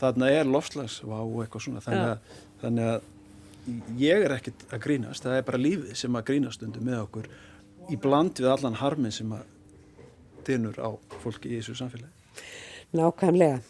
þarna 0.00 0.30
er 0.32 0.48
lofslagsvá 0.48 1.18
og 1.22 1.42
eitthvað 1.44 1.66
svona. 1.66 1.82
Þannig 1.84 2.12
að, 2.12 2.38
þannig 2.62 2.90
að 2.92 4.00
ég 4.00 4.26
er 4.26 4.36
ekkit 4.36 4.64
að 4.70 4.82
grínast, 4.86 5.24
það 5.24 5.38
er 5.38 5.46
bara 5.48 5.60
lífið 5.60 5.98
sem 5.98 6.18
að 6.18 6.26
grínast 6.30 6.64
undir 6.66 6.84
með 6.84 7.02
okkur 7.06 7.30
í 7.92 7.98
bland 8.00 8.40
við 8.40 8.50
allan 8.52 8.78
harminn 8.80 9.14
sem 9.14 9.32
að 9.34 9.46
dynur 10.44 10.80
á 10.80 10.90
fólki 11.22 11.52
í 11.52 11.60
þessu 11.60 11.78
samfélagi. 11.80 12.12
Nákvæmlega. 12.94 13.62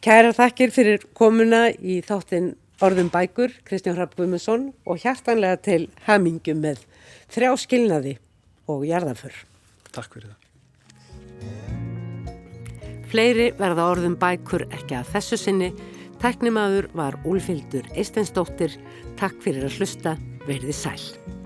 Kæra 0.00 0.32
þakkir 0.32 0.70
fyrir 0.72 1.02
komuna 1.16 1.66
í 1.70 1.98
þáttinn 2.06 2.54
Orðum 2.80 3.10
bækur, 3.12 3.52
Kristján 3.68 3.98
Hrapp 3.98 4.14
Guðmundsson 4.16 4.70
og 4.88 5.02
hjartanlega 5.02 5.58
til 5.60 5.82
hamingum 6.06 6.62
með 6.64 6.78
þrjá 7.28 7.50
skilnaði 7.60 8.14
og 8.72 8.86
jarðaför. 8.88 9.34
Takk 9.92 10.14
fyrir 10.16 10.30
það. 10.30 10.38
Fleiri 13.10 13.50
verða 13.58 13.88
orðum 13.90 14.14
bækur 14.16 14.64
ekki 14.70 14.96
að 14.96 15.10
þessu 15.16 15.40
sinni. 15.42 15.68
Tæknimaður 16.22 16.88
var 16.96 17.18
Úlfildur 17.28 17.84
Eistensdóttir. 17.92 18.78
Takk 19.20 19.36
fyrir 19.44 19.68
að 19.68 19.76
hlusta. 19.80 20.16
Verði 20.48 20.72
sæl. 20.72 21.39